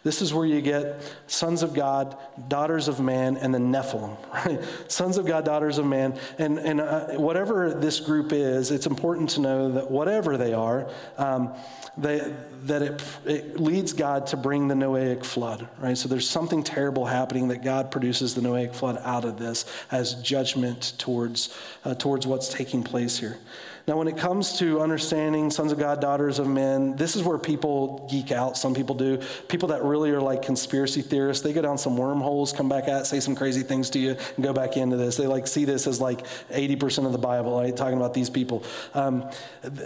This 0.04 0.22
is 0.22 0.34
where 0.34 0.46
you 0.46 0.62
get 0.62 1.02
sons 1.28 1.64
of 1.64 1.74
God, 1.74 2.18
daughters 2.48 2.88
of 2.88 3.00
man, 3.00 3.38
and 3.38 3.54
the 3.54 3.60
Nephilim, 3.60 4.18
right? 4.34 4.62
Sons 4.92 5.18
of 5.18 5.26
God, 5.26 5.46
daughters 5.46 5.78
of 5.78 5.86
man. 5.86 6.20
And, 6.38 6.60
and 6.60 6.82
uh, 6.82 7.14
whatever 7.14 7.74
this 7.74 8.02
group 8.02 8.34
is, 8.34 8.70
it's 8.70 8.86
important 8.86 9.30
to 9.32 9.42
know 9.42 9.72
that 9.72 9.90
whatever 9.90 10.36
they 10.38 10.54
are, 10.54 10.90
um, 11.18 11.54
they, 11.98 12.34
that 12.64 12.82
it, 12.82 13.04
it 13.26 13.60
leads 13.60 13.94
God 13.94 14.28
to 14.28 14.38
bring 14.38 14.68
the 14.68 14.76
Noahic 14.76 15.24
flood, 15.24 15.68
right? 15.80 15.98
So 15.98 16.10
there's 16.10 16.30
something 16.30 16.64
terrible 16.64 16.93
happening 17.06 17.48
that 17.50 17.64
God 17.64 17.92
produces 17.92 18.36
the 18.36 18.42
Noahic 18.42 18.76
flood 18.76 19.00
out 19.04 19.26
of 19.26 19.38
this 19.38 19.66
as 19.92 20.14
judgment 20.16 20.94
towards, 20.98 21.56
uh, 21.84 21.96
towards 21.96 22.28
what's 22.28 22.50
taking 22.50 22.84
place 22.84 23.18
here. 23.18 23.38
Now, 23.86 23.98
when 23.98 24.08
it 24.08 24.16
comes 24.16 24.60
to 24.60 24.80
understanding 24.80 25.52
sons 25.52 25.74
of 25.74 25.78
God, 25.78 26.00
daughters 26.00 26.40
of 26.40 26.48
men, 26.48 26.96
this 26.96 27.18
is 27.18 27.24
where 27.24 27.38
people 27.38 28.08
geek 28.10 28.32
out. 28.32 28.56
Some 28.58 28.74
people 28.74 28.96
do. 28.96 29.20
People 29.50 29.70
that 29.70 29.84
really 29.84 30.10
are 30.12 30.22
like 30.22 30.42
conspiracy 30.42 31.02
theorists, 31.02 31.44
they 31.44 31.52
go 31.52 31.62
down 31.62 31.78
some 31.78 31.98
wormholes, 31.98 32.54
come 32.54 32.70
back 32.70 32.88
at, 32.88 33.08
say 33.08 33.20
some 33.20 33.36
crazy 33.36 33.62
things 33.62 33.90
to 33.90 34.00
you, 34.00 34.16
and 34.38 34.44
go 34.44 34.54
back 34.54 34.78
into 34.78 34.96
this. 34.96 35.18
They 35.18 35.28
like 35.28 35.48
see 35.48 35.66
this 35.66 35.86
as 35.86 36.00
like 36.00 36.26
80% 36.50 37.06
of 37.06 37.12
the 37.12 37.18
Bible, 37.18 37.60
right? 37.60 37.76
Talking 37.76 37.98
about 37.98 38.14
these 38.14 38.30
people. 38.30 38.64
Um, 38.94 39.30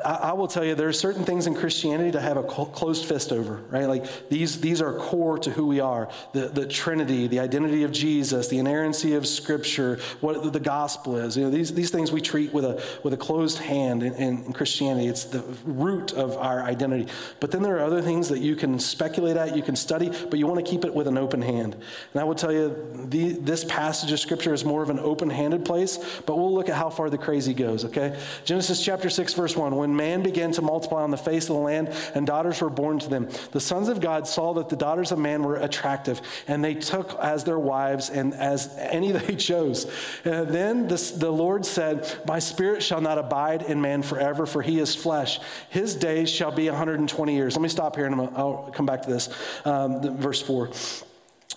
I, 0.05 0.13
I, 0.13 0.33
will 0.33 0.47
tell 0.47 0.63
you, 0.63 0.75
there 0.75 0.89
are 0.89 0.93
certain 0.93 1.25
things 1.25 1.47
in 1.47 1.55
Christianity 1.55 2.11
to 2.11 2.21
have 2.21 2.37
a 2.37 2.43
closed 2.43 3.05
fist 3.05 3.31
over, 3.31 3.63
right? 3.71 3.85
Like 3.85 4.29
these, 4.29 4.61
these 4.61 4.79
are 4.79 4.93
core 4.93 5.39
to 5.39 5.49
who 5.49 5.65
we 5.65 5.79
are 5.79 6.07
the, 6.33 6.49
the 6.49 6.67
Trinity, 6.67 7.25
the 7.25 7.39
identity 7.39 7.81
of 7.81 7.91
Jesus, 7.91 8.47
the 8.47 8.59
inerrancy 8.59 9.15
of 9.15 9.25
Scripture, 9.25 9.99
what 10.21 10.53
the 10.53 10.59
gospel 10.59 11.15
is. 11.15 11.35
You 11.35 11.45
know, 11.45 11.49
these, 11.49 11.73
these 11.73 11.89
things 11.89 12.11
we 12.11 12.21
treat 12.21 12.53
with 12.53 12.63
a, 12.63 12.83
with 13.03 13.13
a 13.13 13.17
closed 13.17 13.57
hand 13.57 13.86
in, 13.87 14.13
in, 14.15 14.53
Christianity. 14.53 15.07
It's 15.07 15.25
the 15.25 15.43
root 15.65 16.13
of 16.13 16.37
our 16.37 16.61
identity. 16.61 17.07
But 17.39 17.51
then 17.51 17.61
there 17.61 17.77
are 17.77 17.85
other 17.85 18.01
things 18.01 18.29
that 18.29 18.39
you 18.39 18.55
can 18.55 18.79
speculate 18.79 19.37
at, 19.37 19.55
you 19.55 19.63
can 19.63 19.75
study, 19.75 20.11
but 20.29 20.39
you 20.39 20.47
want 20.47 20.63
to 20.63 20.69
keep 20.69 20.85
it 20.85 20.93
with 20.93 21.07
an 21.07 21.17
open 21.17 21.41
hand. 21.41 21.75
And 22.13 22.21
I 22.21 22.23
will 22.23 22.35
tell 22.35 22.51
you, 22.51 22.75
the, 23.05 23.33
this 23.33 23.63
passage 23.63 24.11
of 24.11 24.19
Scripture 24.19 24.53
is 24.53 24.65
more 24.65 24.83
of 24.83 24.89
an 24.89 24.99
open 24.99 25.29
handed 25.29 25.65
place, 25.65 25.97
but 26.25 26.37
we'll 26.37 26.53
look 26.53 26.69
at 26.69 26.75
how 26.75 26.89
far 26.89 27.09
the 27.09 27.17
crazy 27.17 27.53
goes, 27.53 27.85
okay? 27.85 28.19
Genesis 28.45 28.83
chapter 28.83 29.09
6, 29.09 29.33
verse 29.33 29.55
1 29.55 29.75
When 29.75 29.95
man 29.95 30.23
began 30.23 30.51
to 30.53 30.61
multiply 30.61 31.03
on 31.03 31.11
the 31.11 31.17
face 31.17 31.49
of 31.49 31.55
the 31.55 31.61
land 31.61 31.89
and 32.15 32.25
daughters 32.25 32.61
were 32.61 32.69
born 32.69 32.99
to 32.99 33.09
them, 33.09 33.29
the 33.51 33.59
sons 33.59 33.87
of 33.89 34.01
God 34.01 34.27
saw 34.27 34.53
that 34.55 34.69
the 34.69 34.75
daughters 34.75 35.11
of 35.11 35.19
man 35.19 35.43
were 35.43 35.57
attractive, 35.57 36.21
and 36.47 36.63
they 36.63 36.73
took 36.75 37.17
as 37.19 37.43
their 37.43 37.59
wives 37.59 38.09
and 38.09 38.33
as 38.33 38.75
any 38.77 39.11
they 39.17 39.35
chose. 39.35 39.85
And 40.25 40.49
then 40.49 40.87
the 40.87 41.31
Lord 41.31 41.65
said, 41.65 42.21
My 42.25 42.39
spirit 42.39 42.83
shall 42.83 43.01
not 43.01 43.17
abide 43.17 43.63
in 43.63 43.76
man 43.81 44.01
forever, 44.01 44.45
for 44.45 44.61
he 44.61 44.79
is 44.79 44.95
flesh. 44.95 45.39
His 45.69 45.95
days 45.95 46.29
shall 46.29 46.51
be 46.51 46.67
120 46.69 47.35
years. 47.35 47.55
Let 47.55 47.61
me 47.61 47.69
stop 47.69 47.95
here 47.95 48.05
and 48.05 48.19
I'll 48.35 48.69
come 48.73 48.85
back 48.85 49.03
to 49.03 49.09
this. 49.09 49.29
Um, 49.65 50.17
verse 50.17 50.41
4 50.41 50.69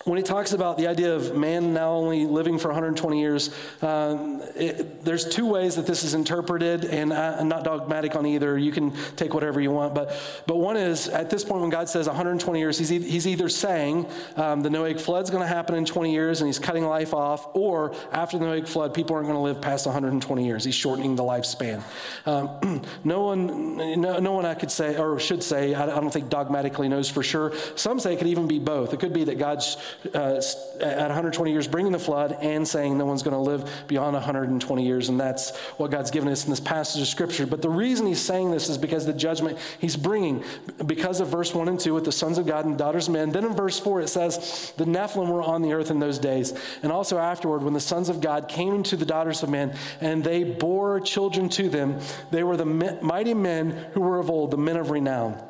when 0.04 0.16
he 0.16 0.22
talks 0.22 0.54
about 0.54 0.78
the 0.78 0.86
idea 0.86 1.14
of 1.14 1.36
man 1.36 1.74
now 1.74 1.90
only 1.90 2.24
living 2.24 2.58
for 2.58 2.68
120 2.68 3.20
years, 3.20 3.54
um, 3.82 4.40
it, 4.56 5.04
there's 5.04 5.28
two 5.28 5.44
ways 5.44 5.76
that 5.76 5.86
this 5.86 6.04
is 6.04 6.14
interpreted, 6.14 6.86
and 6.86 7.12
I, 7.12 7.38
am 7.38 7.48
not 7.48 7.64
dogmatic 7.64 8.16
on 8.16 8.24
either. 8.24 8.56
You 8.56 8.72
can 8.72 8.94
take 9.16 9.34
whatever 9.34 9.60
you 9.60 9.70
want, 9.70 9.94
but 9.94 10.18
but 10.46 10.56
one 10.56 10.78
is 10.78 11.08
at 11.08 11.28
this 11.28 11.44
point 11.44 11.60
when 11.60 11.68
God 11.68 11.86
says 11.90 12.06
120 12.06 12.58
years, 12.58 12.78
he's, 12.78 12.90
e- 12.90 13.02
he's 13.02 13.26
either 13.26 13.50
saying 13.50 14.06
um, 14.36 14.62
the 14.62 14.70
Noahic 14.70 15.00
flood's 15.00 15.28
going 15.28 15.42
to 15.42 15.46
happen 15.46 15.74
in 15.74 15.84
20 15.84 16.10
years, 16.10 16.40
and 16.40 16.48
he's 16.48 16.58
cutting 16.58 16.84
life 16.84 17.12
off, 17.12 17.54
or 17.54 17.94
after 18.10 18.38
the 18.38 18.46
Noahic 18.46 18.68
flood, 18.68 18.94
people 18.94 19.14
aren't 19.14 19.26
going 19.26 19.36
to 19.36 19.42
live 19.42 19.60
past 19.60 19.84
120 19.84 20.46
years. 20.46 20.64
He's 20.64 20.74
shortening 20.74 21.14
the 21.14 21.22
lifespan. 21.22 21.82
Um, 22.24 22.80
no 23.04 23.24
one, 23.24 23.76
no, 24.00 24.18
no, 24.18 24.32
one 24.32 24.46
I 24.46 24.54
could 24.54 24.70
say 24.70 24.96
or 24.96 25.20
should 25.20 25.42
say, 25.42 25.74
I, 25.74 25.82
I 25.82 26.00
don't 26.00 26.12
think 26.12 26.30
dogmatically 26.30 26.88
knows 26.88 27.10
for 27.10 27.22
sure. 27.22 27.52
Some 27.74 28.00
say 28.00 28.14
it 28.14 28.16
could 28.16 28.28
even 28.28 28.48
be 28.48 28.58
both. 28.58 28.94
It 28.94 29.00
could 29.00 29.12
be 29.12 29.24
that 29.24 29.38
God's 29.38 29.76
uh, 30.14 30.40
at 30.81 31.09
120 31.09 31.50
years 31.50 31.66
bringing 31.68 31.92
the 31.92 31.98
flood 31.98 32.37
and 32.40 32.66
saying 32.66 32.96
no 32.96 33.05
one's 33.05 33.22
going 33.22 33.35
to 33.35 33.40
live 33.40 33.68
beyond 33.87 34.14
120 34.14 34.85
years. 34.85 35.09
And 35.09 35.20
that's 35.20 35.57
what 35.76 35.90
God's 35.90 36.11
given 36.11 36.29
us 36.31 36.44
in 36.44 36.50
this 36.50 36.61
passage 36.61 37.03
of 37.03 37.09
Scripture. 37.09 37.46
But 37.46 37.62
the 37.62 37.68
reason 37.68 38.07
he's 38.07 38.20
saying 38.20 38.50
this 38.50 38.68
is 38.68 38.79
because 38.79 39.07
the 39.07 39.12
judgment 39.12 39.59
he's 39.79 39.96
bringing, 39.96 40.44
because 40.87 41.20
of 41.20 41.29
verse 41.29 41.55
1 41.55 41.68
and 41.68 41.79
2 41.79 41.94
with 41.94 42.05
the 42.05 42.12
sons 42.12 42.38
of 42.38 42.46
God 42.46 42.64
and 42.64 42.76
daughters 42.76 43.09
of 43.09 43.14
men. 43.14 43.31
Then 43.31 43.44
in 43.44 43.55
verse 43.55 43.79
4 43.79 44.03
it 44.03 44.09
says, 44.09 44.72
The 44.76 44.85
Nephilim 44.85 45.29
were 45.29 45.42
on 45.42 45.62
the 45.62 45.72
earth 45.72 45.90
in 45.90 45.98
those 45.98 46.18
days. 46.18 46.55
And 46.83 46.92
also 46.92 47.18
afterward, 47.18 47.62
when 47.62 47.74
the 47.74 47.81
sons 47.81 48.09
of 48.09 48.20
God 48.20 48.48
came 48.48 48.83
to 48.85 48.96
the 48.96 49.07
daughters 49.07 49.42
of 49.42 49.50
men 49.50 49.76
and 50.00 50.22
they 50.22 50.44
bore 50.44 51.00
children 51.00 51.48
to 51.50 51.68
them, 51.68 51.98
they 52.31 52.42
were 52.42 52.57
the 52.57 52.64
mighty 52.64 53.35
men 53.35 53.70
who 53.92 54.00
were 54.00 54.18
of 54.18 54.31
old, 54.31 54.50
the 54.50 54.57
men 54.57 54.76
of 54.76 54.90
renown. 54.90 55.40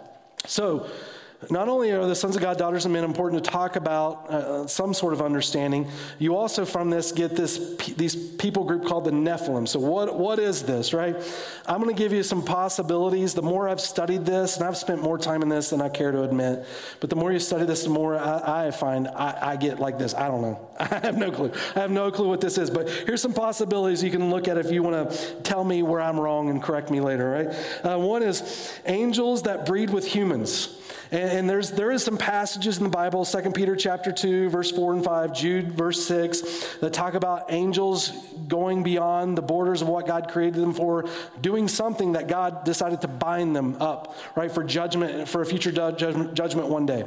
So, 0.46 0.88
not 1.48 1.68
only 1.68 1.90
are 1.90 2.06
the 2.06 2.14
sons 2.14 2.36
of 2.36 2.42
God, 2.42 2.58
daughters 2.58 2.84
of 2.84 2.90
men 2.92 3.02
important 3.02 3.42
to 3.42 3.50
talk 3.50 3.76
about 3.76 4.28
uh, 4.28 4.66
some 4.66 4.92
sort 4.92 5.14
of 5.14 5.22
understanding, 5.22 5.88
you 6.18 6.36
also 6.36 6.66
from 6.66 6.90
this 6.90 7.12
get 7.12 7.34
this 7.34 7.76
these 7.96 8.14
people 8.14 8.64
group 8.64 8.84
called 8.84 9.06
the 9.06 9.10
Nephilim. 9.10 9.66
So 9.66 9.80
what 9.80 10.18
what 10.18 10.38
is 10.38 10.62
this, 10.64 10.92
right? 10.92 11.16
I'm 11.66 11.80
going 11.80 11.94
to 11.94 11.98
give 11.98 12.12
you 12.12 12.22
some 12.22 12.44
possibilities. 12.44 13.32
The 13.32 13.42
more 13.42 13.68
I've 13.68 13.80
studied 13.80 14.26
this, 14.26 14.58
and 14.58 14.66
I've 14.66 14.76
spent 14.76 15.00
more 15.00 15.16
time 15.16 15.40
in 15.40 15.48
this 15.48 15.70
than 15.70 15.80
I 15.80 15.88
care 15.88 16.12
to 16.12 16.24
admit, 16.24 16.66
but 17.00 17.08
the 17.08 17.16
more 17.16 17.32
you 17.32 17.38
study 17.38 17.64
this, 17.64 17.84
the 17.84 17.90
more 17.90 18.18
I, 18.18 18.66
I 18.66 18.70
find 18.70 19.08
I, 19.08 19.52
I 19.52 19.56
get 19.56 19.80
like 19.80 19.98
this. 19.98 20.14
I 20.14 20.28
don't 20.28 20.42
know. 20.42 20.68
I 20.78 21.00
have 21.02 21.16
no 21.16 21.30
clue. 21.30 21.52
I 21.74 21.80
have 21.80 21.90
no 21.90 22.10
clue 22.10 22.28
what 22.28 22.42
this 22.42 22.58
is. 22.58 22.68
But 22.68 22.90
here's 22.90 23.22
some 23.22 23.32
possibilities 23.32 24.04
you 24.04 24.10
can 24.10 24.28
look 24.28 24.46
at 24.46 24.58
if 24.58 24.70
you 24.70 24.82
want 24.82 25.10
to 25.10 25.34
tell 25.42 25.64
me 25.64 25.82
where 25.82 26.02
I'm 26.02 26.20
wrong 26.20 26.50
and 26.50 26.62
correct 26.62 26.90
me 26.90 27.00
later, 27.00 27.30
right? 27.30 27.84
Uh, 27.84 27.98
one 27.98 28.22
is 28.22 28.78
angels 28.84 29.44
that 29.44 29.64
breed 29.64 29.88
with 29.88 30.06
humans. 30.06 30.76
And, 31.12 31.30
and, 31.30 31.50
there's, 31.50 31.70
there 31.72 31.90
is 31.90 32.04
some 32.04 32.16
passages 32.16 32.78
in 32.78 32.84
the 32.84 32.90
Bible, 32.90 33.24
2 33.24 33.50
Peter 33.50 33.74
chapter 33.74 34.12
2, 34.12 34.48
verse 34.48 34.70
4 34.70 34.94
and 34.94 35.04
5, 35.04 35.32
Jude 35.34 35.72
verse 35.72 36.04
6, 36.06 36.76
that 36.76 36.92
talk 36.92 37.14
about 37.14 37.46
angels 37.52 38.12
going 38.46 38.82
beyond 38.82 39.36
the 39.36 39.42
borders 39.42 39.82
of 39.82 39.88
what 39.88 40.06
God 40.06 40.28
created 40.28 40.60
them 40.60 40.72
for, 40.72 41.06
doing 41.40 41.66
something 41.68 42.12
that 42.12 42.28
God 42.28 42.64
decided 42.64 43.00
to 43.00 43.08
bind 43.08 43.56
them 43.56 43.76
up, 43.80 44.16
right, 44.36 44.50
for 44.50 44.62
judgment, 44.62 45.28
for 45.28 45.40
a 45.40 45.46
future 45.46 45.72
judgment, 45.72 46.34
judgment 46.34 46.68
one 46.68 46.86
day. 46.86 47.04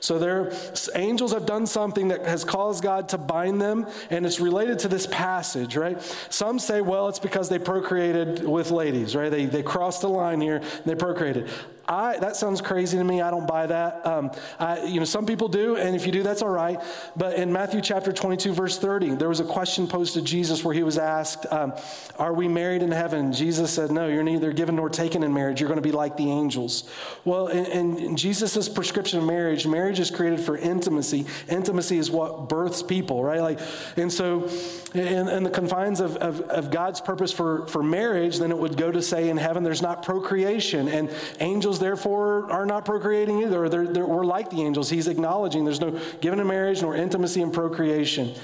So 0.00 0.18
there, 0.18 0.52
angels 0.94 1.32
have 1.32 1.46
done 1.46 1.66
something 1.66 2.08
that 2.08 2.26
has 2.26 2.44
caused 2.44 2.82
God 2.82 3.08
to 3.10 3.18
bind 3.18 3.60
them, 3.60 3.86
and 4.10 4.26
it's 4.26 4.40
related 4.40 4.80
to 4.80 4.88
this 4.88 5.06
passage, 5.06 5.76
right? 5.76 6.00
Some 6.28 6.58
say, 6.58 6.82
well, 6.82 7.08
it's 7.08 7.18
because 7.18 7.48
they 7.48 7.58
procreated 7.58 8.46
with 8.46 8.70
ladies, 8.70 9.16
right? 9.16 9.30
They, 9.30 9.46
they 9.46 9.62
crossed 9.62 10.02
the 10.02 10.08
line 10.08 10.40
here, 10.40 10.60
they 10.84 10.94
procreated. 10.94 11.50
I, 11.88 12.18
that 12.18 12.36
sounds 12.36 12.60
crazy 12.60 12.98
to 12.98 13.04
me. 13.04 13.20
I 13.20 13.30
don't 13.30 13.46
buy 13.46 13.66
that. 13.66 14.04
Um, 14.04 14.30
I, 14.58 14.82
you 14.84 14.98
know, 14.98 15.04
some 15.04 15.24
people 15.24 15.48
do, 15.48 15.76
and 15.76 15.94
if 15.94 16.04
you 16.04 16.12
do, 16.12 16.22
that's 16.22 16.42
all 16.42 16.50
right. 16.50 16.80
But 17.16 17.36
in 17.36 17.52
Matthew 17.52 17.80
chapter 17.80 18.12
22, 18.12 18.52
verse 18.52 18.78
30, 18.78 19.14
there 19.14 19.28
was 19.28 19.40
a 19.40 19.44
question 19.44 19.86
posed 19.86 20.14
to 20.14 20.22
Jesus 20.22 20.64
where 20.64 20.74
he 20.74 20.82
was 20.82 20.98
asked, 20.98 21.46
um, 21.52 21.72
Are 22.18 22.34
we 22.34 22.48
married 22.48 22.82
in 22.82 22.90
heaven? 22.90 23.32
Jesus 23.32 23.72
said, 23.72 23.90
No, 23.90 24.08
you're 24.08 24.24
neither 24.24 24.52
given 24.52 24.76
nor 24.76 24.88
taken 24.88 25.22
in 25.22 25.32
marriage. 25.32 25.60
You're 25.60 25.68
going 25.68 25.78
to 25.78 25.82
be 25.82 25.92
like 25.92 26.16
the 26.16 26.30
angels. 26.30 26.90
Well, 27.24 27.48
in, 27.48 27.98
in 27.98 28.16
Jesus' 28.16 28.68
prescription 28.68 29.20
of 29.20 29.24
marriage, 29.24 29.66
marriage 29.66 30.00
is 30.00 30.10
created 30.10 30.40
for 30.40 30.56
intimacy. 30.56 31.26
Intimacy 31.48 31.98
is 31.98 32.10
what 32.10 32.48
births 32.48 32.82
people, 32.82 33.22
right? 33.22 33.40
Like, 33.40 33.60
and 33.96 34.12
so, 34.12 34.48
in, 34.94 35.28
in 35.28 35.42
the 35.44 35.50
confines 35.50 36.00
of, 36.00 36.16
of, 36.16 36.40
of 36.42 36.70
God's 36.70 37.00
purpose 37.00 37.32
for, 37.32 37.66
for 37.68 37.82
marriage, 37.82 38.38
then 38.38 38.50
it 38.50 38.58
would 38.58 38.76
go 38.76 38.90
to 38.90 39.02
say 39.02 39.28
in 39.28 39.36
heaven 39.36 39.62
there's 39.62 39.82
not 39.82 40.02
procreation, 40.02 40.88
and 40.88 41.10
angels 41.40 41.75
angels, 41.76 41.80
therefore, 41.80 42.50
are 42.50 42.66
not 42.66 42.84
procreating 42.84 43.42
either. 43.42 43.68
They're, 43.68 43.86
they're, 43.86 44.06
we're 44.06 44.24
like 44.24 44.50
the 44.50 44.62
angels. 44.62 44.90
He's 44.90 45.08
acknowledging 45.08 45.64
there's 45.64 45.80
no 45.80 45.98
given 46.20 46.40
in 46.40 46.46
marriage 46.46 46.82
nor 46.82 46.96
intimacy 46.96 47.42
and 47.42 47.52
procreation. 47.52 48.34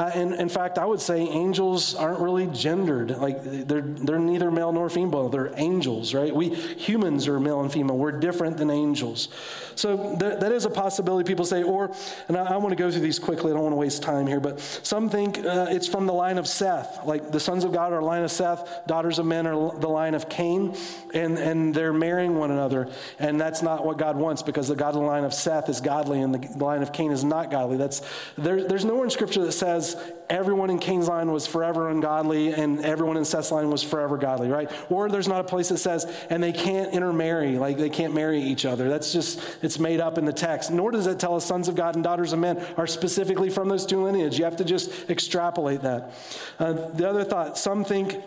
Uh, 0.00 0.10
and 0.14 0.32
in 0.36 0.48
fact, 0.48 0.78
I 0.78 0.86
would 0.86 1.00
say 1.00 1.20
angels 1.20 1.94
aren't 1.94 2.20
really 2.20 2.46
gendered. 2.46 3.10
Like 3.10 3.42
they're, 3.44 3.82
they're 3.82 4.18
neither 4.18 4.50
male 4.50 4.72
nor 4.72 4.88
female. 4.88 5.28
They're 5.28 5.52
angels, 5.58 6.14
right? 6.14 6.34
We 6.34 6.54
humans 6.54 7.28
are 7.28 7.38
male 7.38 7.60
and 7.60 7.70
female. 7.70 7.98
We're 7.98 8.18
different 8.18 8.56
than 8.56 8.70
angels. 8.70 9.28
So 9.74 10.16
that, 10.18 10.40
that 10.40 10.52
is 10.52 10.64
a 10.64 10.70
possibility. 10.70 11.28
People 11.28 11.44
say, 11.44 11.62
or, 11.62 11.94
and 12.28 12.38
I, 12.38 12.44
I 12.44 12.56
want 12.56 12.70
to 12.70 12.76
go 12.76 12.90
through 12.90 13.02
these 13.02 13.18
quickly. 13.18 13.50
I 13.50 13.54
don't 13.54 13.62
want 13.62 13.74
to 13.74 13.76
waste 13.76 14.02
time 14.02 14.26
here, 14.26 14.40
but 14.40 14.60
some 14.60 15.10
think 15.10 15.36
uh, 15.38 15.66
it's 15.68 15.86
from 15.86 16.06
the 16.06 16.14
line 16.14 16.38
of 16.38 16.48
Seth. 16.48 17.04
Like 17.04 17.30
the 17.30 17.40
sons 17.40 17.64
of 17.64 17.72
God 17.72 17.92
are 17.92 18.00
line 18.00 18.22
of 18.22 18.30
Seth, 18.30 18.86
daughters 18.86 19.18
of 19.18 19.26
men 19.26 19.46
are 19.46 19.78
the 19.78 19.88
line 19.88 20.14
of 20.14 20.30
Cain, 20.30 20.76
and, 21.12 21.36
and 21.36 21.74
they're 21.74 21.92
marrying 21.92 22.36
one 22.36 22.50
another. 22.50 22.88
And 23.18 23.38
that's 23.38 23.60
not 23.60 23.84
what 23.84 23.98
God 23.98 24.16
wants 24.16 24.42
because 24.42 24.66
the 24.66 24.76
God 24.76 24.94
line 24.94 25.24
of 25.24 25.34
Seth 25.34 25.68
is 25.68 25.82
godly 25.82 26.22
and 26.22 26.34
the 26.34 26.64
line 26.64 26.80
of 26.80 26.90
Cain 26.90 27.12
is 27.12 27.22
not 27.22 27.50
godly. 27.50 27.76
That's, 27.76 28.00
there, 28.38 28.66
there's 28.66 28.86
nowhere 28.86 29.04
in 29.04 29.10
Scripture 29.10 29.44
that 29.44 29.52
says, 29.52 29.89
everyone 30.28 30.70
in 30.70 30.78
Cain's 30.78 31.08
line 31.08 31.30
was 31.32 31.46
forever 31.46 31.88
ungodly 31.88 32.52
and 32.52 32.84
everyone 32.84 33.16
in 33.16 33.24
Seth's 33.24 33.50
line 33.50 33.70
was 33.70 33.82
forever 33.82 34.16
godly, 34.16 34.48
right? 34.48 34.70
Or 34.90 35.08
there's 35.08 35.28
not 35.28 35.40
a 35.40 35.44
place 35.44 35.68
that 35.70 35.78
says, 35.78 36.06
and 36.30 36.42
they 36.42 36.52
can't 36.52 36.92
intermarry, 36.92 37.58
like 37.58 37.76
they 37.76 37.90
can't 37.90 38.14
marry 38.14 38.40
each 38.40 38.64
other. 38.64 38.88
That's 38.88 39.12
just, 39.12 39.40
it's 39.62 39.78
made 39.78 40.00
up 40.00 40.18
in 40.18 40.24
the 40.24 40.32
text. 40.32 40.70
Nor 40.70 40.92
does 40.92 41.06
it 41.06 41.18
tell 41.18 41.34
us 41.34 41.44
sons 41.44 41.68
of 41.68 41.74
God 41.74 41.94
and 41.96 42.04
daughters 42.04 42.32
of 42.32 42.38
men 42.38 42.64
are 42.76 42.86
specifically 42.86 43.50
from 43.50 43.68
those 43.68 43.84
two 43.84 44.02
lineages. 44.02 44.38
You 44.38 44.44
have 44.44 44.56
to 44.56 44.64
just 44.64 45.10
extrapolate 45.10 45.82
that. 45.82 46.14
Uh, 46.58 46.72
the 46.72 47.08
other 47.08 47.24
thought, 47.24 47.58
some 47.58 47.84
think 47.84 48.22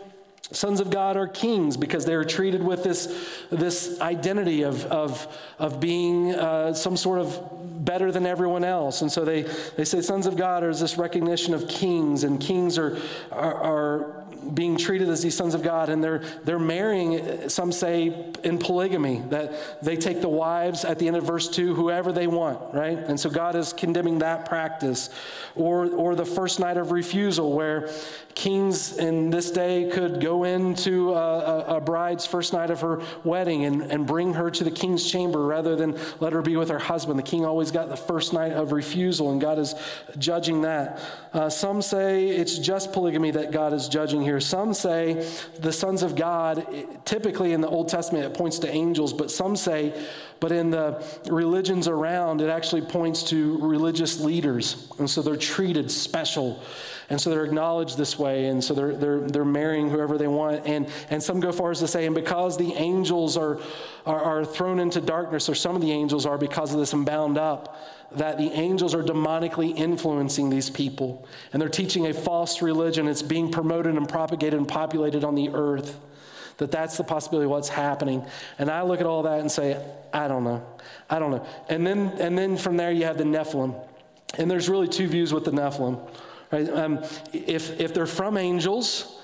Sons 0.54 0.80
of 0.80 0.89
God 0.89 1.18
are 1.18 1.28
kings 1.28 1.78
because 1.78 2.06
they 2.06 2.13
are 2.13 2.24
treated 2.24 2.63
with 2.63 2.84
this, 2.84 3.28
this 3.50 4.00
identity 4.00 4.62
of, 4.62 4.86
of, 4.86 5.28
of 5.60 5.80
being 5.80 6.34
uh, 6.34 6.74
some 6.74 6.96
sort 6.96 7.20
of 7.20 7.84
better 7.84 8.12
than 8.12 8.26
everyone 8.26 8.63
else. 8.63 9.02
And 9.02 9.12
so 9.12 9.26
they, 9.26 9.42
they 9.76 9.84
say 9.84 10.02
sons 10.02 10.28
of 10.28 10.38
God 10.38 10.63
are 10.63 10.74
this 10.74 10.98
recognition 10.98 11.54
of 11.54 11.68
kings, 11.68 12.24
and 12.24 12.39
kings 12.39 12.78
are, 12.78 12.98
are, 13.32 13.56
are 13.56 14.23
being 14.53 14.77
treated 14.77 15.10
as 15.10 15.21
these 15.21 15.36
sons 15.36 15.53
of 15.53 15.63
God, 15.63 15.89
and 15.89 16.03
they're, 16.03 16.19
they're 16.43 16.60
marrying, 16.60 17.49
some 17.49 17.71
say, 17.71 18.32
in 18.43 18.58
polygamy, 18.58 19.21
that 19.29 19.82
they 19.84 19.95
take 19.95 20.21
the 20.21 20.29
wives 20.29 20.86
at 20.86 20.99
the 20.99 21.08
end 21.08 21.15
of 21.15 21.23
verse 21.23 21.49
2, 21.49 21.75
whoever 21.75 22.12
they 22.12 22.27
want, 22.27 22.73
right? 22.73 22.97
And 22.97 23.19
so 23.19 23.29
God 23.29 23.56
is 23.56 23.73
condemning 23.73 24.19
that 24.19 24.45
practice. 24.45 25.10
Or, 25.56 25.88
or 25.88 26.15
the 26.15 26.25
first 26.25 26.60
night 26.60 26.77
of 26.77 26.91
refusal, 26.91 27.53
where 27.53 27.89
kings 28.36 28.97
in 28.97 29.29
this 29.29 29.51
day 29.51 29.89
could 29.91 30.19
go 30.19 30.43
into 30.43 31.13
a, 31.13 31.77
a, 31.77 31.82
bride's 31.82 32.25
first 32.25 32.53
night 32.53 32.71
of 32.71 32.82
her 32.82 33.01
wedding 33.23 33.65
and, 33.65 33.84
and 33.84 34.08
bring 34.08 34.34
her 34.34 34.49
to 34.49 34.63
the 34.63 34.71
king's 34.71 35.10
chamber 35.10 35.45
rather 35.45 35.75
than 35.75 35.97
let 36.19 36.34
her 36.34 36.41
be 36.41 36.56
with 36.56 36.69
her 36.69 36.79
husband. 36.79 37.19
The 37.19 37.23
king 37.23 37.45
always 37.45 37.71
got 37.71 37.89
the 37.89 37.97
first 37.97 38.34
night 38.34 38.51
of 38.51 38.71
refusal, 38.71 39.32
and 39.32 39.39
God 39.39 39.60
is 39.60 39.75
judging 40.17 40.62
that. 40.62 40.99
Uh, 41.32 41.49
some 41.49 41.82
say 41.82 42.29
it's 42.29 42.58
just 42.58 42.91
polygamy 42.91 43.32
that 43.32 43.51
God 43.51 43.73
is 43.73 43.88
judging 43.88 44.21
here. 44.21 44.33
Some 44.39 44.74
say 44.74 45.30
the 45.60 45.72
sons 45.72 46.04
of 46.04 46.15
God, 46.15 46.65
typically 47.06 47.54
in 47.54 47.62
the 47.62 47.67
Old 47.67 47.89
Testament, 47.89 48.26
it 48.26 48.34
points 48.38 48.60
to 48.60 48.69
angels, 48.69 49.13
but 49.13 49.32
some 49.32 49.56
say, 49.56 49.93
but 50.39 50.52
in 50.52 50.69
the 50.69 51.04
religions 51.30 51.88
around, 51.88 52.41
it 52.41 52.50
actually 52.50 52.82
points 52.82 53.24
to 53.24 53.58
religious 53.60 54.19
leaders. 54.19 54.91
And 55.00 55.10
so 55.10 55.22
they're 55.22 55.38
treated 55.38 55.89
special. 55.89 56.62
And 57.10 57.19
so 57.19 57.30
they're 57.30 57.46
acknowledged 57.46 57.98
this 57.98 58.17
way, 58.17 58.48
and 58.48 58.63
so 58.63 58.74
they're, 58.74 58.96
they're, 58.96 59.19
they're 59.22 59.46
marrying 59.46 59.89
whoever 59.89 60.17
they 60.17 60.28
want. 60.28 60.65
And, 60.65 60.89
and 61.10 61.22
some 61.22 61.39
go 61.39 61.52
far 61.52 61.72
as 61.72 61.80
to 61.80 61.88
say, 61.88 62.06
and 62.06 62.15
because 62.15 62.58
the 62.58 62.74
angels 62.74 63.38
are, 63.38 63.60
are, 64.06 64.22
are 64.22 64.46
thrown 64.46 64.80
into 64.80 65.02
darkness, 65.02 65.48
or 65.50 65.56
some 65.56 65.76
of 65.76 65.82
the 65.82 65.91
angels 65.91 66.26
are 66.26 66.38
because 66.38 66.74
of 66.74 66.80
this 66.80 66.93
and 66.93 67.06
bound 67.06 67.38
up, 67.38 67.78
that 68.15 68.38
the 68.38 68.52
angels 68.52 68.93
are 68.93 69.04
demonically 69.04 69.76
influencing 69.76 70.49
these 70.49 70.69
people. 70.69 71.28
And 71.52 71.62
they're 71.62 71.69
teaching 71.69 72.08
a 72.08 72.13
false 72.13 72.62
religion. 72.62 73.08
It's 73.08 73.21
being 73.21 73.52
promoted 73.52 73.95
and 73.95 74.08
propagated 74.08 74.58
and 74.60 74.67
populated 74.67 75.23
on 75.23 75.36
the 75.36 75.49
earth. 75.54 75.99
That 76.58 76.71
that's 76.71 76.97
the 76.97 77.04
possibility 77.04 77.45
of 77.45 77.52
what's 77.52 77.69
happening. 77.69 78.23
And 78.60 78.69
I 78.69 78.84
look 78.84 78.99
at 78.99 79.08
all 79.08 79.23
that 79.23 79.39
and 79.39 79.52
say, 79.52 79.84
I 80.13 80.28
don't 80.28 80.43
know. 80.43 80.63
I 81.10 81.17
don't 81.17 81.32
know. 81.32 81.45
And 81.69 81.86
then, 81.86 82.10
and 82.19 82.38
then 82.38 82.58
from 82.58 82.78
there, 82.78 82.91
you 82.91 83.06
have 83.06 83.17
the 83.17 83.23
Nephilim. 83.23 83.76
And 84.38 84.49
there's 84.49 84.69
really 84.69 84.88
two 84.88 85.08
views 85.08 85.34
with 85.34 85.45
the 85.45 85.52
Nephilim. 85.52 85.99
Right? 86.52 86.69
Um, 86.69 87.04
if, 87.32 87.80
if 87.80 87.93
they're 87.95 88.06
from 88.06 88.38
angels 88.38 89.19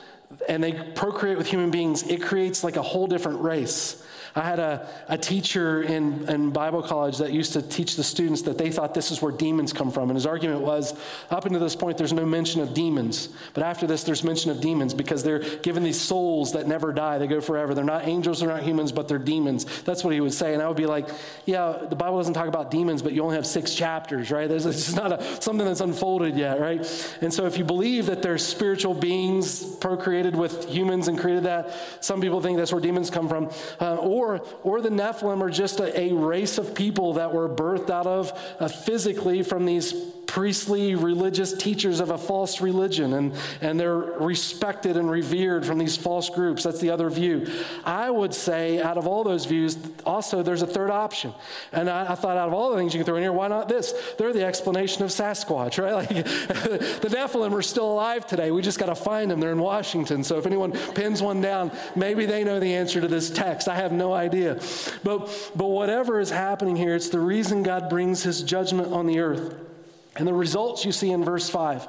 and 0.47 0.63
they 0.63 0.73
procreate 0.95 1.37
with 1.37 1.47
human 1.47 1.69
beings, 1.69 2.03
it 2.03 2.21
creates 2.21 2.63
like 2.63 2.75
a 2.75 2.81
whole 2.81 3.05
different 3.05 3.41
race. 3.41 4.03
I 4.35 4.41
had 4.41 4.59
a, 4.59 4.87
a 5.07 5.17
teacher 5.17 5.83
in, 5.83 6.27
in 6.29 6.51
Bible 6.51 6.81
college 6.81 7.17
that 7.17 7.31
used 7.31 7.53
to 7.53 7.61
teach 7.61 7.95
the 7.95 8.03
students 8.03 8.41
that 8.43 8.57
they 8.57 8.71
thought 8.71 8.93
this 8.93 9.11
is 9.11 9.21
where 9.21 9.31
demons 9.31 9.73
come 9.73 9.91
from. 9.91 10.09
And 10.09 10.15
his 10.15 10.25
argument 10.25 10.61
was 10.61 10.97
up 11.29 11.45
until 11.45 11.59
this 11.59 11.75
point, 11.75 11.97
there's 11.97 12.13
no 12.13 12.25
mention 12.25 12.61
of 12.61 12.73
demons. 12.73 13.29
But 13.53 13.63
after 13.63 13.87
this, 13.87 14.03
there's 14.03 14.23
mention 14.23 14.51
of 14.51 14.61
demons 14.61 14.93
because 14.93 15.23
they're 15.23 15.39
given 15.39 15.83
these 15.83 15.99
souls 15.99 16.53
that 16.53 16.67
never 16.67 16.93
die. 16.93 17.17
They 17.17 17.27
go 17.27 17.41
forever. 17.41 17.73
They're 17.73 17.83
not 17.83 18.07
angels, 18.07 18.39
they're 18.39 18.49
not 18.49 18.63
humans, 18.63 18.91
but 18.91 19.07
they're 19.07 19.17
demons. 19.17 19.65
That's 19.83 20.03
what 20.03 20.13
he 20.13 20.21
would 20.21 20.33
say. 20.33 20.53
And 20.53 20.61
I 20.61 20.67
would 20.67 20.77
be 20.77 20.85
like, 20.85 21.09
yeah, 21.45 21.77
the 21.89 21.95
Bible 21.95 22.17
doesn't 22.17 22.33
talk 22.33 22.47
about 22.47 22.71
demons, 22.71 23.01
but 23.01 23.13
you 23.13 23.23
only 23.23 23.35
have 23.35 23.47
six 23.47 23.73
chapters, 23.73 24.31
right? 24.31 24.47
There's, 24.47 24.65
it's 24.65 24.93
not 24.93 25.13
a, 25.13 25.41
something 25.41 25.65
that's 25.65 25.81
unfolded 25.81 26.35
yet, 26.35 26.59
right? 26.59 26.79
And 27.21 27.33
so 27.33 27.45
if 27.45 27.57
you 27.57 27.63
believe 27.63 28.05
that 28.07 28.21
there's 28.21 28.45
spiritual 28.45 28.93
beings 28.93 29.63
procreated 29.77 30.35
with 30.35 30.69
humans 30.69 31.07
and 31.07 31.17
created 31.17 31.43
that, 31.43 31.73
some 31.99 32.21
people 32.21 32.41
think 32.41 32.57
that's 32.57 32.71
where 32.71 32.81
demons 32.81 33.09
come 33.09 33.27
from. 33.27 33.49
Uh, 33.79 33.95
or 33.95 34.28
or, 34.35 34.41
or 34.63 34.81
the 34.81 34.89
Nephilim 34.89 35.41
are 35.41 35.49
just 35.49 35.79
a, 35.79 35.99
a 35.99 36.13
race 36.13 36.57
of 36.57 36.75
people 36.75 37.13
that 37.13 37.33
were 37.33 37.49
birthed 37.49 37.89
out 37.89 38.07
of 38.07 38.31
uh, 38.59 38.67
physically 38.67 39.43
from 39.43 39.65
these 39.65 39.93
priestly 40.29 40.93
religious 40.93 41.53
teachers 41.53 41.99
of 41.99 42.11
a 42.11 42.17
false 42.17 42.61
religion, 42.61 43.13
and, 43.13 43.33
and 43.61 43.79
they're 43.79 43.97
respected 43.97 44.95
and 44.95 45.09
revered 45.09 45.65
from 45.65 45.79
these 45.79 45.97
false 45.97 46.29
groups. 46.29 46.63
That's 46.63 46.79
the 46.79 46.91
other 46.91 47.09
view. 47.09 47.51
I 47.83 48.11
would 48.11 48.35
say, 48.35 48.79
out 48.79 48.99
of 48.99 49.07
all 49.07 49.23
those 49.23 49.45
views, 49.45 49.75
also 50.05 50.43
there's 50.43 50.61
a 50.61 50.67
third 50.67 50.91
option. 50.91 51.33
And 51.71 51.89
I, 51.89 52.11
I 52.11 52.15
thought, 52.15 52.37
out 52.37 52.47
of 52.47 52.53
all 52.53 52.69
the 52.69 52.77
things 52.77 52.93
you 52.93 52.99
can 52.99 53.07
throw 53.07 53.15
in 53.15 53.23
here, 53.23 53.33
why 53.33 53.47
not 53.47 53.67
this? 53.67 53.91
They're 54.19 54.31
the 54.31 54.45
explanation 54.45 55.03
of 55.03 55.09
Sasquatch, 55.09 55.81
right? 55.81 55.89
Like 55.99 56.07
the 57.01 57.09
Nephilim 57.09 57.51
are 57.51 57.61
still 57.63 57.91
alive 57.91 58.25
today. 58.25 58.51
We 58.51 58.61
just 58.61 58.79
got 58.79 58.85
to 58.85 58.95
find 58.95 59.29
them. 59.29 59.39
They're 59.39 59.51
in 59.51 59.59
Washington. 59.59 60.23
So 60.23 60.37
if 60.37 60.45
anyone 60.45 60.71
pins 60.93 61.21
one 61.21 61.41
down, 61.41 61.71
maybe 61.95 62.25
they 62.25 62.43
know 62.43 62.59
the 62.59 62.75
answer 62.75 63.01
to 63.01 63.07
this 63.07 63.29
text. 63.29 63.67
I 63.67 63.75
have 63.75 63.91
no 63.91 64.13
idea. 64.13 64.59
But, 65.03 65.51
but 65.55 65.67
whatever 65.67 66.19
is 66.19 66.29
happening 66.29 66.75
here, 66.75 66.95
it's 66.95 67.09
the 67.09 67.19
reason 67.19 67.63
God 67.63 67.89
brings 67.89 68.23
his 68.23 68.43
judgment 68.43 68.93
on 68.93 69.07
the 69.07 69.19
earth. 69.19 69.68
And 70.15 70.27
the 70.27 70.33
results 70.33 70.85
you 70.85 70.91
see 70.91 71.11
in 71.11 71.23
verse 71.23 71.49
5. 71.49 71.87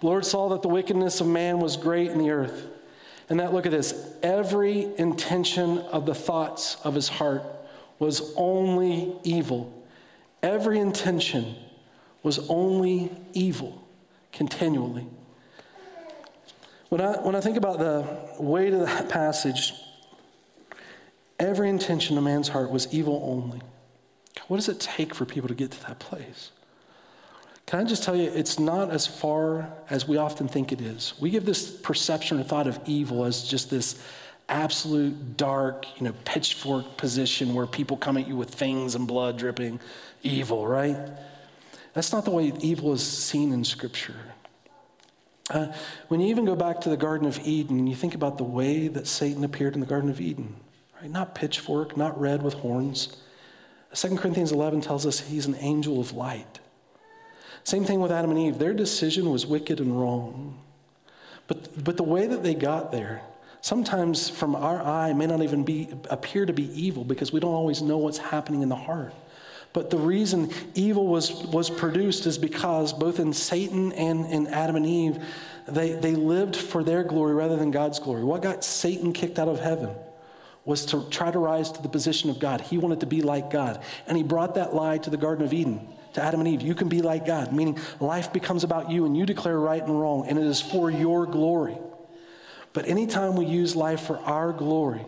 The 0.00 0.06
Lord 0.06 0.24
saw 0.24 0.50
that 0.50 0.62
the 0.62 0.68
wickedness 0.68 1.20
of 1.20 1.26
man 1.26 1.58
was 1.58 1.76
great 1.76 2.10
in 2.10 2.18
the 2.18 2.30
earth. 2.30 2.68
And 3.28 3.40
that, 3.40 3.52
look 3.52 3.66
at 3.66 3.72
this, 3.72 4.14
every 4.22 4.88
intention 4.98 5.78
of 5.78 6.06
the 6.06 6.14
thoughts 6.14 6.76
of 6.84 6.94
his 6.94 7.08
heart 7.08 7.42
was 7.98 8.32
only 8.36 9.14
evil. 9.24 9.72
Every 10.42 10.78
intention 10.78 11.56
was 12.22 12.48
only 12.48 13.10
evil 13.32 13.82
continually. 14.32 15.06
When 16.88 17.00
I, 17.00 17.20
when 17.20 17.34
I 17.34 17.40
think 17.40 17.56
about 17.56 17.78
the 17.78 18.06
weight 18.38 18.72
of 18.72 18.80
that 18.80 19.08
passage, 19.08 19.72
every 21.38 21.68
intention 21.68 22.16
of 22.16 22.22
man's 22.22 22.48
heart 22.48 22.70
was 22.70 22.92
evil 22.92 23.22
only. 23.24 23.60
What 24.46 24.58
does 24.58 24.68
it 24.68 24.78
take 24.78 25.14
for 25.14 25.24
people 25.24 25.48
to 25.48 25.54
get 25.54 25.72
to 25.72 25.82
that 25.86 25.98
place? 25.98 26.52
Can 27.66 27.80
I 27.80 27.84
just 27.84 28.04
tell 28.04 28.14
you, 28.14 28.30
it's 28.32 28.60
not 28.60 28.90
as 28.90 29.08
far 29.08 29.68
as 29.90 30.06
we 30.06 30.18
often 30.18 30.46
think 30.46 30.70
it 30.70 30.80
is. 30.80 31.14
We 31.18 31.30
give 31.30 31.44
this 31.44 31.68
perception 31.68 32.38
or 32.38 32.44
thought 32.44 32.68
of 32.68 32.78
evil 32.86 33.24
as 33.24 33.42
just 33.42 33.70
this 33.70 34.00
absolute 34.48 35.36
dark, 35.36 35.84
you 35.98 36.04
know, 36.04 36.14
pitchfork 36.24 36.96
position 36.96 37.54
where 37.54 37.66
people 37.66 37.96
come 37.96 38.16
at 38.16 38.28
you 38.28 38.36
with 38.36 38.54
fangs 38.54 38.94
and 38.94 39.08
blood 39.08 39.36
dripping 39.36 39.80
evil, 40.22 40.64
right? 40.64 40.96
That's 41.92 42.12
not 42.12 42.24
the 42.24 42.30
way 42.30 42.52
evil 42.60 42.92
is 42.92 43.04
seen 43.04 43.52
in 43.52 43.64
Scripture. 43.64 44.14
Uh, 45.50 45.72
when 46.06 46.20
you 46.20 46.28
even 46.28 46.44
go 46.44 46.54
back 46.54 46.80
to 46.82 46.88
the 46.88 46.96
Garden 46.96 47.26
of 47.26 47.40
Eden 47.44 47.80
and 47.80 47.88
you 47.88 47.96
think 47.96 48.14
about 48.14 48.38
the 48.38 48.44
way 48.44 48.86
that 48.86 49.08
Satan 49.08 49.42
appeared 49.42 49.74
in 49.74 49.80
the 49.80 49.86
Garden 49.86 50.10
of 50.10 50.20
Eden, 50.20 50.54
right? 51.00 51.10
Not 51.10 51.34
pitchfork, 51.34 51.96
not 51.96 52.20
red 52.20 52.42
with 52.42 52.54
horns. 52.54 53.16
2 53.92 54.16
Corinthians 54.16 54.52
11 54.52 54.82
tells 54.82 55.04
us 55.04 55.20
he's 55.20 55.46
an 55.46 55.56
angel 55.56 55.98
of 55.98 56.12
light. 56.12 56.60
Same 57.66 57.84
thing 57.84 57.98
with 57.98 58.12
Adam 58.12 58.30
and 58.30 58.38
Eve. 58.38 58.60
Their 58.60 58.72
decision 58.72 59.28
was 59.28 59.44
wicked 59.44 59.80
and 59.80 60.00
wrong. 60.00 60.56
But, 61.48 61.82
but 61.82 61.96
the 61.96 62.04
way 62.04 62.28
that 62.28 62.44
they 62.44 62.54
got 62.54 62.92
there, 62.92 63.22
sometimes 63.60 64.30
from 64.30 64.54
our 64.54 64.80
eye, 64.80 65.12
may 65.14 65.26
not 65.26 65.42
even 65.42 65.64
be, 65.64 65.88
appear 66.08 66.46
to 66.46 66.52
be 66.52 66.70
evil 66.80 67.02
because 67.02 67.32
we 67.32 67.40
don't 67.40 67.54
always 67.54 67.82
know 67.82 67.98
what's 67.98 68.18
happening 68.18 68.62
in 68.62 68.68
the 68.68 68.76
heart. 68.76 69.12
But 69.72 69.90
the 69.90 69.98
reason 69.98 70.52
evil 70.76 71.08
was, 71.08 71.32
was 71.46 71.68
produced 71.68 72.26
is 72.26 72.38
because 72.38 72.92
both 72.92 73.18
in 73.18 73.32
Satan 73.32 73.90
and 73.94 74.26
in 74.26 74.46
Adam 74.46 74.76
and 74.76 74.86
Eve, 74.86 75.18
they, 75.66 75.90
they 75.90 76.14
lived 76.14 76.54
for 76.54 76.84
their 76.84 77.02
glory 77.02 77.34
rather 77.34 77.56
than 77.56 77.72
God's 77.72 77.98
glory. 77.98 78.22
What 78.22 78.42
got 78.42 78.62
Satan 78.62 79.12
kicked 79.12 79.40
out 79.40 79.48
of 79.48 79.58
heaven 79.58 79.90
was 80.64 80.86
to 80.86 81.04
try 81.10 81.32
to 81.32 81.38
rise 81.40 81.72
to 81.72 81.82
the 81.82 81.88
position 81.88 82.30
of 82.30 82.38
God. 82.38 82.60
He 82.60 82.78
wanted 82.78 83.00
to 83.00 83.06
be 83.06 83.22
like 83.22 83.50
God. 83.50 83.82
And 84.06 84.16
he 84.16 84.22
brought 84.22 84.54
that 84.54 84.72
lie 84.72 84.98
to 84.98 85.10
the 85.10 85.16
Garden 85.16 85.44
of 85.44 85.52
Eden 85.52 85.80
to 86.16 86.22
Adam 86.22 86.40
and 86.40 86.48
Eve. 86.48 86.62
You 86.62 86.74
can 86.74 86.88
be 86.88 87.02
like 87.02 87.24
God, 87.24 87.52
meaning 87.52 87.78
life 88.00 88.32
becomes 88.32 88.64
about 88.64 88.90
you 88.90 89.06
and 89.06 89.16
you 89.16 89.24
declare 89.24 89.58
right 89.58 89.82
and 89.82 90.00
wrong, 90.00 90.26
and 90.26 90.38
it 90.38 90.44
is 90.44 90.60
for 90.60 90.90
your 90.90 91.26
glory. 91.26 91.78
But 92.72 92.88
anytime 92.88 93.36
we 93.36 93.46
use 93.46 93.76
life 93.76 94.00
for 94.00 94.18
our 94.18 94.52
glory, 94.52 95.04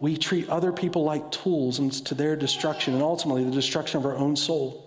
we 0.00 0.16
treat 0.16 0.48
other 0.48 0.72
people 0.72 1.04
like 1.04 1.30
tools 1.30 1.78
and 1.78 1.90
it's 1.90 2.00
to 2.02 2.14
their 2.14 2.36
destruction 2.36 2.94
and 2.94 3.02
ultimately 3.02 3.44
the 3.44 3.50
destruction 3.50 3.98
of 3.98 4.06
our 4.06 4.16
own 4.16 4.36
soul. 4.36 4.84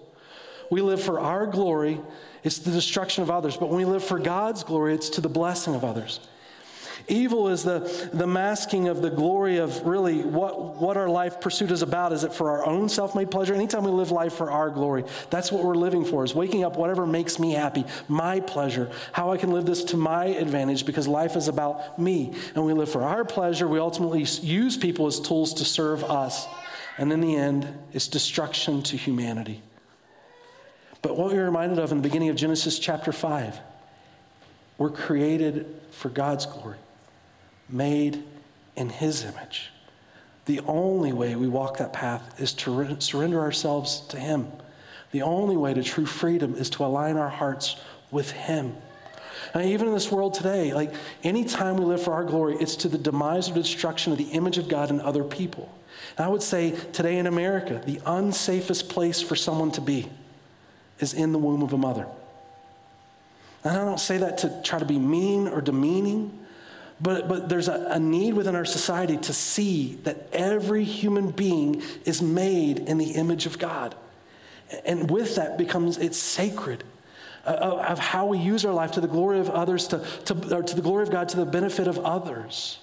We 0.70 0.82
live 0.82 1.02
for 1.02 1.20
our 1.20 1.46
glory, 1.46 2.00
it's 2.44 2.60
the 2.60 2.72
destruction 2.72 3.24
of 3.24 3.30
others. 3.30 3.58
But 3.58 3.70
when 3.70 3.78
we 3.78 3.86
live 3.86 4.04
for 4.04 4.20
God's 4.20 4.64
glory, 4.64 4.96
it's 4.96 5.10
to 5.10 5.22
the 5.22 5.30
blessing 5.30 5.76
of 5.76 5.84
others. 5.84 6.20
Evil 7.08 7.48
is 7.48 7.64
the, 7.64 8.10
the 8.14 8.28
masking 8.28 8.88
of 8.88 9.02
the 9.02 9.10
glory 9.10 9.58
of 9.58 9.86
really 9.86 10.24
what, 10.24 10.76
what 10.76 10.98
our 10.98 11.10
life 11.10 11.42
pursuit 11.42 11.72
is 11.72 11.82
about. 11.82 12.14
Is 12.14 12.24
it 12.24 12.34
for 12.34 12.52
our 12.52 12.66
own 12.66 12.90
self 12.90 13.16
made 13.16 13.32
pleasure? 13.32 13.54
Anytime 13.54 13.84
we 13.84 13.92
live 13.92 14.12
life 14.12 14.34
for 14.34 14.52
our 14.52 14.70
glory, 14.70 15.04
that's 15.30 15.52
what 15.52 15.64
we're 15.64 15.76
living 15.76 16.06
for, 16.06 16.24
is 16.24 16.36
waking 16.36 16.64
up 16.64 16.78
whatever 16.78 17.06
makes 17.06 17.40
me 17.40 17.54
happy, 17.54 17.86
my 18.08 18.40
pleasure, 18.40 18.90
how 19.12 19.32
I 19.32 19.38
can 19.38 19.52
live 19.52 19.66
this 19.66 19.84
to 19.86 19.98
my 19.98 20.26
advantage 20.26 20.86
because 20.86 21.08
life 21.08 21.36
is 21.36 21.48
about 21.48 21.98
me. 22.00 22.34
And 22.56 22.66
we 22.66 22.74
live 22.74 22.92
for 22.92 23.04
our 23.04 23.26
pleasure. 23.26 23.68
We 23.68 23.80
ultimately 23.80 24.24
use 24.42 24.78
people 24.78 25.08
as 25.08 25.20
tools 25.20 25.56
to 25.56 25.66
serve 25.66 26.04
us. 26.04 26.48
And 26.98 27.12
in 27.12 27.22
the 27.22 27.36
end, 27.36 27.68
it's 27.94 28.08
destruction 28.08 28.84
to 28.84 28.98
humanity. 28.98 29.62
But 31.02 31.18
what 31.18 31.34
we're 31.34 31.46
reminded 31.46 31.80
of 31.80 31.92
in 31.92 31.98
the 31.98 32.04
beginning 32.04 32.30
of 32.30 32.36
Genesis 32.36 32.78
chapter 32.78 33.12
5, 33.12 33.60
we're 34.78 34.92
created 34.92 35.66
for 35.92 36.10
God's 36.10 36.46
glory 36.46 36.78
made 37.72 38.24
in 38.76 38.90
His 38.90 39.24
image. 39.24 39.72
The 40.46 40.60
only 40.62 41.14
way 41.14 41.36
we 41.36 41.48
walk 41.48 41.78
that 41.78 41.94
path 41.94 42.40
is 42.40 42.54
to 42.54 42.72
re- 42.72 42.96
surrender 43.00 43.40
ourselves 43.40 44.02
to 44.10 44.20
Him. 44.20 44.48
The 45.12 45.22
only 45.22 45.58
way 45.58 45.74
to 45.74 45.84
true 45.84 46.06
freedom 46.06 46.56
is 46.56 46.70
to 46.72 46.86
align 46.86 47.18
our 47.18 47.30
hearts 47.30 47.76
with 48.10 48.32
Him. 48.32 48.76
And 49.54 49.66
even 49.70 49.88
in 49.88 49.94
this 49.94 50.12
world 50.12 50.34
today, 50.34 50.74
like 50.74 50.94
anytime 51.24 51.78
we 51.78 51.86
live 51.86 52.02
for 52.02 52.14
our 52.14 52.24
glory, 52.24 52.56
it's 52.60 52.76
to 52.78 52.88
the 52.88 52.98
demise 52.98 53.50
or 53.50 53.54
destruction 53.54 54.12
of 54.12 54.18
the 54.18 54.30
image 54.30 54.58
of 54.58 54.70
God 54.70 54.90
in 54.90 55.02
other 55.02 55.24
people. 55.24 55.70
And 56.18 56.26
I 56.26 56.30
would 56.30 56.44
say 56.44 56.72
today 56.94 57.18
in 57.18 57.28
America, 57.28 57.82
the 57.86 57.98
unsafest 57.98 58.90
place 58.90 59.22
for 59.22 59.36
someone 59.36 59.72
to 59.72 59.82
be 59.82 60.10
is 61.00 61.14
in 61.14 61.32
the 61.32 61.40
womb 61.40 61.64
of 61.64 61.74
a 61.74 61.78
mother. 61.78 62.08
And 63.64 63.78
I 63.78 63.86
don't 63.86 64.00
say 64.00 64.18
that 64.18 64.40
to 64.40 64.62
try 64.64 64.80
to 64.80 64.86
be 64.86 65.00
mean 65.00 65.48
or 65.48 65.62
demeaning. 65.62 66.41
But, 67.02 67.28
but 67.28 67.50
there's 67.50 67.68
a, 67.68 67.88
a, 67.92 68.00
need 68.00 68.36
within 68.36 68.56
our 68.56 68.66
society 68.66 69.18
to 69.18 69.34
see 69.34 69.96
that 70.04 70.28
every 70.32 70.84
human 70.84 71.32
being 71.32 71.82
is 72.06 72.22
made 72.22 72.80
in 72.80 72.98
the 73.00 73.12
image 73.12 73.46
of 73.46 73.58
God. 73.58 73.96
And 74.86 75.10
with 75.10 75.36
that 75.36 75.58
becomes, 75.58 75.98
it's 75.98 76.18
sacred 76.18 76.84
uh, 77.46 77.86
of 77.88 77.98
how 77.98 78.28
we 78.28 78.38
use 78.38 78.66
our 78.66 78.74
life 78.74 78.92
to 78.92 79.02
the 79.02 79.08
glory 79.08 79.40
of 79.40 79.50
others, 79.50 79.88
to, 79.88 80.06
to, 80.26 80.62
to 80.62 80.76
the 80.76 80.82
glory 80.82 81.04
of 81.04 81.10
God, 81.10 81.30
to 81.30 81.38
the 81.38 81.46
benefit 81.46 81.88
of 81.88 81.98
others. 82.00 82.78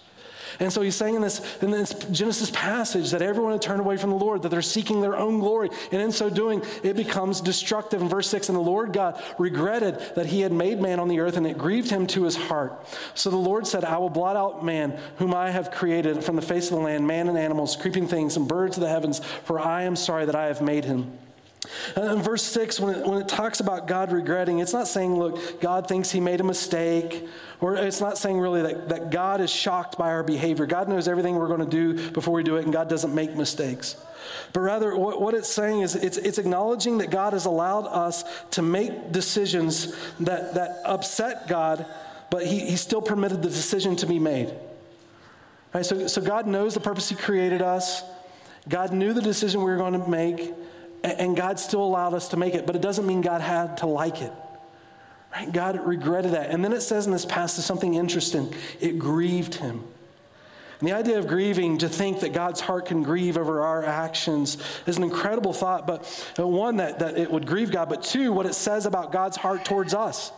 And 0.61 0.73
so 0.73 0.83
he's 0.83 0.97
saying 0.97 1.15
in 1.15 1.23
this, 1.23 1.41
in 1.63 1.71
this 1.71 1.93
Genesis 2.11 2.51
passage 2.51 3.13
that 3.13 3.23
everyone 3.23 3.53
had 3.53 3.63
turned 3.63 3.81
away 3.81 3.97
from 3.97 4.11
the 4.11 4.17
Lord, 4.17 4.43
that 4.43 4.49
they're 4.49 4.61
seeking 4.61 5.01
their 5.01 5.17
own 5.17 5.39
glory. 5.39 5.71
And 5.93 6.03
in 6.03 6.11
so 6.11 6.29
doing, 6.29 6.63
it 6.83 6.97
becomes 6.97 7.41
destructive. 7.41 8.03
In 8.03 8.09
verse 8.09 8.29
6, 8.29 8.49
and 8.49 8.57
the 8.57 8.63
Lord 8.63 8.93
God 8.93 9.23
regretted 9.39 10.01
that 10.17 10.27
he 10.27 10.41
had 10.41 10.53
made 10.53 10.81
man 10.81 10.99
on 10.99 11.09
the 11.09 11.21
earth, 11.21 11.37
and 11.37 11.47
it 11.47 11.59
grieved 11.59 11.91
him 11.91 12.07
to 12.09 12.25
his 12.25 12.35
heart. 12.35 12.87
So 13.15 13.31
the 13.31 13.37
Lord 13.37 13.67
said, 13.67 13.85
I 13.85 13.99
will 13.99 14.11
blot 14.11 14.37
out 14.37 14.65
man, 14.65 14.99
whom 15.19 15.33
I 15.33 15.51
have 15.51 15.71
created 15.71 16.25
from 16.25 16.35
the 16.35 16.43
face 16.43 16.71
of 16.71 16.77
the 16.77 16.83
land, 16.83 17.07
man 17.07 17.29
and 17.29 17.39
animals, 17.39 17.77
creeping 17.77 18.09
things, 18.09 18.37
and 18.37 18.49
birds 18.49 18.77
of 18.77 18.83
the 18.83 18.89
heavens, 18.89 19.21
for 19.45 19.61
I 19.61 19.83
am 19.83 19.95
sorry 19.95 20.27
that 20.27 20.35
I 20.35 20.47
have 20.47 20.61
made 20.61 20.85
him. 20.85 21.13
In 21.97 22.23
verse 22.23 22.43
6, 22.45 22.79
when 22.81 22.95
it, 22.95 23.07
when 23.07 23.21
it 23.21 23.29
talks 23.29 23.61
about 23.61 23.89
God 23.89 24.13
regretting, 24.13 24.61
it's 24.61 24.73
not 24.73 24.87
saying, 24.87 25.19
look, 25.19 25.61
God 25.61 25.89
thinks 25.89 26.11
he 26.11 26.21
made 26.21 26.41
a 26.41 26.45
mistake, 26.45 27.27
or 27.61 27.77
it's 27.77 28.01
not 28.01 28.17
saying 28.17 28.39
really 28.39 28.63
that, 28.63 28.89
that 28.91 29.11
God 29.11 29.41
is 29.41 29.51
shocked 29.51 29.99
by 29.99 30.09
our 30.09 30.23
behavior. 30.23 30.67
God 30.67 30.89
knows 30.89 31.09
everything 31.09 31.35
we're 31.35 31.49
going 31.49 31.61
to 31.61 31.67
do 31.67 32.11
before 32.11 32.35
we 32.35 32.43
do 32.45 32.57
it, 32.57 32.65
and 32.65 32.73
God 32.73 32.89
doesn't 32.89 33.15
make 33.15 33.35
mistakes. 33.35 33.97
But 34.53 34.61
rather, 34.61 34.97
what, 34.97 35.21
what 35.21 35.35
it's 35.35 35.49
saying 35.49 35.81
is 35.81 35.97
it's, 35.97 36.17
it's 36.17 36.39
acknowledging 36.39 36.99
that 36.99 37.11
God 37.11 37.33
has 37.33 37.45
allowed 37.45 37.87
us 37.87 38.25
to 38.53 38.63
make 38.63 39.11
decisions 39.11 39.97
that, 40.21 40.55
that 40.55 40.81
upset 40.85 41.49
God, 41.49 41.87
but 42.31 42.47
he, 42.47 42.61
he 42.61 42.77
still 42.77 43.03
permitted 43.03 43.43
the 43.43 43.49
decision 43.49 43.97
to 43.97 44.07
be 44.07 44.19
made. 44.19 44.53
Right, 45.75 45.85
so, 45.85 46.07
so 46.07 46.21
God 46.21 46.47
knows 46.47 46.75
the 46.75 46.81
purpose 46.81 47.09
He 47.09 47.15
created 47.15 47.61
us. 47.61 48.03
God 48.69 48.93
knew 48.93 49.13
the 49.13 49.23
decision 49.23 49.61
we 49.61 49.67
were 49.67 49.77
going 49.77 50.01
to 50.01 50.09
make 50.09 50.55
and 51.03 51.37
God 51.37 51.59
still 51.59 51.83
allowed 51.83 52.15
us 52.15 52.29
to 52.31 52.37
make 52.37 52.55
it, 52.55 52.67
but 52.67 52.77
it 52.77 52.83
doesn't 52.83 53.07
mean 53.07 53.21
God 53.21 53.41
had 53.41 53.79
to 53.79 53.87
like 53.87 54.21
it. 54.21 54.33
Right? 55.33 55.53
God 55.53 55.87
regretted 55.87 56.33
that. 56.33 56.51
And 56.51 56.65
then 56.65 56.73
it 56.73 56.81
says 56.81 57.07
in 57.07 57.13
this 57.13 57.25
passage 57.25 57.65
something 57.65 57.95
interesting 57.95 58.53
it 58.81 58.99
grieved 58.99 59.55
him. 59.55 59.85
And 60.81 60.89
the 60.89 60.95
idea 60.95 61.19
of 61.19 61.27
grieving, 61.27 61.79
to 61.79 61.89
think 61.89 62.21
that 62.21 62.33
God's 62.33 62.61
heart 62.61 62.87
can 62.87 63.03
grieve 63.03 63.37
over 63.37 63.63
our 63.63 63.85
actions, 63.85 64.59
is 64.87 64.97
an 64.97 65.03
incredible 65.03 65.53
thought. 65.53 65.89
But 65.89 66.33
uh, 66.39 66.47
one, 66.47 66.77
that, 66.77 67.01
that 67.01 67.19
it 67.19 67.31
would 67.31 67.47
grieve 67.47 67.73
God, 67.73 67.89
but 67.89 68.05
two, 68.05 68.33
what 68.33 68.47
it 68.47 68.55
says 68.55 68.87
about 68.87 69.11
God's 69.11 69.37
heart 69.37 69.65
towards 69.65 69.93
us. 69.93 70.31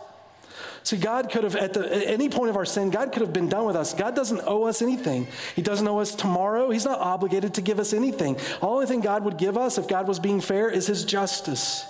See, 0.83 0.97
God 0.97 1.29
could 1.29 1.43
have, 1.43 1.55
at, 1.55 1.73
the, 1.73 1.95
at, 1.95 2.07
any 2.07 2.27
point 2.27 2.49
of 2.49 2.57
our 2.57 2.65
sin, 2.65 2.89
God 2.89 3.11
could 3.11 3.21
have 3.21 3.33
been 3.33 3.49
done 3.49 3.65
with 3.65 3.75
us. 3.75 3.93
God 3.93 4.15
doesn't 4.15 4.41
owe 4.45 4.63
us 4.63 4.81
anything. 4.81 5.27
He 5.55 5.61
doesn't 5.61 5.87
owe 5.87 5.99
us 5.99 6.15
tomorrow. 6.15 6.71
He's 6.71 6.85
not 6.85 6.99
obligated 6.99 7.53
to 7.55 7.61
give 7.61 7.79
us 7.79 7.93
anything. 7.93 8.33
The 8.33 8.67
only 8.67 8.87
thing 8.87 9.01
God 9.01 9.23
would 9.23 9.37
give 9.37 9.57
us, 9.57 9.77
if 9.77 9.87
God 9.87 10.07
was 10.07 10.19
being 10.19 10.41
fair, 10.41 10.69
is 10.69 10.87
His 10.87 11.05
justice. 11.05 11.85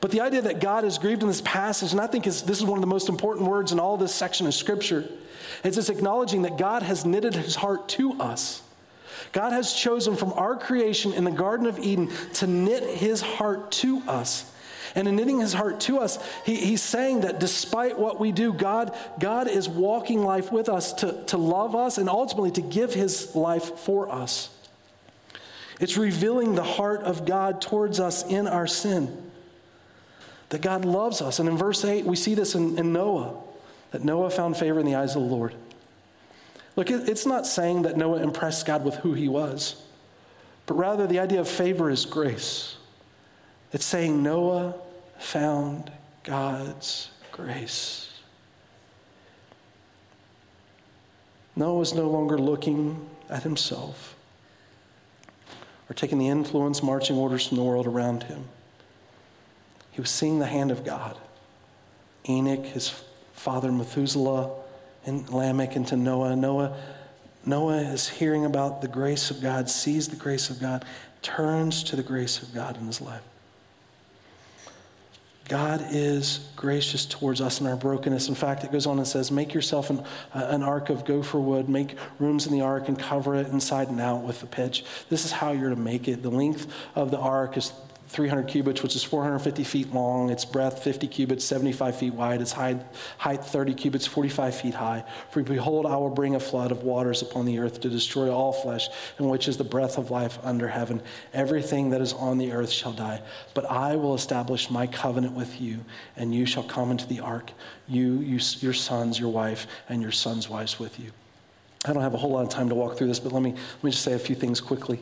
But 0.00 0.10
the 0.10 0.20
idea 0.20 0.42
that 0.42 0.60
God 0.60 0.84
is 0.84 0.98
grieved 0.98 1.22
in 1.22 1.28
this 1.28 1.40
passage, 1.40 1.92
and 1.92 2.00
I 2.00 2.06
think 2.06 2.26
is, 2.26 2.42
this 2.42 2.58
is 2.58 2.64
one 2.64 2.78
of 2.78 2.80
the 2.80 2.86
most 2.86 3.08
important 3.08 3.48
words 3.48 3.72
in 3.72 3.80
all 3.80 3.96
this 3.96 4.14
section 4.14 4.46
of 4.46 4.54
Scripture, 4.54 5.08
is 5.62 5.76
this 5.76 5.88
acknowledging 5.88 6.42
that 6.42 6.58
God 6.58 6.82
has 6.82 7.04
knitted 7.04 7.34
his 7.34 7.54
heart 7.56 7.88
to 7.90 8.12
us. 8.14 8.62
God 9.32 9.52
has 9.52 9.72
chosen 9.72 10.16
from 10.16 10.32
our 10.34 10.56
creation 10.56 11.12
in 11.12 11.24
the 11.24 11.30
Garden 11.30 11.66
of 11.66 11.78
Eden 11.78 12.10
to 12.34 12.46
knit 12.46 12.84
his 12.84 13.20
heart 13.20 13.72
to 13.72 14.02
us. 14.06 14.50
And 14.94 15.08
in 15.08 15.16
knitting 15.16 15.40
his 15.40 15.52
heart 15.52 15.80
to 15.80 15.98
us, 15.98 16.18
he, 16.44 16.54
he's 16.54 16.82
saying 16.82 17.22
that 17.22 17.40
despite 17.40 17.98
what 17.98 18.20
we 18.20 18.30
do, 18.30 18.52
God, 18.52 18.96
God 19.18 19.48
is 19.48 19.68
walking 19.68 20.22
life 20.22 20.52
with 20.52 20.68
us 20.68 20.92
to, 20.94 21.24
to 21.26 21.36
love 21.36 21.74
us 21.74 21.98
and 21.98 22.08
ultimately 22.08 22.52
to 22.52 22.62
give 22.62 22.94
his 22.94 23.34
life 23.34 23.78
for 23.80 24.10
us. 24.10 24.50
It's 25.80 25.96
revealing 25.96 26.54
the 26.54 26.62
heart 26.62 27.02
of 27.02 27.26
God 27.26 27.60
towards 27.60 27.98
us 27.98 28.24
in 28.24 28.46
our 28.46 28.68
sin. 28.68 29.30
That 30.50 30.62
God 30.62 30.84
loves 30.84 31.20
us. 31.20 31.40
And 31.40 31.48
in 31.48 31.56
verse 31.56 31.84
8, 31.84 32.04
we 32.04 32.14
see 32.14 32.34
this 32.34 32.54
in, 32.54 32.78
in 32.78 32.92
Noah, 32.92 33.34
that 33.90 34.04
Noah 34.04 34.30
found 34.30 34.56
favor 34.56 34.78
in 34.78 34.86
the 34.86 34.94
eyes 34.94 35.16
of 35.16 35.22
the 35.22 35.28
Lord. 35.28 35.54
Look, 36.76 36.90
it's 36.90 37.26
not 37.26 37.46
saying 37.46 37.82
that 37.82 37.96
Noah 37.96 38.22
impressed 38.22 38.66
God 38.66 38.84
with 38.84 38.96
who 38.96 39.14
he 39.14 39.28
was, 39.28 39.82
but 40.66 40.74
rather 40.74 41.06
the 41.06 41.18
idea 41.18 41.40
of 41.40 41.48
favor 41.48 41.90
is 41.90 42.04
grace. 42.04 42.76
It's 43.72 43.84
saying 43.84 44.22
Noah 44.22 44.74
found 45.24 45.90
God's 46.22 47.10
grace. 47.32 48.10
Noah 51.56 51.78
was 51.78 51.94
no 51.94 52.08
longer 52.08 52.38
looking 52.38 53.08
at 53.30 53.42
himself 53.42 54.16
or 55.88 55.94
taking 55.94 56.18
the 56.18 56.28
influence, 56.28 56.82
marching 56.82 57.16
orders 57.16 57.46
from 57.46 57.56
the 57.56 57.62
world 57.62 57.86
around 57.86 58.24
him. 58.24 58.44
He 59.90 60.00
was 60.00 60.10
seeing 60.10 60.38
the 60.38 60.46
hand 60.46 60.70
of 60.70 60.84
God. 60.84 61.18
Enoch, 62.28 62.64
his 62.66 63.02
father 63.32 63.72
Methuselah, 63.72 64.50
and 65.06 65.28
Lamech, 65.30 65.76
and 65.76 65.86
to 65.88 65.96
Noah. 65.96 66.36
Noah, 66.36 66.76
Noah 67.44 67.78
is 67.78 68.08
hearing 68.08 68.44
about 68.44 68.82
the 68.82 68.88
grace 68.88 69.30
of 69.30 69.40
God, 69.40 69.68
sees 69.68 70.08
the 70.08 70.16
grace 70.16 70.50
of 70.50 70.60
God, 70.60 70.84
turns 71.22 71.82
to 71.84 71.96
the 71.96 72.02
grace 72.02 72.42
of 72.42 72.54
God 72.54 72.76
in 72.76 72.86
his 72.86 73.00
life. 73.00 73.22
God 75.48 75.84
is 75.90 76.48
gracious 76.56 77.04
towards 77.04 77.42
us 77.42 77.60
in 77.60 77.66
our 77.66 77.76
brokenness. 77.76 78.28
In 78.28 78.34
fact, 78.34 78.64
it 78.64 78.72
goes 78.72 78.86
on 78.86 78.96
and 78.96 79.06
says, 79.06 79.30
Make 79.30 79.52
yourself 79.52 79.90
an, 79.90 80.00
uh, 80.32 80.46
an 80.48 80.62
ark 80.62 80.88
of 80.88 81.04
gopher 81.04 81.38
wood, 81.38 81.68
make 81.68 81.96
rooms 82.18 82.46
in 82.46 82.52
the 82.52 82.62
ark, 82.62 82.88
and 82.88 82.98
cover 82.98 83.34
it 83.34 83.48
inside 83.48 83.88
and 83.88 84.00
out 84.00 84.22
with 84.22 84.40
the 84.40 84.46
pitch. 84.46 84.84
This 85.10 85.26
is 85.26 85.32
how 85.32 85.52
you're 85.52 85.70
to 85.70 85.76
make 85.76 86.08
it. 86.08 86.22
The 86.22 86.30
length 86.30 86.72
of 86.94 87.10
the 87.10 87.18
ark 87.18 87.58
is 87.58 87.72
300 88.14 88.46
cubits, 88.46 88.82
which 88.82 88.94
is 88.94 89.02
450 89.02 89.64
feet 89.64 89.92
long. 89.92 90.30
Its 90.30 90.44
breadth 90.44 90.82
50 90.84 91.08
cubits, 91.08 91.44
75 91.44 91.96
feet 91.96 92.14
wide. 92.14 92.40
Its 92.40 92.52
height, 92.52 92.80
height 93.18 93.44
30 93.44 93.74
cubits, 93.74 94.06
45 94.06 94.54
feet 94.54 94.74
high. 94.74 95.04
For 95.30 95.42
behold, 95.42 95.84
I 95.84 95.96
will 95.96 96.10
bring 96.10 96.36
a 96.36 96.40
flood 96.40 96.70
of 96.70 96.84
waters 96.84 97.22
upon 97.22 97.44
the 97.44 97.58
earth 97.58 97.80
to 97.80 97.90
destroy 97.90 98.32
all 98.32 98.52
flesh, 98.52 98.88
in 99.18 99.28
which 99.28 99.48
is 99.48 99.56
the 99.56 99.64
breath 99.64 99.98
of 99.98 100.12
life 100.12 100.38
under 100.44 100.68
heaven. 100.68 101.02
Everything 101.32 101.90
that 101.90 102.00
is 102.00 102.12
on 102.12 102.38
the 102.38 102.52
earth 102.52 102.70
shall 102.70 102.92
die. 102.92 103.20
But 103.52 103.68
I 103.68 103.96
will 103.96 104.14
establish 104.14 104.70
my 104.70 104.86
covenant 104.86 105.34
with 105.34 105.60
you, 105.60 105.84
and 106.16 106.32
you 106.32 106.46
shall 106.46 106.64
come 106.64 106.92
into 106.92 107.08
the 107.08 107.18
ark, 107.18 107.50
you, 107.88 108.20
you 108.20 108.38
your 108.60 108.74
sons, 108.74 109.18
your 109.18 109.30
wife, 109.30 109.66
and 109.88 110.00
your 110.00 110.12
sons' 110.12 110.48
wives 110.48 110.78
with 110.78 111.00
you. 111.00 111.10
I 111.84 111.92
don't 111.92 112.02
have 112.02 112.14
a 112.14 112.18
whole 112.18 112.30
lot 112.30 112.44
of 112.44 112.48
time 112.48 112.68
to 112.68 112.76
walk 112.76 112.96
through 112.96 113.08
this, 113.08 113.18
but 113.18 113.32
let 113.32 113.42
me, 113.42 113.50
let 113.50 113.84
me 113.84 113.90
just 113.90 114.04
say 114.04 114.12
a 114.12 114.18
few 114.18 114.36
things 114.36 114.60
quickly. 114.60 115.00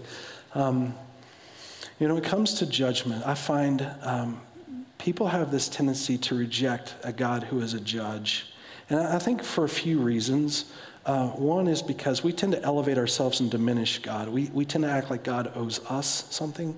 Um, 0.54 0.94
you 2.02 2.08
know, 2.08 2.14
when 2.14 2.24
it 2.24 2.28
comes 2.28 2.54
to 2.54 2.66
judgment, 2.66 3.24
I 3.24 3.34
find 3.34 3.88
um, 4.02 4.40
people 4.98 5.28
have 5.28 5.52
this 5.52 5.68
tendency 5.68 6.18
to 6.18 6.34
reject 6.34 6.96
a 7.04 7.12
God 7.12 7.44
who 7.44 7.60
is 7.60 7.74
a 7.74 7.80
judge. 7.80 8.52
And 8.90 8.98
I 8.98 9.20
think 9.20 9.44
for 9.44 9.62
a 9.62 9.68
few 9.68 10.00
reasons. 10.00 10.72
Uh, 11.04 11.28
one 11.30 11.66
is 11.66 11.82
because 11.82 12.22
we 12.22 12.32
tend 12.32 12.52
to 12.52 12.62
elevate 12.62 12.96
ourselves 12.96 13.40
and 13.40 13.50
diminish 13.50 14.00
God. 14.00 14.28
We, 14.28 14.50
we 14.52 14.64
tend 14.64 14.84
to 14.84 14.90
act 14.90 15.10
like 15.10 15.24
God 15.24 15.52
owes 15.56 15.84
us 15.86 16.26
something 16.30 16.76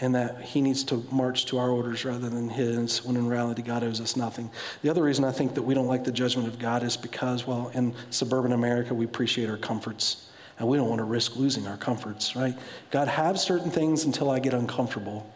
and 0.00 0.14
that 0.14 0.42
he 0.42 0.60
needs 0.60 0.84
to 0.84 1.02
march 1.10 1.46
to 1.46 1.58
our 1.58 1.70
orders 1.70 2.04
rather 2.04 2.28
than 2.28 2.50
his, 2.50 3.02
when 3.02 3.16
in 3.16 3.26
reality, 3.26 3.62
God 3.62 3.82
owes 3.82 3.98
us 3.98 4.14
nothing. 4.14 4.50
The 4.82 4.90
other 4.90 5.02
reason 5.02 5.24
I 5.24 5.32
think 5.32 5.54
that 5.54 5.62
we 5.62 5.72
don't 5.72 5.86
like 5.86 6.04
the 6.04 6.12
judgment 6.12 6.48
of 6.48 6.58
God 6.58 6.82
is 6.82 6.98
because, 6.98 7.46
well, 7.46 7.70
in 7.72 7.94
suburban 8.10 8.52
America, 8.52 8.94
we 8.94 9.06
appreciate 9.06 9.48
our 9.48 9.56
comforts 9.58 10.28
and 10.62 10.70
we 10.70 10.76
don't 10.76 10.88
want 10.88 11.00
to 11.00 11.04
risk 11.04 11.34
losing 11.34 11.66
our 11.66 11.76
comforts, 11.76 12.36
right? 12.36 12.56
God, 12.92 13.08
have 13.08 13.40
certain 13.40 13.68
things 13.68 14.04
until 14.04 14.30
I 14.30 14.38
get 14.38 14.54
uncomfortable, 14.54 15.28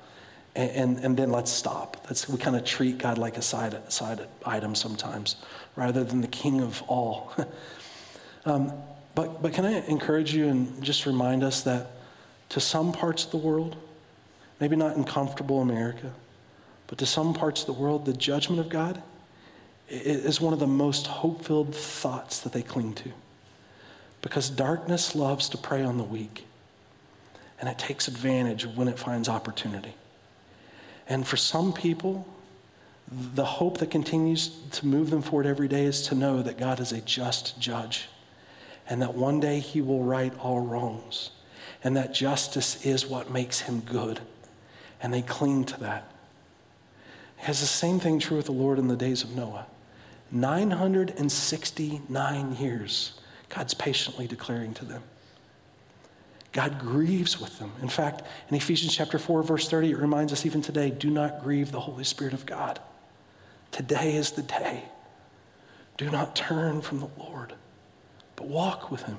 and, 0.54 0.70
and, 0.70 0.98
and 1.00 1.16
then 1.16 1.32
let's 1.32 1.50
stop. 1.50 2.06
That's, 2.06 2.28
we 2.28 2.38
kind 2.38 2.54
of 2.54 2.64
treat 2.64 2.98
God 2.98 3.18
like 3.18 3.36
a 3.36 3.42
side, 3.42 3.92
side 3.92 4.20
item 4.44 4.76
sometimes, 4.76 5.34
rather 5.74 6.04
than 6.04 6.20
the 6.20 6.28
king 6.28 6.60
of 6.60 6.80
all. 6.82 7.34
um, 8.44 8.72
but, 9.16 9.42
but 9.42 9.52
can 9.52 9.64
I 9.64 9.84
encourage 9.88 10.32
you 10.32 10.46
and 10.46 10.80
just 10.80 11.06
remind 11.06 11.42
us 11.42 11.62
that 11.62 11.90
to 12.50 12.60
some 12.60 12.92
parts 12.92 13.24
of 13.24 13.32
the 13.32 13.38
world, 13.38 13.76
maybe 14.60 14.76
not 14.76 14.96
in 14.96 15.02
comfortable 15.02 15.60
America, 15.60 16.12
but 16.86 16.98
to 16.98 17.06
some 17.06 17.34
parts 17.34 17.62
of 17.62 17.66
the 17.66 17.72
world, 17.72 18.06
the 18.06 18.12
judgment 18.12 18.60
of 18.60 18.68
God 18.68 19.02
is 19.88 20.40
one 20.40 20.52
of 20.52 20.60
the 20.60 20.68
most 20.68 21.08
hope 21.08 21.44
filled 21.44 21.74
thoughts 21.74 22.38
that 22.42 22.52
they 22.52 22.62
cling 22.62 22.94
to. 22.94 23.10
Because 24.22 24.50
darkness 24.50 25.14
loves 25.14 25.48
to 25.50 25.58
prey 25.58 25.82
on 25.82 25.98
the 25.98 26.04
weak, 26.04 26.46
and 27.60 27.68
it 27.68 27.78
takes 27.78 28.08
advantage 28.08 28.66
when 28.66 28.88
it 28.88 28.98
finds 28.98 29.28
opportunity. 29.28 29.94
And 31.08 31.26
for 31.26 31.36
some 31.36 31.72
people, 31.72 32.26
the 33.10 33.44
hope 33.44 33.78
that 33.78 33.90
continues 33.90 34.48
to 34.72 34.86
move 34.86 35.10
them 35.10 35.22
forward 35.22 35.46
every 35.46 35.68
day 35.68 35.84
is 35.84 36.02
to 36.08 36.14
know 36.14 36.42
that 36.42 36.58
God 36.58 36.80
is 36.80 36.92
a 36.92 37.00
just 37.00 37.58
judge 37.60 38.08
and 38.88 39.02
that 39.02 39.14
one 39.14 39.40
day 39.40 39.58
he 39.60 39.80
will 39.80 40.02
right 40.02 40.36
all 40.40 40.60
wrongs 40.60 41.30
and 41.84 41.96
that 41.96 42.12
justice 42.12 42.84
is 42.84 43.06
what 43.06 43.30
makes 43.30 43.60
him 43.60 43.78
good. 43.80 44.18
And 45.00 45.14
they 45.14 45.22
cling 45.22 45.64
to 45.66 45.78
that. 45.80 46.10
Has 47.36 47.60
the 47.60 47.66
same 47.66 48.00
thing 48.00 48.18
true 48.18 48.38
with 48.38 48.46
the 48.46 48.52
Lord 48.52 48.78
in 48.78 48.88
the 48.88 48.96
days 48.96 49.22
of 49.22 49.36
Noah. 49.36 49.66
969 50.32 52.56
years 52.56 53.20
God's 53.48 53.74
patiently 53.74 54.26
declaring 54.26 54.74
to 54.74 54.84
them. 54.84 55.02
God 56.52 56.78
grieves 56.78 57.38
with 57.38 57.58
them. 57.58 57.70
In 57.82 57.88
fact, 57.88 58.22
in 58.48 58.56
Ephesians 58.56 58.94
chapter 58.94 59.18
4, 59.18 59.42
verse 59.42 59.68
30, 59.68 59.90
it 59.90 59.98
reminds 59.98 60.32
us 60.32 60.46
even 60.46 60.62
today 60.62 60.90
do 60.90 61.10
not 61.10 61.42
grieve 61.42 61.70
the 61.70 61.80
Holy 61.80 62.04
Spirit 62.04 62.32
of 62.32 62.46
God. 62.46 62.80
Today 63.72 64.16
is 64.16 64.30
the 64.32 64.42
day. 64.42 64.84
Do 65.98 66.10
not 66.10 66.34
turn 66.34 66.80
from 66.80 67.00
the 67.00 67.10
Lord, 67.18 67.52
but 68.36 68.48
walk 68.48 68.90
with 68.90 69.02
Him. 69.02 69.18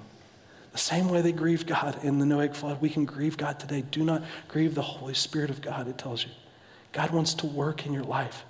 The 0.72 0.80
same 0.80 1.10
way 1.10 1.22
they 1.22 1.32
grieved 1.32 1.68
God 1.68 2.04
in 2.04 2.20
the 2.20 2.26
Noahic 2.26 2.56
flood, 2.56 2.82
we 2.82 2.90
can 2.90 3.06
grieve 3.06 3.38
God 3.38 3.60
today. 3.60 3.84
Do 3.90 4.04
not 4.04 4.24
grieve 4.48 4.76
the 4.76 4.82
Holy 4.82 5.14
Spirit 5.14 5.50
of 5.50 5.62
God, 5.62 5.88
it 5.88 5.98
tells 5.98 6.24
you. 6.24 6.32
God 6.92 7.12
wants 7.12 7.34
to 7.36 7.46
work 7.46 7.86
in 7.86 7.94
your 7.94 8.04
life, 8.04 8.46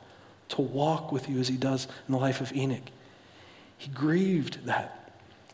to 0.50 0.62
walk 0.62 1.12
with 1.12 1.30
you 1.30 1.40
as 1.40 1.48
He 1.48 1.58
does 1.58 1.88
in 2.08 2.14
the 2.14 2.20
life 2.20 2.40
of 2.40 2.54
Enoch. 2.54 2.90
He 3.78 3.90
grieved 3.90 4.66
that. 4.66 4.97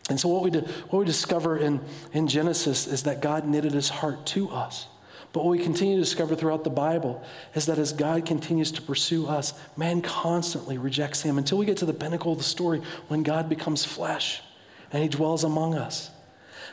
And 0.09 0.19
so, 0.19 0.27
what 0.27 0.43
we, 0.43 0.51
what 0.51 0.99
we 0.99 1.05
discover 1.05 1.57
in, 1.57 1.81
in 2.11 2.27
Genesis 2.27 2.87
is 2.87 3.03
that 3.03 3.21
God 3.21 3.47
knitted 3.47 3.71
his 3.71 3.89
heart 3.89 4.25
to 4.27 4.49
us. 4.49 4.87
But 5.31 5.43
what 5.43 5.51
we 5.51 5.63
continue 5.63 5.95
to 5.95 6.01
discover 6.01 6.35
throughout 6.35 6.63
the 6.63 6.69
Bible 6.69 7.23
is 7.55 7.65
that 7.65 7.79
as 7.79 7.91
God 7.91 8.25
continues 8.25 8.71
to 8.73 8.81
pursue 8.83 9.25
us, 9.25 9.53
man 9.75 10.01
constantly 10.01 10.77
rejects 10.77 11.23
him 11.23 11.39
until 11.39 11.57
we 11.57 11.65
get 11.65 11.77
to 11.77 11.85
the 11.85 11.93
pinnacle 11.93 12.33
of 12.33 12.37
the 12.37 12.43
story 12.43 12.83
when 13.07 13.23
God 13.23 13.49
becomes 13.49 13.83
flesh 13.83 14.41
and 14.91 15.01
he 15.01 15.09
dwells 15.09 15.43
among 15.43 15.73
us. 15.73 16.11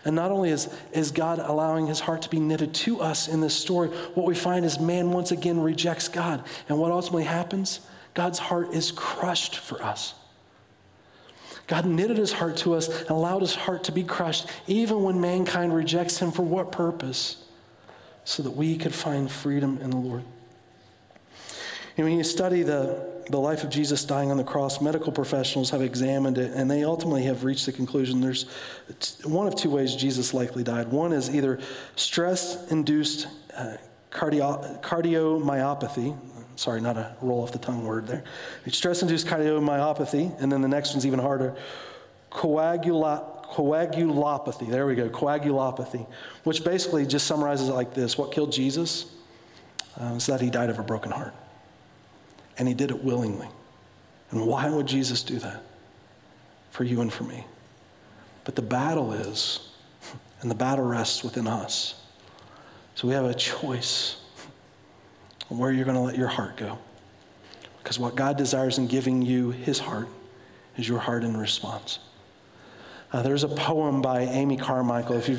And 0.04 0.14
not 0.14 0.30
only 0.30 0.50
is, 0.50 0.68
is 0.92 1.10
God 1.10 1.38
allowing 1.38 1.86
his 1.86 2.00
heart 2.00 2.22
to 2.22 2.30
be 2.30 2.38
knitted 2.38 2.74
to 2.74 3.00
us 3.00 3.28
in 3.28 3.40
this 3.40 3.54
story, 3.54 3.88
what 3.88 4.26
we 4.26 4.34
find 4.34 4.64
is 4.66 4.78
man 4.78 5.10
once 5.10 5.30
again 5.30 5.60
rejects 5.60 6.08
God. 6.08 6.44
And 6.68 6.78
what 6.78 6.92
ultimately 6.92 7.24
happens? 7.24 7.80
God's 8.12 8.38
heart 8.38 8.74
is 8.74 8.92
crushed 8.92 9.56
for 9.56 9.82
us. 9.82 10.14
God 11.70 11.86
knitted 11.86 12.16
his 12.16 12.32
heart 12.32 12.56
to 12.58 12.74
us 12.74 12.88
and 12.88 13.10
allowed 13.10 13.42
his 13.42 13.54
heart 13.54 13.84
to 13.84 13.92
be 13.92 14.02
crushed, 14.02 14.48
even 14.66 15.04
when 15.04 15.20
mankind 15.20 15.72
rejects 15.72 16.18
him. 16.18 16.32
For 16.32 16.42
what 16.42 16.72
purpose? 16.72 17.44
So 18.24 18.42
that 18.42 18.50
we 18.50 18.76
could 18.76 18.92
find 18.92 19.30
freedom 19.30 19.78
in 19.80 19.90
the 19.90 19.96
Lord. 19.96 20.24
And 21.96 22.08
when 22.08 22.18
you 22.18 22.24
study 22.24 22.64
the, 22.64 23.22
the 23.30 23.38
life 23.38 23.62
of 23.62 23.70
Jesus 23.70 24.04
dying 24.04 24.32
on 24.32 24.36
the 24.36 24.42
cross, 24.42 24.80
medical 24.80 25.12
professionals 25.12 25.70
have 25.70 25.80
examined 25.80 26.38
it 26.38 26.50
and 26.56 26.68
they 26.68 26.82
ultimately 26.82 27.22
have 27.22 27.44
reached 27.44 27.66
the 27.66 27.72
conclusion 27.72 28.20
there's 28.20 28.46
one 29.22 29.46
of 29.46 29.54
two 29.54 29.70
ways 29.70 29.94
Jesus 29.94 30.34
likely 30.34 30.64
died. 30.64 30.88
One 30.88 31.12
is 31.12 31.32
either 31.32 31.60
stress 31.94 32.68
induced 32.72 33.28
uh, 33.56 33.76
cardio, 34.10 34.82
cardiomyopathy, 34.82 36.18
Sorry, 36.60 36.82
not 36.82 36.98
a 36.98 37.16
roll 37.22 37.42
off 37.42 37.52
the 37.52 37.58
tongue 37.58 37.86
word 37.86 38.06
there. 38.06 38.22
Stress 38.68 39.00
induced 39.00 39.26
cardiomyopathy, 39.26 40.38
and 40.42 40.52
then 40.52 40.60
the 40.60 40.68
next 40.68 40.92
one's 40.92 41.06
even 41.06 41.18
harder 41.18 41.56
coagula, 42.30 43.46
coagulopathy. 43.46 44.68
There 44.68 44.84
we 44.84 44.94
go, 44.94 45.08
coagulopathy, 45.08 46.06
which 46.44 46.62
basically 46.62 47.06
just 47.06 47.26
summarizes 47.26 47.70
it 47.70 47.72
like 47.72 47.94
this 47.94 48.18
What 48.18 48.30
killed 48.30 48.52
Jesus? 48.52 49.10
Uh, 49.98 50.12
is 50.16 50.26
that 50.26 50.42
he 50.42 50.50
died 50.50 50.68
of 50.68 50.78
a 50.78 50.82
broken 50.82 51.10
heart. 51.10 51.32
and 52.58 52.68
he 52.68 52.74
did 52.74 52.90
it 52.90 53.02
willingly. 53.02 53.48
And 54.30 54.46
why 54.46 54.68
would 54.68 54.84
Jesus 54.84 55.22
do 55.22 55.38
that? 55.38 55.62
For 56.72 56.84
you 56.84 57.00
and 57.00 57.10
for 57.10 57.24
me. 57.24 57.46
But 58.44 58.54
the 58.54 58.60
battle 58.60 59.14
is, 59.14 59.70
and 60.42 60.50
the 60.50 60.54
battle 60.54 60.84
rests 60.84 61.24
within 61.24 61.46
us. 61.46 61.94
So 62.96 63.08
we 63.08 63.14
have 63.14 63.24
a 63.24 63.32
choice 63.32 64.19
where 65.58 65.72
you're 65.72 65.84
going 65.84 65.96
to 65.96 66.02
let 66.02 66.16
your 66.16 66.28
heart 66.28 66.56
go. 66.56 66.78
Because 67.82 67.98
what 67.98 68.14
God 68.14 68.36
desires 68.36 68.78
in 68.78 68.86
giving 68.86 69.22
you 69.22 69.50
his 69.50 69.78
heart 69.78 70.08
is 70.76 70.88
your 70.88 70.98
heart 70.98 71.24
in 71.24 71.36
response. 71.36 71.98
Uh, 73.12 73.22
there's 73.22 73.42
a 73.42 73.48
poem 73.48 74.00
by 74.00 74.20
Amy 74.20 74.56
Carmichael. 74.56 75.16
If 75.16 75.28
you 75.28 75.38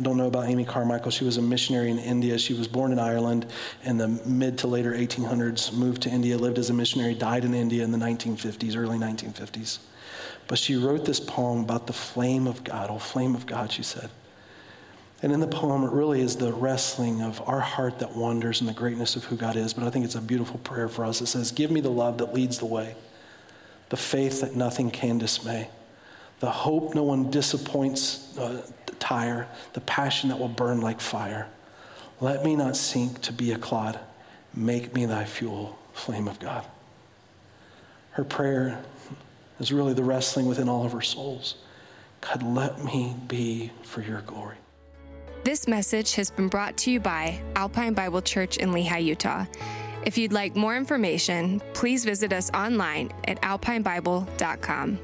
don't 0.00 0.16
know 0.16 0.28
about 0.28 0.48
Amy 0.48 0.64
Carmichael, 0.64 1.10
she 1.10 1.24
was 1.24 1.36
a 1.36 1.42
missionary 1.42 1.90
in 1.90 1.98
India. 1.98 2.38
She 2.38 2.54
was 2.54 2.66
born 2.66 2.90
in 2.90 2.98
Ireland 2.98 3.46
in 3.84 3.98
the 3.98 4.08
mid 4.08 4.56
to 4.58 4.66
later 4.66 4.92
1800s, 4.92 5.74
moved 5.74 6.02
to 6.02 6.08
India, 6.08 6.38
lived 6.38 6.58
as 6.58 6.70
a 6.70 6.72
missionary, 6.72 7.14
died 7.14 7.44
in 7.44 7.52
India 7.52 7.84
in 7.84 7.92
the 7.92 7.98
1950s, 7.98 8.76
early 8.76 8.96
1950s. 8.96 9.80
But 10.48 10.58
she 10.58 10.76
wrote 10.76 11.04
this 11.04 11.20
poem 11.20 11.60
about 11.60 11.86
the 11.86 11.92
flame 11.92 12.46
of 12.46 12.64
God. 12.64 12.88
Oh, 12.90 12.98
flame 12.98 13.34
of 13.34 13.44
God, 13.44 13.70
she 13.70 13.82
said. 13.82 14.08
And 15.26 15.32
in 15.32 15.40
the 15.40 15.48
poem, 15.48 15.82
it 15.82 15.90
really 15.90 16.20
is 16.20 16.36
the 16.36 16.52
wrestling 16.52 17.20
of 17.20 17.42
our 17.48 17.58
heart 17.58 17.98
that 17.98 18.14
wanders 18.14 18.60
in 18.60 18.68
the 18.68 18.72
greatness 18.72 19.16
of 19.16 19.24
who 19.24 19.34
God 19.34 19.56
is. 19.56 19.72
But 19.72 19.82
I 19.82 19.90
think 19.90 20.04
it's 20.04 20.14
a 20.14 20.20
beautiful 20.20 20.58
prayer 20.58 20.88
for 20.88 21.04
us. 21.04 21.20
It 21.20 21.26
says, 21.26 21.50
Give 21.50 21.68
me 21.68 21.80
the 21.80 21.90
love 21.90 22.18
that 22.18 22.32
leads 22.32 22.58
the 22.58 22.66
way, 22.66 22.94
the 23.88 23.96
faith 23.96 24.40
that 24.42 24.54
nothing 24.54 24.88
can 24.88 25.18
dismay 25.18 25.68
the 26.38 26.48
hope 26.48 26.94
no 26.94 27.02
one 27.02 27.28
disappoints 27.28 28.38
uh, 28.38 28.62
tire, 29.00 29.48
the 29.72 29.80
passion 29.80 30.28
that 30.28 30.38
will 30.38 30.46
burn 30.46 30.80
like 30.80 31.00
fire. 31.00 31.48
Let 32.20 32.44
me 32.44 32.54
not 32.54 32.76
sink 32.76 33.20
to 33.22 33.32
be 33.32 33.50
a 33.50 33.58
clod. 33.58 33.98
Make 34.54 34.94
me 34.94 35.06
thy 35.06 35.24
fuel, 35.24 35.76
flame 35.92 36.28
of 36.28 36.38
God. 36.38 36.64
Her 38.12 38.22
prayer 38.22 38.80
is 39.58 39.72
really 39.72 39.92
the 39.92 40.04
wrestling 40.04 40.46
within 40.46 40.68
all 40.68 40.86
of 40.86 40.92
her 40.92 41.02
souls. 41.02 41.56
God, 42.20 42.44
let 42.44 42.84
me 42.84 43.16
be 43.26 43.72
for 43.82 44.02
your 44.02 44.20
glory. 44.20 44.56
This 45.46 45.68
message 45.68 46.16
has 46.16 46.28
been 46.28 46.48
brought 46.48 46.76
to 46.78 46.90
you 46.90 46.98
by 46.98 47.40
Alpine 47.54 47.94
Bible 47.94 48.20
Church 48.20 48.56
in 48.56 48.72
Lehi, 48.72 49.04
Utah. 49.04 49.46
If 50.04 50.18
you'd 50.18 50.32
like 50.32 50.56
more 50.56 50.76
information, 50.76 51.62
please 51.72 52.04
visit 52.04 52.32
us 52.32 52.50
online 52.52 53.12
at 53.28 53.40
alpinebible.com. 53.42 54.98